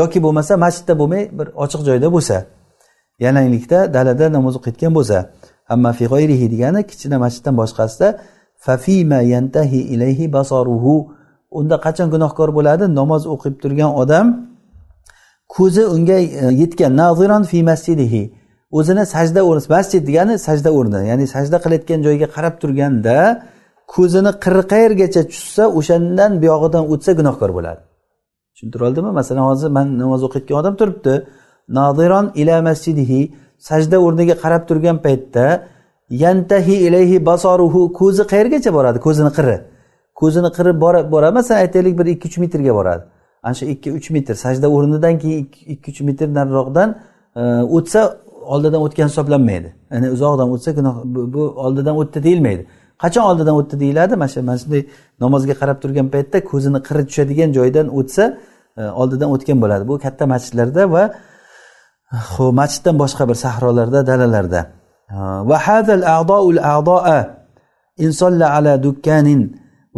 yoki 0.00 0.18
bo'lmasa 0.24 0.52
masjidda 0.64 0.94
bo'lmay 1.00 1.22
bir 1.38 1.46
ochiq 1.64 1.80
joyda 1.88 2.08
bo'lsa 2.16 2.36
yalanglikda 3.24 3.78
dalada 3.94 4.26
namoz 4.36 4.54
o'qiyotgan 4.58 4.92
bo'lsa 4.98 5.18
amma 5.74 5.90
fi 5.98 6.04
g'oyrihi 6.12 6.46
degani 6.52 6.80
kichkina 6.90 7.16
masjiddan 7.24 7.54
boshqasida 7.60 8.08
fafima 8.66 9.20
yantahi 9.34 9.80
ilayhi 9.94 10.32
basaruhu 10.36 10.94
unda 11.58 11.76
qachon 11.86 12.08
gunohkor 12.14 12.48
bo'ladi? 12.58 12.84
Namoz 13.00 13.22
o'qib 13.34 13.54
turgan 13.62 13.90
odam 14.02 14.26
ko'zi 15.54 15.82
unga 15.94 16.18
e, 16.42 16.44
yetgan. 16.62 16.92
Naziron 17.02 17.42
fi 17.50 17.58
masjidihi. 17.70 18.22
O'zini 18.78 19.04
sajda 19.14 19.40
o'rni 19.48 19.62
masjid 19.76 20.02
degani 20.08 20.34
sajda 20.46 20.70
o'rni 20.78 21.00
ya'ni 21.10 21.26
sajda 21.34 21.56
qilayotgan 21.64 22.00
joyga 22.06 22.28
qarab 22.36 22.54
turganda 22.62 23.16
ko'zini 23.94 24.32
qirri 24.44 24.64
qayergacha 24.72 25.22
tushsa 25.32 25.64
o'shandan 25.78 26.32
buyog'idan 26.42 26.84
o'tsa 26.92 27.10
gunohkor 27.18 27.50
bo'ladi. 27.56 27.80
Tushuntira 28.52 28.82
oldimi 28.88 29.10
masalan 29.20 29.44
hozir 29.50 29.70
man 29.76 29.86
namoz 30.02 30.20
o'qiyotgan 30.26 30.56
odam 30.62 30.74
turibdi. 30.80 31.14
Nodiron 31.78 32.26
ila 32.40 32.56
masjidihi 32.68 33.20
sajda 33.68 33.96
o'rniga 34.06 34.34
qarab 34.42 34.62
turgan 34.68 34.96
paytda 35.06 35.46
yantahi 36.10 36.74
ilayhi 36.86 37.26
basoruhu 37.26 37.92
ko'zi 37.92 38.22
qayergacha 38.22 38.74
boradi? 38.74 38.98
Ko'zini 39.06 39.30
qiri 39.38 39.56
ko'zini 40.14 40.50
qirib 40.56 40.76
boradi 41.14 41.34
masalan 41.34 41.60
aytaylik 41.60 41.98
bir 41.98 42.06
ikki 42.06 42.28
uch 42.28 42.38
metrga 42.38 42.74
boradi. 42.74 43.04
Ana 43.42 43.54
shu 43.54 43.64
ikki 43.74 43.92
uch 43.92 44.10
metr. 44.10 44.34
Sajda 44.34 44.66
o'rnidan 44.76 45.18
keyin 45.18 45.50
ikki 45.74 45.90
uch 45.92 46.00
metr 46.00 46.26
nariroqdan 46.38 46.88
e, 47.36 47.42
o'tsa 47.76 48.00
oldidan 48.54 48.80
o'tgan 48.86 49.08
hisoblanmaydi. 49.08 49.68
Ya'ni 49.92 50.10
uzoqdan 50.16 50.48
o'tsa 50.54 50.70
gunoh 50.78 50.94
bu 51.34 51.42
oldidan 51.64 51.96
o'tdi 52.02 52.22
deyilmaydi. 52.26 52.66
Qachon 53.02 53.22
oldidan 53.30 53.54
o'tdi 53.60 53.80
deyiladi? 53.80 54.16
Mana 54.16 54.28
shu 54.28 54.42
mana 54.42 54.58
shunday 54.62 54.82
namozga 55.20 55.54
qarab 55.60 55.78
turgan 55.82 56.08
paytda 56.14 56.38
ko'zini 56.50 56.80
qiri 56.86 57.02
tushadigan 57.08 57.50
joydan 57.58 57.86
o'tsa 57.98 58.24
e, 58.76 58.82
oldidan 59.00 59.28
o'tgan 59.34 59.58
bo'ladi. 59.62 59.88
Bu 59.90 59.94
katta 60.04 60.24
masjidlarda 60.34 60.82
va 60.94 61.04
e, 62.12 62.42
masjiddan 62.60 62.96
boshqa 63.02 63.28
bir 63.30 63.36
sahrolarda 63.44 64.00
dalalarda. 64.10 64.81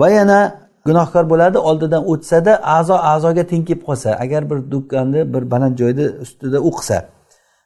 Va 0.01 0.09
yana 0.19 0.39
gunohkor 0.87 1.25
bo'ladi 1.33 1.59
oldidan 1.69 2.03
o'tsada 2.13 2.53
a'zo 2.77 2.97
a'zoga 3.13 3.45
teng 3.51 3.63
kelib 3.69 3.83
qolsa 3.89 4.11
agar 4.25 4.43
bir 4.51 4.59
do'konni 4.73 5.21
bir 5.35 5.43
baland 5.53 5.75
joyni 5.81 6.07
ustida 6.25 6.59
o'qisa. 6.69 6.99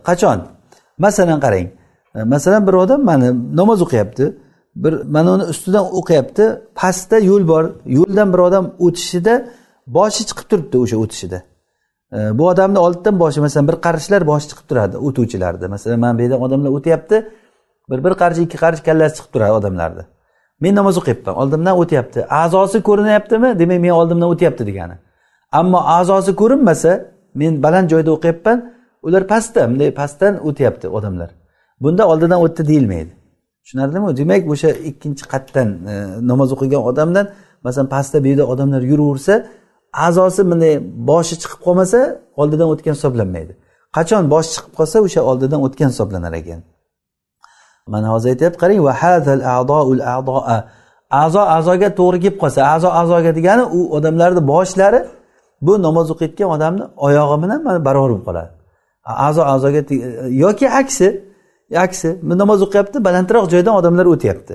Qachon? 0.09 0.39
Masalan 1.05 1.39
qarang 1.45 1.67
e, 2.17 2.19
masalan 2.35 2.63
bir 2.69 2.75
odam 2.83 3.01
mana 3.11 3.29
namoz 3.61 3.81
o'qiyapti 3.87 4.25
bir 4.83 4.93
mana 5.15 5.31
uni 5.37 5.45
ustidan 5.53 5.85
o'qiyapti 5.99 6.45
pastda 6.81 7.17
yo'l 7.31 7.45
bor 7.53 7.65
yo'ldan 7.99 8.29
bir 8.33 8.41
odam 8.49 8.65
o'tishida 8.87 9.35
boshi 9.97 10.23
chiqib 10.29 10.47
turibdi 10.51 10.77
o'sha 10.85 10.97
o'tishida. 11.05 11.39
Bu 12.13 12.49
odamni 12.49 12.79
oldidan 12.79 13.21
boshi 13.23 13.41
masalan 13.41 13.69
bir 13.71 13.77
qarishlar 13.87 14.27
boshi 14.31 14.47
chiqib 14.51 14.67
turadi 14.71 14.97
o'tuvchilarni 15.07 15.67
masalan 15.75 16.01
mana 16.05 16.19
bu 16.19 16.23
yerdan 16.23 16.41
odamlar 16.47 16.71
o'tyapti 16.79 17.17
bir 17.91 17.99
bir 18.05 18.13
qarich 18.21 18.41
ikki 18.47 18.57
qarich 18.65 18.83
kallasi 18.89 19.15
chiqib 19.17 19.33
turadi 19.35 19.53
odamlarni 19.61 20.05
men 20.61 20.75
namoz 20.75 20.99
o'qiyapman 21.01 21.35
oldimdan 21.43 21.79
o'tyapti. 21.83 22.27
A'zosi 22.43 22.83
ko'rinyaptimi? 22.89 23.59
Demak 23.59 23.81
men 23.85 23.93
oldimdan 24.01 24.29
o'tyapti 24.35 24.67
degani. 24.71 24.97
Ammo 25.53 25.81
a'zosi 25.97 26.33
ko'rinmasa 26.41 26.93
men 27.41 27.63
baland 27.63 27.91
joyda 27.93 28.11
o'qiyapman 28.17 28.59
ular 29.07 29.23
pastda 29.33 29.69
bunday 29.71 29.91
pastdan 30.01 30.35
o'tyapti 30.49 30.87
odamlar. 30.89 31.31
Bunda 31.81 32.09
oldidan 32.09 32.39
o'tdi 32.47 32.67
deyilmaydi. 32.71 33.13
Tushunarlimi? 33.65 34.17
Demak 34.21 34.51
o'sha 34.55 34.71
ikkinchi 34.91 35.25
qatdan 35.33 35.69
e, 35.93 35.95
namoz 36.31 36.49
o'qigan 36.57 36.83
odamdan 36.91 37.27
masalan 37.67 37.89
pastda 37.95 38.19
bu 38.25 38.29
yerda 38.33 38.45
odamlar 38.53 38.83
yuraversa 38.91 39.35
a'zosi 39.93 40.51
bunday 40.51 40.75
boshi 41.11 41.35
chiqib 41.43 41.61
qolmasa 41.67 41.99
oldidan 42.41 42.69
o'tgan 42.73 42.95
hisoblanmaydi. 42.99 43.53
Qachon 43.97 44.23
boshi 44.33 44.51
chiqib 44.55 44.73
qolsa 44.79 44.97
o'sha 45.07 45.21
oldidan 45.31 45.61
o'tgan 45.67 45.89
hisoblanar 45.93 46.33
ekan. 46.41 46.61
Mana 47.93 48.09
hozir 48.15 48.29
aytyapti 48.35 48.59
qarang 48.63 48.81
a'zo 51.11 51.41
a'zoga 51.41 51.89
to'g'ri 51.99 52.19
kelib 52.25 52.39
qolsa 52.43 52.61
a'zo 52.75 52.89
a'zoga 53.01 53.31
degani 53.39 53.65
u 53.79 53.81
odamlarni 53.97 54.43
boshlari 54.53 55.01
bu 55.67 55.73
namoz 55.87 56.07
o'qiyotgan 56.15 56.49
odamni 56.57 56.85
oyog'i 57.07 57.37
bilan 57.43 57.61
mana 57.67 57.85
barobar 57.85 58.11
bo'lib 58.11 58.25
qoladi. 58.29 58.51
A'zo 59.27 59.43
a'zoga 59.53 59.81
yoki 60.45 60.67
aksi 60.81 61.09
aksi 61.85 62.09
namoz 62.43 62.61
o'qiyapti 62.67 62.99
balandroq 63.07 63.45
joydan 63.53 63.75
odamlar 63.81 64.07
o'tyapti. 64.15 64.55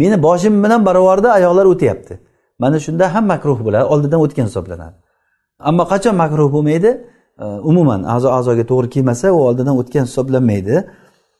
Meni 0.00 0.16
boshim 0.26 0.54
bilan 0.64 0.80
barobarda 0.88 1.28
oyoqlar 1.38 1.66
o'tyapti. 1.72 2.14
Mana 2.58 2.78
shunda 2.86 3.14
ham 3.14 3.24
makruh 3.26 3.58
bo'ladi 3.66 3.84
oldidan 3.84 4.20
o'tgan 4.24 4.46
hisoblanadi. 4.50 4.96
Ammo 5.58 5.84
qachon 5.92 6.14
makruh 6.22 6.48
bo'lmaydi? 6.52 6.90
E, 7.38 7.44
umuman 7.70 8.00
a'zo 8.14 8.28
a'zoga 8.38 8.64
to'g'ri 8.70 8.88
kelmasa 8.94 9.32
u 9.32 9.38
oldidan 9.48 9.74
o'tgan 9.80 10.04
hisoblanmaydi. 10.08 10.76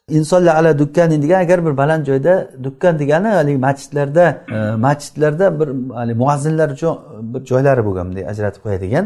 Insonla 0.08 0.52
ala 0.58 0.78
dukkanin 0.78 1.22
degan 1.22 1.40
agar 1.40 1.66
bir 1.66 1.76
baland 1.76 2.06
joyda 2.06 2.50
dukkan 2.64 2.98
degani 2.98 3.28
haligi 3.28 3.58
masjidlarda 3.58 4.24
e, 4.56 4.76
masjidlarda 4.86 5.60
bir 5.60 5.68
haligi 5.94 6.18
muazzinlar 6.18 6.68
uchun 6.76 6.98
bir 7.34 7.40
joylari 7.50 7.82
bo'lgan 7.86 8.04
bunday 8.08 8.24
ajratib 8.32 8.62
qo'yadigan 8.66 9.04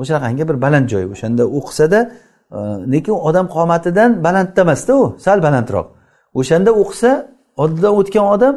o'shanaqangi 0.00 0.48
bir 0.48 0.56
baland 0.64 0.86
joy. 0.92 1.04
O'shanda 1.14 1.44
o'qisada 1.58 2.00
e, 2.56 2.58
lekin 2.92 3.12
odam 3.28 3.46
qomatidan 3.56 4.10
balandda 4.24 4.60
emasda 4.60 4.92
u 5.02 5.16
sal 5.24 5.38
balandroq. 5.46 5.86
O'shanda 6.40 6.70
o'qisa 6.82 7.10
oldidan 7.62 7.92
o'tgan 8.00 8.26
odam 8.34 8.54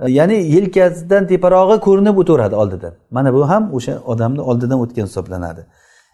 ya'ni 0.00 0.34
yelkasidan 0.34 1.26
teparog'i 1.26 1.80
ko'rinib 1.80 2.16
o'taveradi 2.18 2.54
oldidan. 2.54 2.92
Mana 3.10 3.34
bu 3.34 3.48
ham 3.48 3.74
o'sha 3.74 3.94
odamni 4.06 4.40
oldidan 4.40 4.78
o'tgan 4.80 5.06
hisoblanadi. 5.06 5.66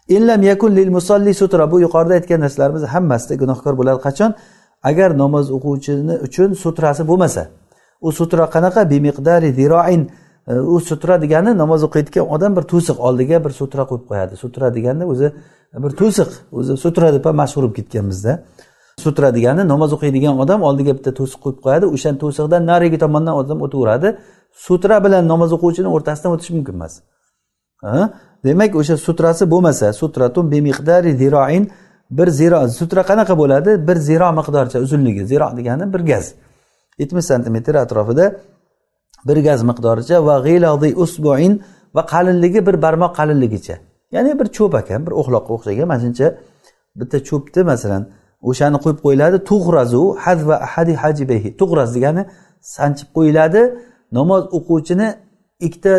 Illam 0.07 0.43
yakun 0.43 0.75
lil 0.75 0.89
musolli 0.89 1.33
sutra. 1.33 1.71
Bu 1.71 1.79
yuqorida 1.79 2.13
aytgan 2.13 2.39
narsalarimiz 2.45 2.83
hammasida 2.83 3.35
gunohkor 3.35 3.77
bo'ladi. 3.77 3.99
Qachon? 4.07 4.31
Agar 4.83 5.17
namoz 5.17 5.51
o'quvchini 5.51 6.15
uchun 6.27 6.53
sutrasi 6.53 7.07
bo'lmasa. 7.07 7.47
U 8.01 8.11
sutra 8.11 8.45
qanaqa? 8.55 8.89
Bimiqdari 8.89 9.49
ziroin. 9.59 10.09
U 10.73 10.79
sutra 10.79 11.21
degani 11.21 11.57
namoz 11.57 11.81
o'qiyotgan 11.87 12.25
odam 12.35 12.51
bir 12.57 12.63
to'siq 12.71 12.97
oldiga 13.07 13.37
bir 13.45 13.51
sutra 13.59 13.83
qo'yib 13.89 14.05
qo'yadi. 14.09 14.33
Sutra 14.43 14.67
degani 14.75 15.03
o'zi 15.11 15.27
bir 15.83 15.91
to'siq 16.01 16.29
o'zi 16.59 16.73
sutra 16.83 17.13
deb 17.15 17.25
ham 17.25 17.35
mashhur 17.41 17.63
bo'lib 17.63 17.75
ketgan 17.79 18.05
bizda. 18.11 18.33
Sutra 19.03 19.35
degani 19.35 19.63
namoz 19.67 19.93
o'qiydigan 19.95 20.39
odam 20.43 20.61
oldiga 20.69 20.93
bitta 20.97 21.11
to'siq 21.19 21.39
qo'yib 21.43 21.59
qo'yadi. 21.65 21.85
O'sha 21.95 22.09
to'siqdan 22.23 22.61
narigi 22.71 22.97
tomondan 23.03 23.35
odam 23.41 23.59
o'taveradi 23.65 24.09
sutra 24.65 24.97
bilan 25.05 25.23
namoz 25.31 25.49
o'quvchini 25.57 25.89
o'rtasidan 25.95 26.31
o'tish 26.35 26.51
mumkin 26.55 26.75
emas. 26.79 26.93
Demak 28.45 28.71
o'sha 28.81 28.95
sutrasi 28.97 29.43
bo'lmasa 29.53 29.93
sutratun 30.01 30.45
bimiqdari 30.53 31.11
ziroin. 31.21 31.65
Bir 32.17 32.27
ziro 32.39 32.67
sutra 32.79 33.01
qanaqa 33.09 33.33
bo'ladi? 33.41 33.71
Bir 33.87 33.97
ziro 34.07 34.29
miqdorcha 34.39 34.77
uzunligi 34.85 35.23
ziro 35.31 35.47
degani 35.57 35.85
bir 35.93 36.01
gaz. 36.11 36.25
Yetmish 37.01 37.25
santimetr 37.31 37.75
atrofida 37.75 38.25
bir 39.27 39.37
gaz 39.47 39.59
miqdoricha 39.69 40.17
va 40.27 40.35
g'iladi 40.47 40.89
usbuin 41.03 41.53
va 41.95 42.01
qalinligi 42.13 42.59
bir 42.67 42.75
barmoq 42.85 43.11
qalinligicha. 43.19 43.75
Ya'ni 44.15 44.31
bir 44.39 44.47
cho'p 44.57 44.73
ekan 44.81 45.01
bir 45.05 45.13
o'xloqqa 45.21 45.51
o'xshagan 45.55 45.87
mana 45.91 46.01
shuncha 46.05 46.27
bitta 46.99 47.17
cho'pni 47.29 47.61
masalan 47.71 48.03
o'shani 48.49 48.77
qo'yib 48.83 48.99
qo'yiladi. 49.05 49.37
Tug'razu 49.49 50.03
hazva 50.25 50.55
ahadi 50.67 50.93
hajibehi 51.03 51.49
tug'raz 51.59 51.89
degani 51.95 52.23
sanchib 52.75 53.09
qo'yiladi. 53.17 53.61
Namoz 54.17 54.43
o'quvchini 54.57 55.07
ikkita 55.67 55.93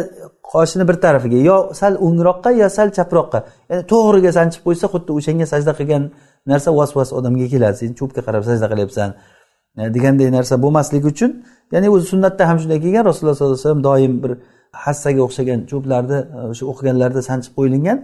qoshini 0.52 0.84
bir 0.88 0.96
tarafiga 1.04 1.40
yo 1.50 1.56
sal 1.80 1.94
o'ngroqqa 2.06 2.50
yo 2.62 2.68
sal 2.76 2.88
chaproqqa. 2.98 3.38
Ya'ni 3.70 3.82
to'g'riga 3.92 4.30
sanchib 4.38 4.62
qo'ysa 4.66 4.86
xuddi 4.92 5.10
o'shanga 5.18 5.46
sajda 5.52 5.72
qilgan 5.78 6.02
narsa 6.50 6.70
vas 6.78 6.90
vas 6.98 7.10
odamga 7.18 7.46
keladi. 7.54 7.76
Sen 7.82 7.90
cho'pga 8.00 8.20
qarab 8.26 8.42
sajda 8.48 8.66
qilyapsan 8.72 9.10
e, 9.78 9.82
deganday 9.94 10.30
narsa 10.36 10.54
bo'lmasligi 10.64 11.06
uchun 11.14 11.30
ya'ni 11.74 11.88
o'zi 11.94 12.06
sunnatda 12.12 12.42
ham 12.48 12.58
shunday 12.62 12.78
kelgan 12.84 13.04
rasululloh 13.10 13.36
sollallohu 13.38 13.56
alayhi 13.56 13.66
vasallam 13.66 13.84
doim 13.90 14.14
bir 14.24 14.32
hassaga 14.84 15.20
o'xshagan 15.26 15.60
cho'plarni 15.70 16.18
e, 16.36 16.40
o'sha 16.52 16.64
o'qiganlarda 16.72 17.20
sanchib 17.28 17.52
qo'yilgan 17.58 17.98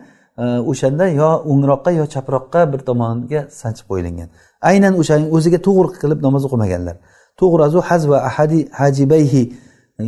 o'shanda 0.70 1.06
yo 1.20 1.30
o'ngroqqa 1.50 1.90
yo 2.00 2.04
chaproqqa 2.14 2.60
bir 2.72 2.80
tomoniga 2.88 3.40
sanchib 3.60 3.86
qo'yilgan. 3.90 4.28
Aynan 4.70 4.92
o'shaning 5.00 5.28
o'ziga 5.36 5.58
to'g'ri 5.66 5.88
qilib 6.02 6.20
namoz 6.26 6.42
o'qimaganlar. 6.48 6.96
To'g'razu 7.40 7.78
hazva 7.88 8.18
ahadi 8.28 8.58
hajibayhi 8.80 9.42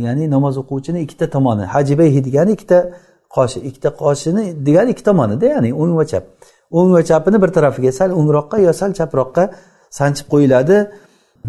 ya'ni 0.05 0.25
namoz 0.35 0.55
o'quvchini 0.61 0.99
ikkita 1.05 1.25
tomoni 1.35 1.63
hajibayhi 1.73 2.19
degani 2.27 2.51
ikkita 2.57 2.79
qoshi 3.35 3.59
ikkita 3.69 3.89
qoshini 4.01 4.43
degani 4.67 4.89
ikki 4.93 5.03
tomonida 5.09 5.45
ya'ni 5.55 5.69
o'ng 5.81 5.93
va 5.99 6.05
chap. 6.11 6.23
O'ng 6.77 6.89
va 6.95 7.01
chapini 7.09 7.37
bir 7.43 7.49
tarafiga 7.57 7.91
sal 7.99 8.09
o'ngroqqa 8.19 8.57
yo 8.65 8.71
sal 8.79 8.91
chaproqqa 8.99 9.43
sanchib 9.99 10.25
qo'yiladi. 10.33 10.77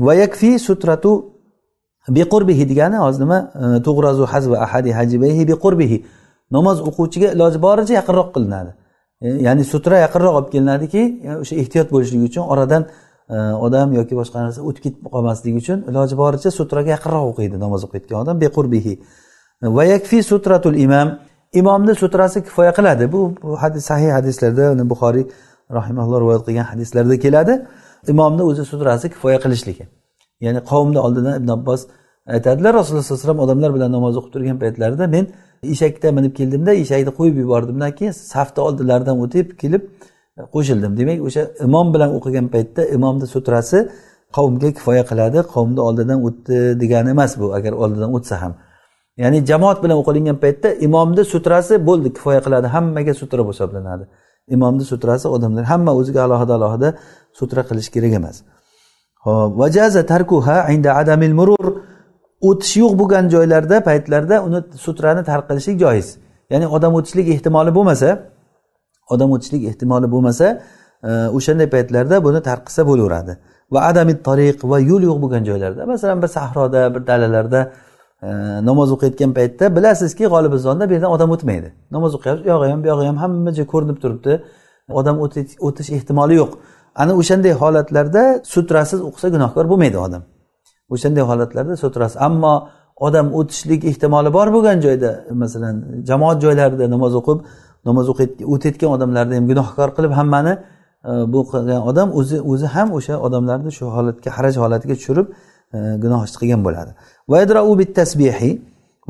Va 0.06 0.12
yakfi 0.22 0.50
sutratu 0.66 1.10
biqurbihi 2.16 2.64
degani 2.70 2.96
hozir 3.04 3.20
nima? 3.24 3.38
Tug'razu 3.86 4.24
hazva 4.32 4.56
ahadi 4.66 4.90
hajibayhi 4.98 5.42
biqurbihi. 5.50 5.98
Namoz 6.50 6.80
o'quvchiga 6.88 7.28
iloji 7.36 7.58
boricha 7.66 7.94
yaqinroq 8.00 8.28
qilinadi. 8.34 8.70
E, 9.20 9.28
ya'ni 9.46 9.64
sutra 9.64 9.98
yaqinroq 9.98 10.34
olib 10.38 10.50
kelinadiki 10.54 11.02
e, 11.28 11.36
o'sha 11.42 11.54
ehtiyot 11.62 11.88
bo'lishligi 11.94 12.24
uchun 12.30 12.44
oradan 12.52 12.82
e, 13.34 13.36
odam 13.66 13.92
yoki 13.98 14.14
boshqa 14.20 14.38
narsa 14.44 14.60
o'tib 14.68 14.82
ketib 14.86 15.06
qolmasligi 15.14 15.56
uchun 15.62 15.78
iloji 15.90 16.14
boricha 16.22 16.50
sutraga 16.58 16.90
yaqinroq 16.96 17.24
o'qiydi 17.32 17.56
namoz 17.64 17.80
o'qiyotgan 17.86 18.18
odam 18.24 18.36
bequrbihi. 18.44 18.94
Va 19.76 19.84
yakfi 19.94 20.22
sutratul 20.30 20.76
imam 20.86 21.08
imomni 21.60 21.94
sutrasi 22.02 22.38
kifoya 22.46 22.72
qiladi. 22.78 23.12
Bu, 23.12 23.20
hadis 23.62 23.84
sahih 23.90 24.10
hadislarda 24.18 24.88
buxoriy 24.92 25.24
rahimalloh 25.78 26.18
rivoyat 26.22 26.42
qilgan 26.46 26.66
hadislarda 26.72 27.16
keladi. 27.24 27.54
Imomni 28.12 28.42
o'zi 28.50 28.64
sutrasi 28.72 29.06
kifoya 29.14 29.38
qilishligi. 29.44 29.84
Ya'ni 30.44 30.60
qavmni 30.70 30.98
oldidan 31.06 31.34
ibn 31.40 31.48
abbos 31.56 31.80
aytadilar 32.34 32.72
rasululloh 32.78 33.04
sallallohu 33.04 33.20
alayhi 33.20 33.28
vasallam 33.28 33.40
odamlar 33.46 33.70
bilan 33.76 33.90
namoz 33.96 34.14
o'qib 34.18 34.32
turgan 34.34 34.56
paytlarida 34.62 35.06
men 35.14 35.24
eshakda 35.72 36.08
minib 36.18 36.32
keldimda 36.38 36.72
eshakni 36.82 37.12
qo'yib 37.18 37.36
yubordimdan 37.42 37.90
keyin 37.98 38.14
safni 38.32 38.60
oldilaridan 38.66 39.16
o'tib 39.24 39.46
kelib 39.62 39.82
e, 40.38 40.42
qo'shildim. 40.54 40.92
Demak 41.00 41.18
o'sha 41.28 41.42
imom 41.66 41.86
bilan 41.94 42.10
o'qigan 42.18 42.46
paytda 42.54 42.82
imomni 42.96 43.26
sutrasi 43.34 43.78
qavmga 44.36 44.68
kifoya 44.76 45.04
qiladi 45.10 45.38
qavmni 45.54 45.80
oldidan 45.88 46.18
o'tdi 46.28 46.56
degani 46.82 47.08
emas 47.16 47.32
bu 47.40 47.46
agar 47.58 47.72
oldidan 47.82 48.10
o'tsa 48.16 48.36
ham. 48.42 48.52
Ya'ni 49.22 49.38
jamoat 49.50 49.78
bilan 49.84 49.96
o'qilingan 50.02 50.38
paytda 50.44 50.68
imomni 50.86 51.22
sutrasi 51.32 51.74
bo'ldi 51.88 52.08
kifoya 52.16 52.40
qiladi 52.46 52.66
hammaga 52.74 53.14
sutra 53.20 53.42
hisoblanadi. 53.50 54.04
Imomni 54.56 54.84
sutrasi 54.92 55.26
odamlar 55.36 55.64
hamma 55.72 55.92
o'ziga 56.00 56.20
alohida 56.26 56.52
alohida 56.58 56.88
sutra 57.38 57.62
qilish 57.68 57.88
kerak 57.94 58.12
emas. 58.20 58.36
Vajaza 59.60 60.02
tarkuha 60.12 60.56
inda 60.74 60.90
adamil 61.02 61.34
murur. 61.40 61.66
O'tish 62.48 62.76
yo'q 62.82 62.92
bo'lgan 63.00 63.24
joylarda 63.34 63.76
paytlarda 63.88 64.36
uni 64.46 64.60
sutrani 64.84 65.22
tarqilishlik 65.30 65.76
joiz. 65.84 66.08
Ya'ni 66.52 66.66
odam 66.76 66.92
o'tishlik 66.98 67.26
ehtimoli 67.34 67.70
bo'lmasa 67.78 68.08
odam 69.14 69.30
o'tishlik 69.36 69.62
ehtimoli 69.70 70.10
bo'lmasa 70.14 70.46
e, 71.08 71.10
o'shanday 71.36 71.68
paytlarda 71.74 72.16
buni 72.26 72.40
tarqisa 72.50 72.86
bo'laveradi. 72.90 73.32
Va 73.72 73.80
adamit 73.90 74.18
tariq 74.28 74.58
va 74.70 74.78
yo'l 74.90 75.02
yo'q 75.08 75.18
bo'lgan 75.24 75.42
joylarda 75.48 75.86
masalan 75.92 76.22
bir 76.22 76.30
sahroda 76.36 76.80
bir 76.94 77.02
dalalarda 77.06 77.60
e, 78.22 78.28
namoz 78.68 78.92
o'qiyotgan 78.96 79.32
paytda 79.38 79.64
bilasizki 79.76 80.24
g'olibizonda 80.34 80.88
bu 80.88 80.92
yerdan 80.96 81.10
odam 81.16 81.30
o'tmaydi. 81.36 81.68
Namoz 81.96 82.12
o'qiyapmiz 82.18 82.46
u 82.46 82.48
yog'i 82.52 82.70
ham 82.72 82.80
bu 82.84 82.88
yog'i 82.92 83.06
ham 83.10 83.16
hamma 83.24 83.50
joy 83.58 83.66
ko'rinib 83.72 83.98
turibdi. 84.02 84.32
Odam 85.00 85.16
o'tish 85.68 85.90
ehtimoli 85.96 86.34
yo'q. 86.42 86.52
Ana 87.02 87.12
o'shanday 87.20 87.52
holatlarda 87.62 88.22
sutrasiz 88.52 89.00
o'qisa 89.08 89.28
gunohkor 89.34 89.64
bo'lmaydi 89.72 89.98
odam. 90.06 90.22
O'shanday 90.90 91.24
holatlarda 91.30 91.76
so'tirasiz. 91.82 92.16
Ammo 92.28 92.54
odam 92.96 93.26
o'tishlik 93.38 93.84
ehtimoli 93.90 94.32
bor 94.32 94.48
bo'lgan 94.54 94.80
joyda 94.86 95.10
masalan 95.42 95.76
jamoat 96.08 96.38
joylarida 96.44 96.90
namoz 96.94 97.14
o'qib 97.20 97.38
namoz 97.88 98.06
o'tayotgan 98.54 98.90
odamlarni 98.96 99.34
ham 99.38 99.46
gunohkor 99.50 99.88
qilib 99.96 100.12
hammani 100.18 100.54
e, 101.10 101.12
bu 101.32 101.40
qilgan 101.50 101.80
odam 101.90 102.08
o'zi 102.20 102.38
o'zi 102.52 102.66
ham 102.74 102.88
o'sha 102.98 103.14
odamlarni 103.26 103.70
shu 103.78 103.84
holatga 103.96 104.30
haraj 104.36 104.54
holatiga 104.62 104.94
tushirib 105.00 105.26
e, 105.76 105.78
gunoh 106.04 106.20
ish 106.28 106.36
qilgan 106.40 106.60
bo'ladi. 106.66 106.92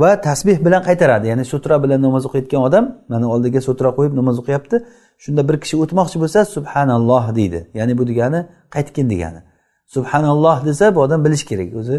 Va 0.03 0.11
tasbeh 0.29 0.59
bilan 0.67 0.83
qaytaradi. 0.89 1.27
Ya'ni 1.31 1.45
sutra 1.53 1.77
bilan 1.83 2.01
namoz 2.07 2.23
o'qiyotgan 2.29 2.63
odam 2.69 2.85
mana 3.13 3.27
oldiga 3.35 3.61
sutra 3.69 3.91
qo'yib 3.97 4.15
namoz 4.21 4.37
o'qiyapti 4.43 4.77
shunda 5.25 5.43
bir 5.49 5.57
kishi 5.63 5.77
o'tmoqchi 5.83 6.17
bo'lsa 6.23 6.41
subhanalloh 6.55 7.25
deydi. 7.39 7.61
Ya'ni 7.79 7.93
bu 7.99 8.05
degani 8.11 8.41
qaytgin 8.75 9.07
degani. 9.13 9.41
Subhanalloh 9.97 10.57
desa 10.69 10.95
bu 10.95 11.01
odam 11.07 11.21
bilishi 11.25 11.47
kerak. 11.51 11.69
O'zi 11.81 11.97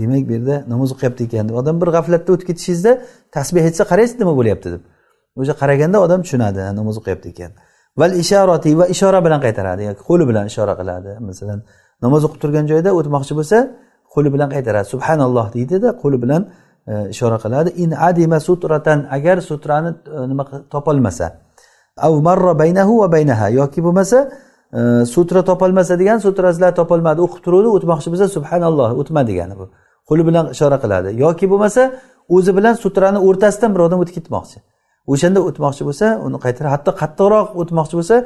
demak 0.00 0.22
bu 0.28 0.32
yerda 0.36 0.56
namoz 0.72 0.88
o'qiyapti 0.94 1.22
ekan 1.28 1.44
deb. 1.48 1.54
Odam 1.62 1.76
bir 1.82 1.88
g'aflatda 1.96 2.30
o'tib 2.34 2.46
ketishingizda 2.50 2.92
tasbeh 3.36 3.62
aytsa 3.68 3.82
qaraysiz 3.90 4.16
nima 4.22 4.32
bo'lyapti 4.40 4.68
deb. 4.74 4.82
O'sha 5.40 5.54
qaraganda 5.62 5.98
odam 6.06 6.20
tushunadi 6.24 6.60
namoz 6.80 6.96
o'qiyapti 7.00 7.28
ekan. 7.34 7.50
Val 8.00 8.12
ishorati 8.22 8.70
va 8.80 8.86
ishora 8.94 9.20
bilan 9.26 9.40
qaytaradi 9.46 9.82
yoki 9.90 10.02
qo'li 10.10 10.24
bilan 10.30 10.44
ishora 10.52 10.74
qiladi. 10.80 11.10
Masalan 11.28 11.58
namoz 12.04 12.22
o'qib 12.26 12.40
turgan 12.42 12.64
joyda 12.72 12.90
o'tmoqchi 12.98 13.32
bo'lsa 13.38 13.58
qo'li 14.14 14.28
bilan 14.34 14.48
qaytaradi. 14.54 14.86
Subhanalloh 14.94 15.46
deydida 15.56 15.88
qo'li 16.02 16.18
bilan 16.24 16.42
e, 16.90 16.92
ishora 17.14 17.38
qiladi. 17.44 17.70
In 17.84 17.90
adima 18.08 18.38
sutratan 18.48 18.98
agar 19.16 19.36
sutrani 19.50 19.90
e, 20.16 20.18
nima 20.30 20.44
topolmasa. 20.72 21.26
Av 22.06 22.14
marra 22.28 22.52
baynahu 22.62 22.92
va 23.02 23.08
baynaha 23.16 23.46
yoki 23.60 23.80
bo'lmasa 23.86 24.18
sutra 25.14 25.44
topolmasa 25.44 25.98
degan 25.98 26.18
sutrasilar 26.18 26.72
topolmadi. 26.80 27.20
O'qib 27.26 27.40
turuvdi 27.46 27.68
o'tmoqchi 27.76 28.08
bo'lsa 28.12 28.26
subhanalloh 28.36 28.90
o'tma 29.00 29.22
degani 29.30 29.54
bu. 29.60 29.66
Qo'li 30.08 30.22
bilan 30.28 30.46
ishora 30.54 30.78
qiladi. 30.84 31.08
Yoki 31.24 31.46
bo'lmasa 31.52 31.82
o'zi 32.36 32.52
bilan 32.56 32.74
sutrani 32.84 33.18
o'rtasidan 33.28 33.70
bir 33.74 33.80
odam 33.86 33.98
o'tib 34.02 34.14
ketmoqchi. 34.18 34.58
O'shanda 35.12 35.40
o'tmoqchi 35.48 35.82
bo'lsa 35.88 36.06
uni 36.26 36.38
qaytarib 36.44 36.70
hatto 36.74 36.90
qattiqroq 37.02 37.48
o'tmoqchi 37.60 37.94
bo'lsa 38.00 38.16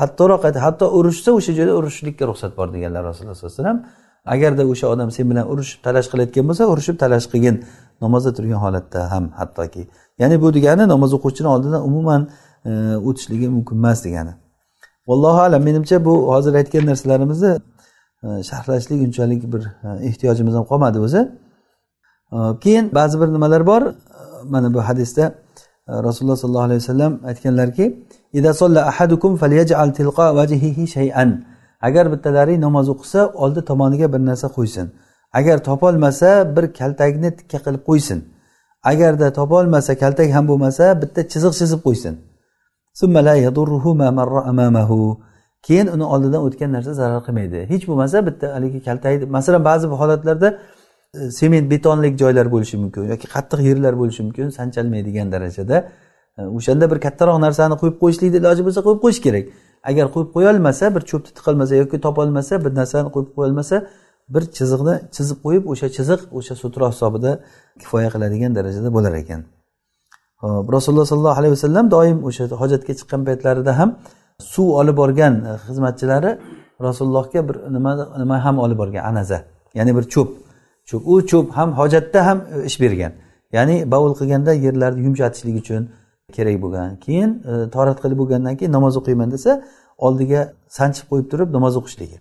qattiqroq 0.00 0.40
hatto 0.66 0.86
urushsa 0.98 1.30
o'sha 1.38 1.52
joyda 1.58 1.72
urushishlikka 1.80 2.24
ruxsat 2.30 2.52
bor 2.58 2.68
deganlar 2.74 3.02
rasululloh 3.10 3.36
sallallohu 3.36 3.54
alayhi 3.54 3.64
vasallam. 3.64 3.78
Agarda 4.34 4.62
o'sha 4.72 4.86
odam 4.94 5.08
sen 5.16 5.26
bilan 5.30 5.46
urushib 5.52 5.80
talash 5.86 6.08
qilayotgan 6.12 6.44
bo'lsa 6.50 6.64
urushib 6.72 6.96
talash 7.02 7.26
qilgin. 7.32 7.56
Namozda 8.04 8.30
turgan 8.36 8.60
holatda 8.64 9.00
ham 9.12 9.24
hattoki. 9.40 9.82
Ya'ni 10.20 10.36
bu 10.42 10.48
degani 10.56 10.84
namoz 10.94 11.10
o'quvchini 11.16 11.48
oldidan 11.54 11.82
umuman 11.88 12.22
e, 12.68 12.70
o'tishligi 13.08 13.48
mumkin 13.56 13.76
emas 13.82 13.98
degani. 14.06 14.32
Vallohu 15.08 15.40
alam 15.46 15.62
menimcha 15.62 16.04
bu 16.04 16.14
hozir 16.32 16.54
aytgan 16.54 16.86
narsalarimizni 16.86 17.52
e, 18.24 18.42
sharhlashlik 18.42 19.00
unchalik 19.06 19.52
bir 19.52 19.62
e, 19.88 20.06
ehtiyojimiz 20.08 20.54
ham 20.54 20.64
qolmadi 20.64 20.98
o'zi. 21.06 21.20
E, 22.32 22.38
keyin 22.62 22.94
ba'zi 22.94 23.20
bir 23.20 23.26
nimalar 23.26 23.66
bor. 23.66 23.82
Mana 24.44 24.74
bu 24.74 24.80
hadisda 24.88 25.34
rasululloh 25.88 26.36
sollallohu 26.36 26.62
alayhi 26.62 26.80
vasallam 26.80 27.20
aytganlarki 27.24 28.06
agar 31.80 32.12
bittalaring 32.12 32.60
namoz 32.60 32.88
o'qisa 32.88 33.20
oldi 33.44 33.64
tomoniga 33.64 34.12
bir 34.12 34.18
narsa 34.18 34.48
qo'ysin. 34.48 34.86
Agar 35.32 35.64
topolmasa 35.64 36.56
bir 36.56 36.72
kaltakni 36.78 37.36
tikka 37.36 37.58
qilib 37.66 37.82
qo'ysin. 37.90 38.18
Agarda 38.84 39.32
topolmasa 39.32 39.98
kaltak 40.02 40.28
ham 40.36 40.48
bo'lmasa 40.48 41.02
bitta 41.02 41.20
chiziq 41.32 41.52
chizib 41.60 41.80
qo'ysin. 41.86 42.14
Keyin 45.66 45.86
uni 45.86 46.04
oldidan 46.14 46.42
o'tgan 46.46 46.72
narsa 46.76 46.92
zarar 47.00 47.20
qilmaydi. 47.26 47.58
Hech 47.72 47.84
bo'lmasa 47.88 48.26
bitta 48.28 48.46
haligi 48.54 48.80
kaltaydi. 48.88 49.26
Masalan 49.36 49.64
ba'zi 49.64 49.86
holatlarda 49.86 50.48
e, 51.14 51.30
sement 51.38 51.70
betonlik 51.72 52.18
joylar 52.22 52.46
bo'lishi 52.54 52.76
mumkin 52.82 53.02
yoki 53.12 53.26
qattiq 53.34 53.60
yerlar 53.68 53.94
bo'lishi 54.00 54.22
mumkin 54.26 54.48
sanchalmaydigan 54.58 55.32
darajada. 55.34 55.76
E, 56.38 56.42
o'shanda 56.58 56.90
bir 56.92 56.98
kattaroq 57.06 57.38
narsani 57.46 57.76
qo'yib 57.82 57.96
qo'yishlikni 58.02 58.38
iloji 58.42 58.62
bo'lsa 58.66 58.80
qo'yib 58.86 59.00
qo'yish 59.04 59.20
kerak. 59.26 59.44
Agar 59.90 60.06
qo'yib 60.14 60.30
qo'yolmasa 60.36 60.84
bir 60.94 61.02
cho'pni 61.10 61.30
tiqolmasa 61.38 61.74
yoki 61.82 61.96
topolmasa 62.06 62.54
bir 62.64 62.72
narsani 62.80 63.08
qo'yib 63.14 63.30
qo'yolmasa 63.36 63.76
bir 64.34 64.42
chiziqni 64.56 64.94
chizib 65.16 65.38
qo'yib 65.44 65.70
o'sha 65.72 65.88
chiziq 65.96 66.20
o'sha 66.38 66.54
sutra 66.62 66.90
hisobida 66.92 67.32
kifoya 67.80 68.08
qiladigan 68.14 68.52
darajada 68.58 68.90
bo'lar 68.96 69.14
ekan. 69.22 69.40
Hop 70.42 70.66
rasululloh 70.76 71.06
sollallohu 71.12 71.38
alayhi 71.40 71.52
vasallam 71.56 71.84
doim 71.96 72.18
o'sha 72.28 72.44
hojatga 72.62 72.92
chiqqan 72.98 73.20
paytlarida 73.28 73.72
ham 73.80 73.90
suv 74.52 74.68
olib 74.80 74.96
borgan 75.02 75.34
e, 75.48 75.52
xizmatchilari 75.66 76.30
rasulullohga 76.86 77.40
bir 77.48 77.56
nima 77.76 77.92
nima 78.22 78.36
ham 78.44 78.56
olib 78.64 78.78
borgan 78.82 79.02
anaza 79.10 79.38
ya'ni 79.78 79.92
bir 79.96 80.04
cho'p 80.14 80.30
cho'p. 80.88 81.02
U 81.06 81.26
cho'p 81.26 81.52
ham 81.56 81.72
hojatda 81.72 82.26
ham 82.26 82.38
e, 82.54 82.64
ish 82.64 82.80
bergan. 82.80 83.12
Ya'ni 83.52 83.76
bovul 83.92 84.14
qilganda 84.18 84.52
yerlarni 84.52 85.00
yumshatishlik 85.06 85.56
uchun 85.62 85.82
kerak 86.36 86.56
bo'lgan. 86.62 86.96
Keyin 87.04 87.30
e, 87.50 87.70
torat 87.74 87.98
qilib 88.02 88.18
bo'lgandan 88.22 88.54
keyin 88.58 88.72
namoz 88.78 88.94
o'qiyman 89.00 89.28
desa 89.34 89.52
oldiga 90.06 90.40
sanchib 90.78 91.06
qo'yib 91.10 91.26
turib 91.32 91.48
namoz 91.56 91.74
o'qishligi. 91.80 92.18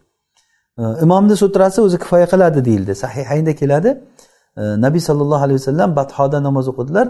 E, 0.81 0.83
imomni 1.05 1.35
sutrasi 1.43 1.79
o'zi 1.87 1.97
kifoya 2.03 2.27
qiladi 2.33 2.59
deyildi 2.67 2.93
sahihaynda 3.03 3.53
keladi. 3.61 3.91
Nabiy 4.85 5.01
sollallohu 5.09 5.43
alayhi 5.45 5.59
vasallam 5.61 5.89
bathoda 5.99 6.37
namoz 6.47 6.65
o'qidilar. 6.71 7.07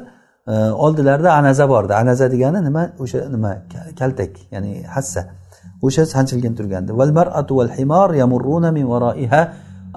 Oldilarida 0.85 1.33
anaza 1.33 1.69
bordi. 1.69 1.93
Anaza 1.93 2.31
degani 2.31 2.63
nima? 2.63 2.83
O'sha 2.99 3.29
nima? 3.35 3.51
Kaltak 3.99 4.31
ya'ni 4.51 4.83
hassa. 4.95 5.21
O'sha 5.81 6.05
sanchilgan 6.05 6.55
turgandi. 6.55 6.91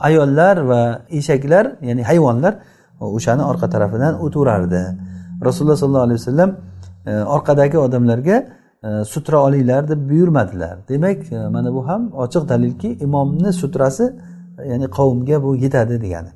Ayollar 0.00 0.56
va 0.56 1.02
eshaklar 1.10 1.64
ya'ni 1.88 2.02
hayvonlar 2.02 2.54
o'shani 3.00 3.42
orqa 3.50 3.66
tarafidan 3.74 4.14
o'taverardi 4.24 4.82
rasululloh 5.46 5.76
sollallohu 5.82 6.06
alayhi 6.08 6.20
vasallam 6.20 6.50
e, 7.06 7.12
orqadagi 7.36 7.78
odamlarga 7.78 8.36
e, 8.84 9.04
sutra 9.12 9.38
olinglar 9.46 9.88
deb 9.88 10.10
buyurmadilar. 10.10 10.88
Demak 10.88 11.32
e, 11.32 11.48
mana 11.48 11.74
bu 11.74 11.88
ham 11.88 12.02
ochiq 12.24 12.48
dalilki 12.48 12.88
imomni 13.06 13.52
sutrasi 13.52 14.04
ya'ni 14.70 14.86
qavmga 14.98 15.42
bu 15.42 15.56
yetadi 15.56 16.02
degani. 16.04 16.32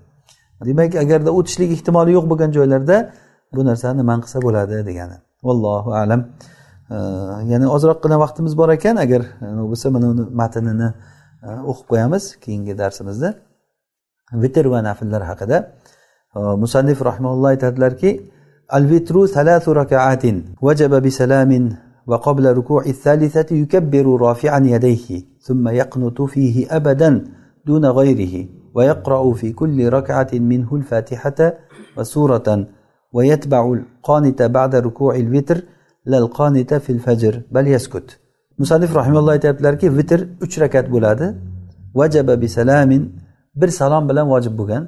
Demak 0.64 0.94
agarda 0.94 1.30
o'tishlik 1.38 1.70
ehtimoli 1.76 2.10
yo'q 2.16 2.24
bo'lgan 2.30 2.50
joylarda 2.56 2.96
bu 3.55 3.61
narsani 3.69 4.03
man 4.09 4.19
qilsa 4.23 4.39
bo'ladi 4.45 4.75
degani 4.89 5.17
vallohu 5.47 5.89
alam 6.01 6.21
yana 7.51 7.65
ozroqgina 7.75 8.17
vaqtimiz 8.23 8.53
bor 8.59 8.69
ekan 8.77 8.95
agar 9.05 9.21
bo'lsa 9.69 9.87
mana 9.95 10.05
uni 10.13 10.23
matnini 10.41 10.87
o'qib 11.71 11.85
qo'yamiz 11.91 12.23
keyingi 12.43 12.73
darsimizda 12.81 13.29
vitr 14.43 14.65
va 14.73 14.79
nafllar 14.89 15.21
haqida 15.31 15.57
musannif 16.63 16.99
rahimalloh 17.09 17.49
aytadilarki 17.53 18.11
al 18.77 18.85
vitru 18.91 19.21
thalathu 19.35 19.69
rakaatin 19.81 20.35
vajaba 20.67 20.97
bisalamin 21.07 21.65
وقبل 22.09 22.45
ركوع 22.57 22.81
الثالثة 22.85 23.55
يكبر 23.55 24.05
رافعا 24.21 24.59
يديه 24.59 25.07
ثم 25.41 25.67
يقنط 25.67 26.21
فيه 26.21 26.55
أبدا 26.77 27.09
دون 27.65 27.85
غيره 27.85 28.47
ويقرأ 28.75 29.33
في 29.33 29.51
كل 29.51 29.89
ركعة 29.89 30.31
منه 30.33 30.75
الفاتحة 30.75 31.39
وسورة 31.97 32.47
ويتبع 33.15 33.73
القانت 33.73 34.41
بعد 34.41 34.75
ركوع 34.75 35.15
الوتر 35.15 35.57
لا 36.05 36.17
القانت 36.17 36.73
في 36.73 36.91
الفجر 36.95 37.33
بل 37.51 37.67
يسكت 37.67 38.19
musannif 38.59 38.95
rahimalloh 38.95 39.31
aytyaptilarki 39.31 39.97
vitr 39.97 40.19
uch 40.41 40.55
rakat 40.59 40.85
bo'ladi 40.93 41.25
vajaba 41.99 42.41
bisalamin 42.41 43.03
bir 43.55 43.69
salom 43.79 44.09
bilan 44.09 44.25
vojib 44.33 44.53
bo'lgan 44.59 44.83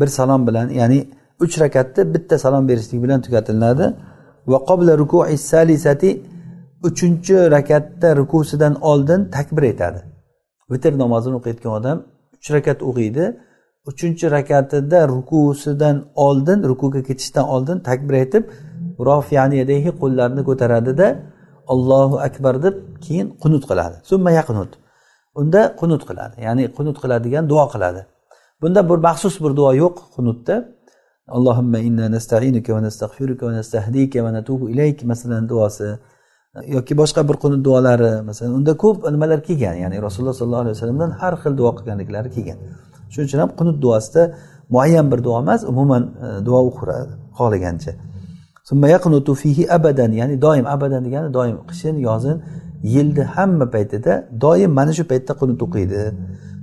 bir 0.00 0.06
salom 0.06 0.46
bilan 0.46 0.68
ya'ni 0.80 1.00
uch 1.44 1.54
rakatni 1.60 2.14
bitta 2.14 2.38
salom 2.44 2.68
berishlik 2.68 3.02
bilan 3.04 3.20
tugatiladi 3.26 3.86
va 4.50 4.58
qobla 4.68 4.92
rukui 5.02 5.36
salisati 5.50 6.10
uchinchi 6.88 7.36
rakatda 7.56 8.08
rukusidan 8.20 8.74
oldin 8.90 9.20
takbir 9.36 9.62
aytadi 9.70 10.00
vitr 10.72 10.92
namozini 11.02 11.34
o'qiyotgan 11.40 11.72
odam 11.78 11.98
uch 12.36 12.48
rakat 12.56 12.78
o'qiydi 12.88 13.24
Uchinchi 13.89 14.25
rakatida 14.37 14.99
rukusidan 15.13 15.95
oldin 16.25 16.59
rukuga 16.69 17.01
ketishdan 17.09 17.45
oldin 17.55 17.77
takbir 17.89 18.13
aytib 18.21 18.43
qo'llarini 20.01 20.41
ko'taradida 20.49 21.07
ollohu 21.73 22.15
akbar 22.27 22.55
deb 22.65 22.75
keyin 23.05 23.27
qunut 23.43 23.63
qiladi. 23.69 23.95
Summa 24.09 24.31
yaqnut. 24.39 24.71
Unda 25.39 25.61
qunut 25.81 26.03
qiladi. 26.09 26.35
Ya'ni 26.47 26.63
qunut 26.77 26.97
qiladigan 27.03 27.43
duo 27.51 27.65
qiladi. 27.73 28.01
Bunda 28.61 28.81
bir 28.89 28.99
maxsus 29.07 29.35
bir 29.43 29.51
duo 29.59 29.71
yo'q 29.83 29.95
qunutda. 30.15 30.55
Allohimma 31.37 31.79
inna 31.87 32.05
nastainuka 32.15 32.69
va 32.75 32.81
nastag'firuka 32.87 33.43
va 33.47 33.53
nastahdika 33.59 34.19
va 34.25 34.31
natubu 34.37 34.65
ilayk 34.73 34.97
masalan 35.11 35.43
duosi 35.51 35.89
yoki 36.75 36.93
boshqa 37.01 37.21
bir 37.29 37.35
qunut 37.43 37.61
duolari 37.67 38.11
masalan 38.29 38.53
unda 38.59 38.73
ko'p 38.83 38.97
nimalar 39.15 39.39
kelgan. 39.47 39.75
Ya'ni 39.83 39.97
rasululloh 40.07 40.35
sollallohu 40.39 40.63
alayhi 40.65 40.75
vasallamdan 40.77 41.11
har 41.19 41.33
xil 41.41 41.53
duo 41.59 41.71
qilganliklari 41.77 42.29
kelgan. 42.35 42.59
Shuning 43.11 43.27
uchun 43.29 43.39
ham 43.43 43.51
qunut 43.59 43.77
duosida 43.85 44.23
muayyan 44.69 45.11
bir 45.11 45.19
duo 45.23 45.39
emas 45.43 45.61
umuman 45.71 46.03
e, 46.25 46.45
duo 46.45 46.59
o'qiveradi 46.69 47.13
xohlagancha. 47.37 47.91
Fihi 49.43 49.63
abadan 49.77 50.11
ya'ni 50.11 50.41
doim 50.41 50.65
abadan 50.75 51.01
degani 51.05 51.33
doim 51.33 51.57
qishin 51.69 51.95
yozin 52.07 52.37
yilni 52.83 53.23
hamma 53.35 53.65
paytida 53.75 54.13
doim 54.41 54.71
mana 54.79 54.91
shu 54.97 55.03
paytda 55.11 55.33
qunut 55.41 55.59
o'qiydi 55.65 56.01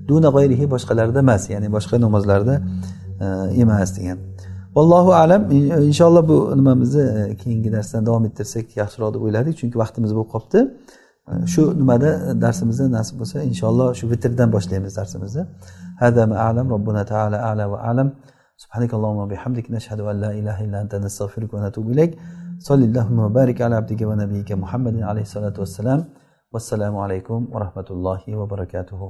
duna 0.08 0.28
g'ayrihi 0.36 0.64
boshqalarda 0.74 1.18
emas 1.26 1.42
ya'ni 1.52 1.68
boshqa 1.76 1.96
namozlarda 2.04 2.54
e, 3.24 3.26
emas 3.62 3.90
degan. 3.98 4.18
Vallohu 4.76 5.12
alam 5.22 5.42
inshaalloh 5.90 6.28
bu 6.28 6.36
nimamizni 6.58 7.02
e, 7.02 7.36
keyingi 7.42 7.70
darsdan 7.76 8.06
davom 8.08 8.24
ettirsak 8.28 8.66
yaxshiroq 8.80 9.10
deb 9.14 9.22
o'yladik 9.26 9.54
chunki 9.60 9.76
vaqtimiz 9.82 10.10
bo'lib 10.16 10.30
qolibdi 10.34 10.60
shu 11.53 11.61
nimada 11.79 12.09
darsimizni 12.43 12.87
nasib 12.97 13.15
bo'lsa 13.21 13.37
inshaalloh 13.49 13.87
shu 13.99 14.05
vitrdan 14.11 14.49
boshlaymiz 14.55 14.93
darsimizni 14.99 15.43
هذا 16.05 16.25
ما 16.25 16.37
أعلم 16.45 16.65
ربنا 16.75 17.01
تعالى 17.11 17.37
أعلى 17.47 17.65
وأعلم 17.71 18.07
سبحانك 18.63 18.91
اللهم 18.97 19.17
وبحمدك 19.23 19.65
نشهد 19.75 19.99
أن 20.11 20.15
لا 20.23 20.31
إله 20.39 20.57
إلا 20.65 20.77
أنت 20.83 20.93
نستغفرك 21.05 21.53
ونتوب 21.53 21.85
إليك 21.93 22.11
صل 22.67 22.81
اللهم 22.89 23.17
وبارك 23.25 23.57
على 23.65 23.75
عبدك 23.79 24.01
ونبيك 24.09 24.49
محمد 24.63 24.95
عليه 25.09 25.21
الصلاة 25.29 25.53
والسلام 25.61 25.99
والسلام 26.53 26.93
عليكم 27.03 27.39
ورحمة 27.53 27.87
الله 27.95 28.21
وبركاته 28.39 29.01